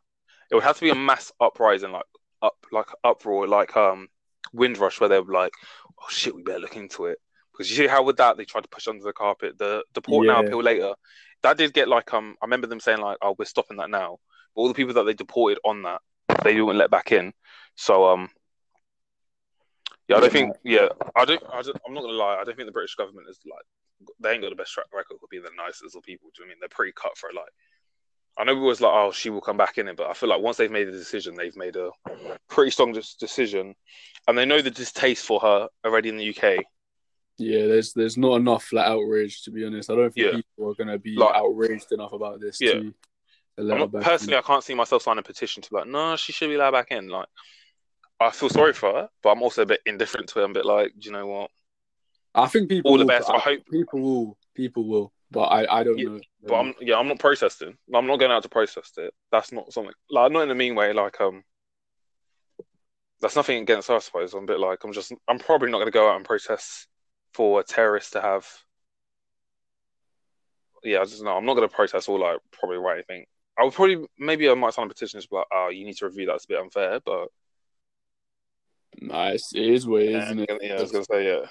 It 0.53 0.57
would 0.57 0.65
have 0.65 0.75
to 0.77 0.83
be 0.83 0.91
a 0.91 0.95
mass 0.95 1.31
uprising, 1.41 1.93
like 1.93 2.05
up, 2.43 2.53
like 2.71 2.85
uproar, 3.03 3.47
like 3.47 3.75
um 3.75 4.07
Windrush, 4.53 4.99
where 4.99 5.09
they're 5.09 5.23
like, 5.23 5.51
"Oh 5.99 6.05
shit, 6.09 6.35
we 6.35 6.43
better 6.43 6.59
look 6.59 6.75
into 6.75 7.05
it." 7.05 7.17
Because 7.51 7.71
you 7.71 7.75
see 7.75 7.87
how 7.87 8.03
with 8.03 8.17
that 8.17 8.37
they 8.37 8.45
tried 8.45 8.61
to 8.61 8.69
push 8.69 8.87
under 8.87 9.03
the 9.03 9.13
carpet 9.13 9.57
the 9.57 9.83
deport 9.95 10.27
now, 10.27 10.41
Yeah. 10.41 10.45
appeal 10.45 10.61
later. 10.61 10.93
That 11.41 11.57
did 11.57 11.73
get 11.73 11.87
like 11.87 12.13
um. 12.13 12.35
I 12.39 12.45
remember 12.45 12.67
them 12.67 12.79
saying 12.79 13.01
like, 13.01 13.17
"Oh, 13.23 13.35
we're 13.35 13.45
stopping 13.45 13.77
that 13.77 13.89
now." 13.89 14.19
But 14.53 14.61
all 14.61 14.67
the 14.67 14.75
people 14.75 14.93
that 14.93 15.05
they 15.05 15.15
deported 15.15 15.57
on 15.65 15.81
that, 15.83 16.01
they 16.43 16.53
didn't 16.53 16.77
let 16.77 16.91
back 16.91 17.11
in. 17.11 17.33
So 17.73 18.07
um. 18.07 18.29
Yeah, 20.07 20.17
I 20.17 20.19
don't 20.19 20.31
think. 20.31 20.55
Yeah, 20.63 20.89
I 21.15 21.25
don't. 21.25 21.41
I 21.51 21.63
don't 21.63 21.81
I'm 21.87 21.95
not 21.95 22.01
gonna 22.01 22.13
lie. 22.13 22.37
I 22.39 22.43
don't 22.43 22.55
think 22.55 22.67
the 22.67 22.73
British 22.73 22.93
government 22.93 23.27
is 23.27 23.39
like 23.43 23.65
they 24.19 24.33
ain't 24.33 24.43
got 24.43 24.51
the 24.51 24.55
best 24.55 24.73
track 24.73 24.85
record 24.93 25.15
of 25.15 25.29
being 25.31 25.41
the 25.41 25.49
nicest 25.57 25.95
of 25.95 26.03
people. 26.03 26.29
Do 26.35 26.43
you 26.43 26.45
know 26.45 26.51
I 26.51 26.53
mean 26.53 26.57
they're 26.59 26.69
pretty 26.69 26.91
cutthroat? 26.91 27.33
Like, 27.33 27.49
I 28.37 28.43
know 28.43 28.55
we 28.55 28.61
was 28.61 28.81
like, 28.81 28.91
oh, 28.93 29.11
she 29.11 29.29
will 29.29 29.41
come 29.41 29.57
back 29.57 29.77
in 29.77 29.87
it, 29.87 29.95
but 29.95 30.09
I 30.09 30.13
feel 30.13 30.29
like 30.29 30.41
once 30.41 30.57
they've 30.57 30.71
made 30.71 30.87
a 30.87 30.91
decision, 30.91 31.35
they've 31.35 31.55
made 31.55 31.75
a 31.75 31.91
pretty 32.49 32.71
strong 32.71 32.91
decision, 32.93 33.75
and 34.27 34.37
they 34.37 34.45
know 34.45 34.61
the 34.61 34.71
distaste 34.71 35.25
for 35.25 35.39
her 35.41 35.67
already 35.85 36.09
in 36.09 36.17
the 36.17 36.29
UK. 36.29 36.63
Yeah, 37.37 37.65
there's 37.67 37.93
there's 37.93 38.17
not 38.17 38.35
enough 38.35 38.71
like 38.73 38.85
outrage 38.87 39.43
to 39.43 39.51
be 39.51 39.65
honest. 39.65 39.89
I 39.89 39.95
don't 39.95 40.13
think 40.13 40.25
Yeah. 40.27 40.31
people 40.33 40.71
are 40.71 40.75
gonna 40.75 40.97
be 40.99 41.15
Like- 41.15 41.35
outraged 41.35 41.91
enough 41.91 42.13
about 42.13 42.39
this. 42.39 42.59
Yeah. 42.61 42.73
To, 42.73 42.81
to 43.57 43.63
let 43.63 43.73
I'm 43.81 43.87
her 43.89 43.97
not, 43.99 44.03
personally, 44.03 44.33
in. 44.35 44.39
I 44.39 44.47
can't 44.47 44.63
see 44.63 44.73
myself 44.73 45.03
signing 45.03 45.19
a 45.19 45.23
petition 45.23 45.61
to 45.63 45.69
be 45.69 45.75
like, 45.77 45.87
no, 45.87 46.15
she 46.15 46.31
should 46.31 46.49
be 46.49 46.55
allowed 46.55 46.71
back 46.71 46.87
in. 46.91 47.07
Like, 47.09 47.27
I 48.19 48.29
feel 48.31 48.49
sorry 48.49 48.73
for 48.73 48.91
her, 48.93 49.09
but 49.21 49.29
I'm 49.31 49.41
also 49.43 49.63
a 49.63 49.65
bit 49.65 49.81
indifferent 49.85 50.29
to 50.29 50.39
it. 50.41 50.43
I'm 50.45 50.51
a 50.51 50.53
bit 50.55 50.65
like, 50.65 50.91
do 50.97 51.05
you 51.07 51.11
know 51.11 51.27
what? 51.27 51.51
I 52.35 52.47
think 52.47 52.69
people 52.69 52.89
all 52.91 52.97
the 52.97 53.03
will, 53.03 53.07
best. 53.09 53.29
I 53.29 53.37
hope- 53.37 53.65
people 53.69 53.99
will 53.99 54.37
people 54.55 54.87
will, 54.87 55.13
but 55.33 55.43
I 55.45 55.79
I 55.79 55.83
don't 55.83 55.97
Yeah, 55.97 56.09
know. 56.09 56.21
But 56.47 56.55
I'm 56.55 56.73
yeah, 56.81 56.97
I'm 56.97 57.07
not 57.07 57.19
protesting. 57.19 57.77
I'm 57.93 58.07
not 58.07 58.19
going 58.19 58.31
out 58.31 58.43
to 58.43 58.49
protest 58.49 58.97
it. 58.97 59.13
That's 59.31 59.51
not 59.51 59.73
something 59.73 59.93
like 60.09 60.31
not 60.31 60.43
in 60.43 60.51
a 60.51 60.55
mean 60.55 60.75
way. 60.75 60.93
Like 60.93 61.19
um, 61.21 61.43
that's 63.21 63.35
nothing 63.35 63.61
against 63.61 63.89
us. 63.89 64.03
I 64.03 64.05
suppose 64.05 64.33
I'm 64.33 64.43
a 64.43 64.47
bit 64.47 64.59
like 64.59 64.83
I'm 64.83 64.93
just 64.93 65.11
I'm 65.27 65.39
probably 65.39 65.71
not 65.71 65.77
going 65.79 65.87
to 65.87 65.91
go 65.91 66.09
out 66.09 66.17
and 66.17 66.25
protest 66.25 66.87
for 67.33 67.59
a 67.59 67.63
terrorist 67.63 68.13
to 68.13 68.21
have. 68.21 68.47
Yeah, 70.83 70.99
I 70.99 71.05
just 71.05 71.23
know 71.23 71.35
I'm 71.37 71.45
not 71.45 71.55
going 71.55 71.67
to 71.67 71.73
protest 71.75 72.09
or 72.09 72.19
like 72.19 72.39
probably 72.51 72.77
write 72.77 73.03
anything. 73.09 73.25
I 73.57 73.63
would 73.63 73.73
probably 73.73 74.05
maybe 74.19 74.49
I 74.49 74.53
might 74.55 74.73
sign 74.73 74.85
a 74.85 74.89
petition 74.89 75.21
to 75.21 75.27
be 75.29 75.35
like, 75.37 75.45
oh, 75.53 75.69
you 75.69 75.85
need 75.85 75.97
to 75.97 76.05
review 76.05 76.25
that. 76.27 76.35
It's 76.35 76.45
a 76.45 76.49
bit 76.49 76.59
unfair, 76.59 76.99
but 77.05 77.27
Nice, 79.01 79.53
it 79.55 79.65
is 79.65 79.87
is, 79.87 79.89
yeah, 80.11 80.17
isn't 80.25 80.39
it? 80.39 80.49
yeah, 80.61 80.73
I 80.75 80.81
was 80.81 80.91
going 80.91 81.03
to 81.03 81.09
say 81.11 81.25
yeah. 81.25 81.45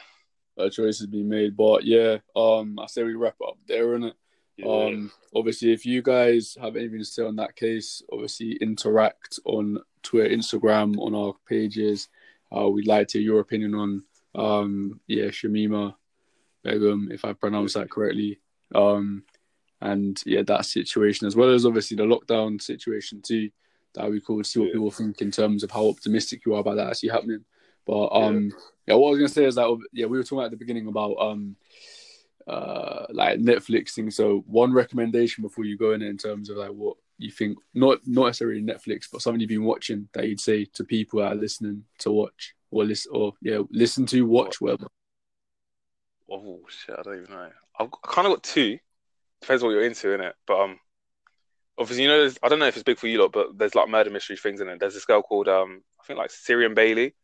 A 0.58 0.68
choice 0.68 0.98
has 0.98 1.06
been 1.06 1.28
made, 1.28 1.56
but 1.56 1.84
yeah, 1.84 2.18
um, 2.36 2.78
I 2.78 2.86
say 2.86 3.02
we 3.04 3.14
wrap 3.14 3.36
up 3.46 3.56
there, 3.66 3.98
innit? 3.98 4.12
yeah. 4.58 4.66
Um, 4.66 5.10
obviously, 5.34 5.72
if 5.72 5.86
you 5.86 6.02
guys 6.02 6.56
have 6.60 6.76
anything 6.76 6.98
to 6.98 7.04
say 7.04 7.22
on 7.24 7.36
that 7.36 7.56
case, 7.56 8.02
obviously 8.12 8.52
interact 8.60 9.40
on 9.46 9.78
Twitter, 10.02 10.34
Instagram, 10.34 10.98
on 10.98 11.14
our 11.14 11.34
pages. 11.48 12.08
Uh, 12.54 12.68
we'd 12.68 12.86
like 12.86 13.08
to 13.08 13.18
hear 13.18 13.24
your 13.24 13.40
opinion 13.40 13.74
on, 13.74 14.02
um, 14.34 15.00
yeah, 15.06 15.24
Shamima 15.26 15.94
Begum, 16.62 17.08
if 17.10 17.24
I 17.24 17.32
pronounce 17.32 17.72
that 17.74 17.90
correctly. 17.90 18.38
Um, 18.74 19.24
and 19.80 20.22
yeah, 20.26 20.42
that 20.42 20.66
situation 20.66 21.26
as 21.26 21.34
well 21.34 21.50
as 21.50 21.64
obviously 21.64 21.96
the 21.96 22.04
lockdown 22.04 22.60
situation 22.60 23.22
too. 23.22 23.50
That 23.94 24.10
we 24.10 24.20
could 24.20 24.46
see 24.46 24.58
what 24.60 24.66
Yeah. 24.68 24.72
people 24.74 24.90
think 24.90 25.20
in 25.22 25.30
terms 25.30 25.62
of 25.62 25.70
how 25.70 25.88
optimistic 25.88 26.44
you 26.46 26.54
are 26.54 26.60
about 26.60 26.76
that 26.76 26.88
actually 26.88 27.10
happening. 27.10 27.44
But 27.86 28.08
um, 28.08 28.52
yeah, 28.86 28.94
what 28.94 29.08
I 29.08 29.10
was 29.10 29.18
gonna 29.18 29.28
say 29.28 29.44
is 29.44 29.56
that 29.56 29.78
yeah, 29.92 30.06
we 30.06 30.18
were 30.18 30.24
talking 30.24 30.44
at 30.44 30.50
the 30.50 30.56
beginning 30.56 30.86
about 30.86 31.14
um, 31.18 31.56
uh, 32.46 33.06
like 33.10 33.38
Netflix 33.38 33.90
thing. 33.90 34.10
So 34.10 34.44
one 34.46 34.72
recommendation 34.72 35.42
before 35.42 35.64
you 35.64 35.76
go 35.76 35.92
in 35.92 36.02
in 36.02 36.16
terms 36.16 36.50
of 36.50 36.56
like 36.56 36.70
what 36.70 36.96
you 37.18 37.30
think, 37.30 37.58
not 37.74 37.98
not 38.06 38.26
necessarily 38.26 38.62
Netflix, 38.62 39.06
but 39.10 39.22
something 39.22 39.40
you've 39.40 39.48
been 39.48 39.64
watching 39.64 40.08
that 40.12 40.28
you'd 40.28 40.40
say 40.40 40.64
to 40.64 40.84
people 40.84 41.20
that 41.20 41.32
are 41.32 41.36
listening 41.36 41.84
to 41.98 42.10
watch 42.10 42.54
or 42.70 42.84
listen 42.84 43.12
or 43.14 43.32
yeah, 43.40 43.58
listen 43.70 44.06
to 44.06 44.22
watch 44.26 44.60
whatever. 44.60 44.86
Oh 46.30 46.60
shit, 46.68 46.96
I 46.98 47.02
don't 47.02 47.22
even 47.22 47.34
know. 47.34 47.50
I've 47.78 47.90
kind 48.02 48.26
of 48.26 48.34
got 48.34 48.42
two. 48.42 48.78
Depends 49.40 49.62
what 49.62 49.70
you're 49.70 49.84
into, 49.84 50.08
innit? 50.08 50.32
But 50.46 50.60
um, 50.60 50.80
obviously, 51.78 52.04
you 52.04 52.08
know, 52.08 52.30
I 52.42 52.48
don't 52.48 52.58
know 52.58 52.66
if 52.66 52.76
it's 52.76 52.84
big 52.84 52.98
for 52.98 53.06
you 53.06 53.20
lot, 53.20 53.32
but 53.32 53.58
there's 53.58 53.74
like 53.74 53.88
murder 53.88 54.10
mystery 54.10 54.36
things 54.36 54.60
in 54.60 54.68
it. 54.68 54.80
There's 54.80 54.94
this 54.94 55.04
girl 55.04 55.22
called 55.22 55.48
um, 55.48 55.82
I 56.00 56.06
think 56.06 56.18
like 56.18 56.30
Sarian 56.30 56.74
Bailey. 56.74 57.14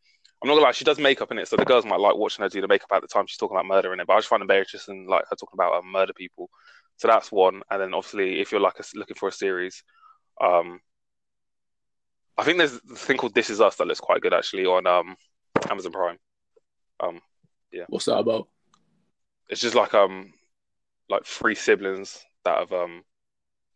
I'm 0.41 0.47
not 0.47 0.55
gonna 0.55 0.65
lie, 0.65 0.71
she 0.71 0.85
does 0.85 0.99
makeup 0.99 1.31
in 1.31 1.39
it, 1.39 1.47
so 1.47 1.57
the 1.57 1.65
girls 1.65 1.85
might 1.85 1.99
like 1.99 2.15
watching 2.15 2.43
her 2.43 2.49
do 2.49 2.61
the 2.61 2.67
makeup 2.67 2.89
at 2.93 3.01
the 3.01 3.07
time 3.07 3.27
she's 3.27 3.37
talking 3.37 3.57
about 3.57 3.65
murder 3.65 3.93
in 3.93 3.99
it. 3.99 4.07
But 4.07 4.13
I 4.13 4.17
just 4.17 4.29
find 4.29 4.41
it 4.41 4.47
very 4.47 4.59
interesting, 4.59 5.07
like 5.07 5.25
her 5.29 5.35
talking 5.35 5.57
about 5.57 5.73
um, 5.73 5.91
murder 5.91 6.13
people. 6.13 6.49
So 6.97 7.07
that's 7.07 7.31
one. 7.31 7.61
And 7.69 7.81
then 7.81 7.93
obviously, 7.93 8.39
if 8.39 8.51
you're 8.51 8.61
like 8.61 8.79
a, 8.79 8.83
looking 8.95 9.15
for 9.15 9.29
a 9.29 9.33
series, 9.33 9.83
um, 10.41 10.79
I 12.37 12.43
think 12.43 12.57
there's 12.57 12.75
a 12.75 12.95
thing 12.95 13.17
called 13.17 13.35
This 13.35 13.49
Is 13.49 13.59
Us 13.59 13.75
that 13.75 13.87
looks 13.87 13.99
quite 13.99 14.21
good 14.21 14.33
actually 14.33 14.65
on 14.65 14.87
um 14.87 15.17
Amazon 15.69 15.91
Prime. 15.91 16.17
Um, 17.01 17.19
yeah. 17.71 17.83
What's 17.87 18.05
that 18.05 18.17
about? 18.17 18.47
it's 19.49 19.61
just 19.61 19.75
like 19.75 19.93
um 19.93 20.31
like 21.09 21.25
three 21.25 21.55
siblings 21.55 22.23
that 22.45 22.59
have 22.59 22.71
um 22.71 23.03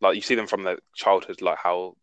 like 0.01 0.15
you 0.15 0.21
see 0.21 0.35
them 0.35 0.47
from 0.47 0.63
their 0.63 0.77
childhood 0.95 1.41
like 1.41 1.57
how 1.57 1.95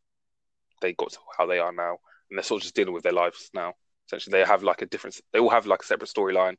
they 0.83 0.93
got 0.93 1.13
to 1.13 1.19
how 1.39 1.47
they 1.47 1.59
are 1.59 1.73
now 1.73 1.97
and 2.29 2.37
they're 2.37 2.43
sort 2.43 2.61
of 2.61 2.65
just 2.65 2.75
dealing 2.75 2.93
with 2.93 3.05
their 3.05 3.13
lives 3.13 3.51
now 3.55 3.73
essentially 4.11 4.39
they 4.41 4.47
have 4.47 4.63
like 4.63 4.83
a 4.83 4.87
different 4.87 5.21
they 5.33 5.39
all 5.39 5.51
have 5.51 5.67
like 5.67 5.83
a 5.83 5.87
separate 5.87 6.11
storyline 6.11 6.49
and 6.51 6.57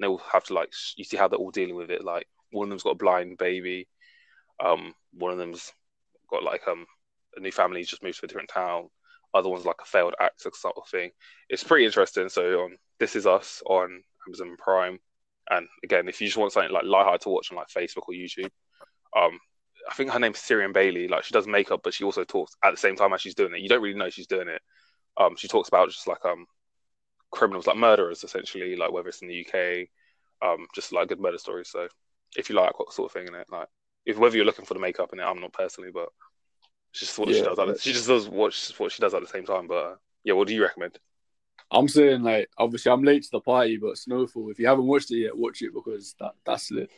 they 0.00 0.06
all 0.06 0.22
have 0.32 0.44
to 0.44 0.54
like 0.54 0.72
you 0.96 1.04
see 1.04 1.16
how 1.16 1.28
they're 1.28 1.38
all 1.38 1.50
dealing 1.50 1.76
with 1.76 1.90
it 1.90 2.04
like 2.04 2.26
one 2.52 2.64
of 2.64 2.70
them's 2.70 2.82
got 2.82 2.90
a 2.90 2.96
blind 2.96 3.38
baby 3.38 3.88
um 4.64 4.94
one 5.12 5.32
of 5.32 5.38
them's 5.38 5.72
got 6.30 6.42
like 6.42 6.66
um 6.68 6.86
a 7.36 7.40
new 7.40 7.52
family 7.52 7.82
just 7.84 8.02
moved 8.02 8.18
to 8.18 8.26
a 8.26 8.28
different 8.28 8.48
town 8.48 8.88
other 9.34 9.48
one's 9.48 9.66
like 9.66 9.76
a 9.82 9.86
failed 9.86 10.14
actor 10.20 10.50
sort 10.54 10.76
of 10.76 10.88
thing 10.88 11.10
it's 11.48 11.64
pretty 11.64 11.84
interesting 11.84 12.28
so 12.28 12.60
on 12.60 12.76
this 13.00 13.16
is 13.16 13.26
us 13.26 13.62
on 13.66 14.02
amazon 14.26 14.56
prime 14.58 14.98
And 15.50 15.68
again, 15.84 16.08
if 16.08 16.20
you 16.20 16.28
just 16.28 16.38
want 16.38 16.52
something 16.52 16.72
like 16.72 16.84
light 16.84 17.20
to 17.22 17.28
watch 17.30 17.50
on 17.52 17.58
like 17.58 17.68
Facebook 17.68 18.08
or 18.08 18.14
YouTube, 18.14 18.50
um, 19.16 19.38
I 19.90 19.94
think 19.94 20.10
her 20.10 20.18
name's 20.20 20.38
Sarian 20.38 20.72
Bailey. 20.72 21.08
Like 21.08 21.24
she 21.24 21.32
does 21.34 21.46
makeup, 21.46 21.82
but 21.84 21.94
she 21.94 22.04
also 22.04 22.24
talks 22.24 22.56
at 22.64 22.72
the 22.72 22.76
same 22.78 22.96
time 22.96 23.12
as 23.12 23.20
she's 23.22 23.34
doing 23.34 23.54
it. 23.54 23.60
You 23.60 23.68
don't 23.68 23.82
really 23.82 23.98
know 23.98 24.10
she's 24.10 24.26
doing 24.26 24.48
it. 24.48 24.62
Um, 25.18 25.36
she 25.36 25.48
talks 25.48 25.68
about 25.68 25.90
just 25.90 26.08
like 26.08 26.24
um 26.24 26.46
criminals, 27.34 27.66
like 27.66 27.76
murderers, 27.76 28.24
essentially, 28.24 28.76
like 28.76 28.92
whether 28.92 29.08
it's 29.08 29.22
in 29.22 29.28
the 29.28 29.46
UK, 29.46 29.88
um, 30.46 30.66
just 30.74 30.92
like 30.92 31.08
good 31.08 31.20
murder 31.20 31.38
stories. 31.38 31.68
So 31.70 31.88
if 32.36 32.48
you 32.48 32.56
like 32.56 32.72
that 32.78 32.92
sort 32.92 33.10
of 33.10 33.12
thing 33.12 33.28
in 33.28 33.34
it, 33.34 33.46
like 33.50 33.68
if 34.06 34.18
whether 34.18 34.36
you're 34.36 34.46
looking 34.46 34.64
for 34.64 34.74
the 34.74 34.80
makeup 34.80 35.12
in 35.12 35.20
it, 35.20 35.24
I'm 35.24 35.40
not 35.40 35.52
personally, 35.52 35.90
but 35.92 36.08
just 36.92 37.18
what 37.18 37.28
Yeah, 37.28 37.34
she 37.36 37.42
does. 37.42 37.58
At 37.58 37.66
the, 37.66 37.78
she 37.78 37.92
just 37.92 38.06
does 38.08 38.28
what 38.28 38.52
she, 38.52 38.72
what 38.76 38.92
she 38.92 39.00
does 39.02 39.14
at 39.14 39.20
the 39.22 39.28
same 39.28 39.44
time. 39.44 39.66
But 39.66 39.74
uh, 39.74 39.94
yeah, 40.24 40.34
what 40.34 40.48
do 40.48 40.54
you 40.54 40.62
recommend? 40.62 40.98
I'm 41.70 41.88
saying 41.88 42.22
like 42.22 42.48
obviously 42.58 42.92
I'm 42.92 43.02
late 43.02 43.22
to 43.24 43.30
the 43.32 43.40
party, 43.40 43.76
but 43.78 43.98
Snowfall. 43.98 44.50
If 44.50 44.58
you 44.58 44.66
haven't 44.66 44.86
watched 44.86 45.10
it 45.10 45.18
yet, 45.18 45.36
watch 45.36 45.62
it 45.62 45.72
because 45.74 46.14
that 46.20 46.32
that's 46.44 46.70
lit. 46.70 46.90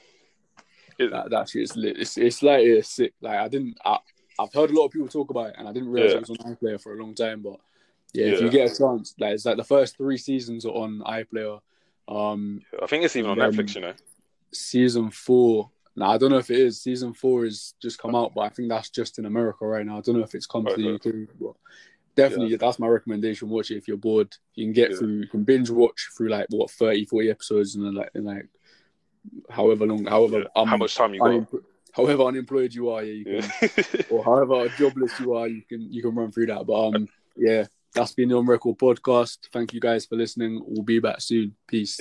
It- 0.98 1.10
That 1.10 1.30
that 1.30 1.48
shit 1.48 1.62
is 1.62 1.76
lit. 1.76 1.98
It's 1.98 2.16
it's 2.18 2.42
like 2.42 2.64
it's 2.64 2.90
sick. 2.90 3.14
Like 3.20 3.38
I 3.38 3.48
didn't. 3.48 3.76
I, 3.84 3.98
I've 4.38 4.52
heard 4.52 4.70
a 4.70 4.74
lot 4.74 4.86
of 4.86 4.92
people 4.92 5.08
talk 5.08 5.30
about 5.30 5.50
it, 5.50 5.54
and 5.58 5.66
I 5.68 5.72
didn't 5.72 5.88
realize 5.88 6.12
Yeah. 6.12 6.18
it 6.18 6.28
was 6.28 6.38
on 6.38 6.56
iPlayer 6.56 6.80
for 6.80 6.94
a 6.94 7.00
long 7.02 7.14
time. 7.14 7.42
But 7.42 7.56
yeah, 8.16 8.26
if 8.34 8.40
you 8.40 8.50
get 8.50 8.72
a 8.72 8.76
chance, 8.78 9.14
like 9.18 9.34
it's 9.34 9.44
like 9.44 9.56
the 9.56 9.64
first 9.64 9.96
three 9.96 10.16
seasons 10.18 10.64
are 10.64 10.70
on 10.70 11.00
iPlayer. 11.06 11.60
Um, 12.08 12.60
I 12.82 12.86
think 12.86 13.04
it's 13.04 13.16
even 13.16 13.30
on 13.32 13.40
Um, 13.40 13.52
Netflix. 13.52 13.74
You 13.74 13.80
know, 13.82 13.92
season 14.52 15.10
four. 15.10 15.70
Now 15.96 16.10
I 16.10 16.18
don't 16.18 16.30
know 16.30 16.38
if 16.38 16.50
it 16.50 16.58
is. 16.58 16.80
Season 16.80 17.12
four 17.14 17.46
is 17.46 17.74
just 17.80 17.98
come 17.98 18.14
out, 18.14 18.34
but 18.34 18.42
I 18.42 18.48
think 18.50 18.68
that's 18.68 18.90
just 18.90 19.18
in 19.18 19.24
America 19.26 19.66
right 19.66 19.84
now. 19.84 19.98
I 19.98 20.00
don't 20.02 20.16
know 20.16 20.24
if 20.24 20.34
it's 20.34 20.46
come 20.46 20.66
to 20.66 20.74
the 20.76 20.94
UK. 20.94 21.28
But 21.40 21.54
definitely, 22.14 22.56
that's 22.56 22.78
my 22.78 22.86
recommendation. 22.86 23.48
Watch 23.48 23.70
it 23.70 23.78
if 23.78 23.88
you're 23.88 23.96
bored. 23.96 24.34
You 24.54 24.66
can 24.66 24.72
get 24.72 24.90
Yeah. 24.90 24.98
through. 24.98 25.20
You 25.20 25.26
can 25.28 25.44
binge 25.44 25.70
watch 25.70 26.10
through 26.16 26.28
like 26.28 26.46
what 26.50 26.70
30, 26.70 27.06
40 27.06 27.30
episodes 27.30 27.74
and 27.76 27.84
then 27.86 27.94
like 27.94 28.10
in 28.14 28.24
like 28.24 28.46
however 29.50 29.86
long, 29.86 30.04
however 30.06 30.40
Yeah. 30.40 30.44
um, 30.54 30.68
how 30.68 30.76
much 30.76 30.94
time 30.94 31.14
you 31.14 31.20
got? 31.20 31.60
however 31.92 32.24
unemployed 32.24 32.74
you 32.74 32.90
are, 32.90 33.02
yeah, 33.02 33.12
you 33.14 33.24
can, 33.24 33.50
Yeah. 33.62 34.02
or 34.10 34.22
however 34.22 34.68
jobless 34.78 35.18
you 35.18 35.32
are, 35.34 35.48
you 35.48 35.62
can 35.62 35.90
you 35.92 36.02
can 36.02 36.14
run 36.14 36.30
through 36.30 36.46
that. 36.46 36.66
But 36.66 36.88
um, 36.88 37.08
yeah, 37.36 37.64
that's 37.96 38.12
been 38.12 38.28
the 38.28 38.36
On 38.36 38.46
Record 38.46 38.78
podcast. 38.78 39.38
Thank 39.52 39.72
you 39.72 39.80
guys 39.80 40.06
for 40.06 40.16
listening. 40.16 40.62
We'll 40.66 40.82
be 40.84 41.00
back 41.00 41.20
soon. 41.20 41.56
Peace. 41.66 41.98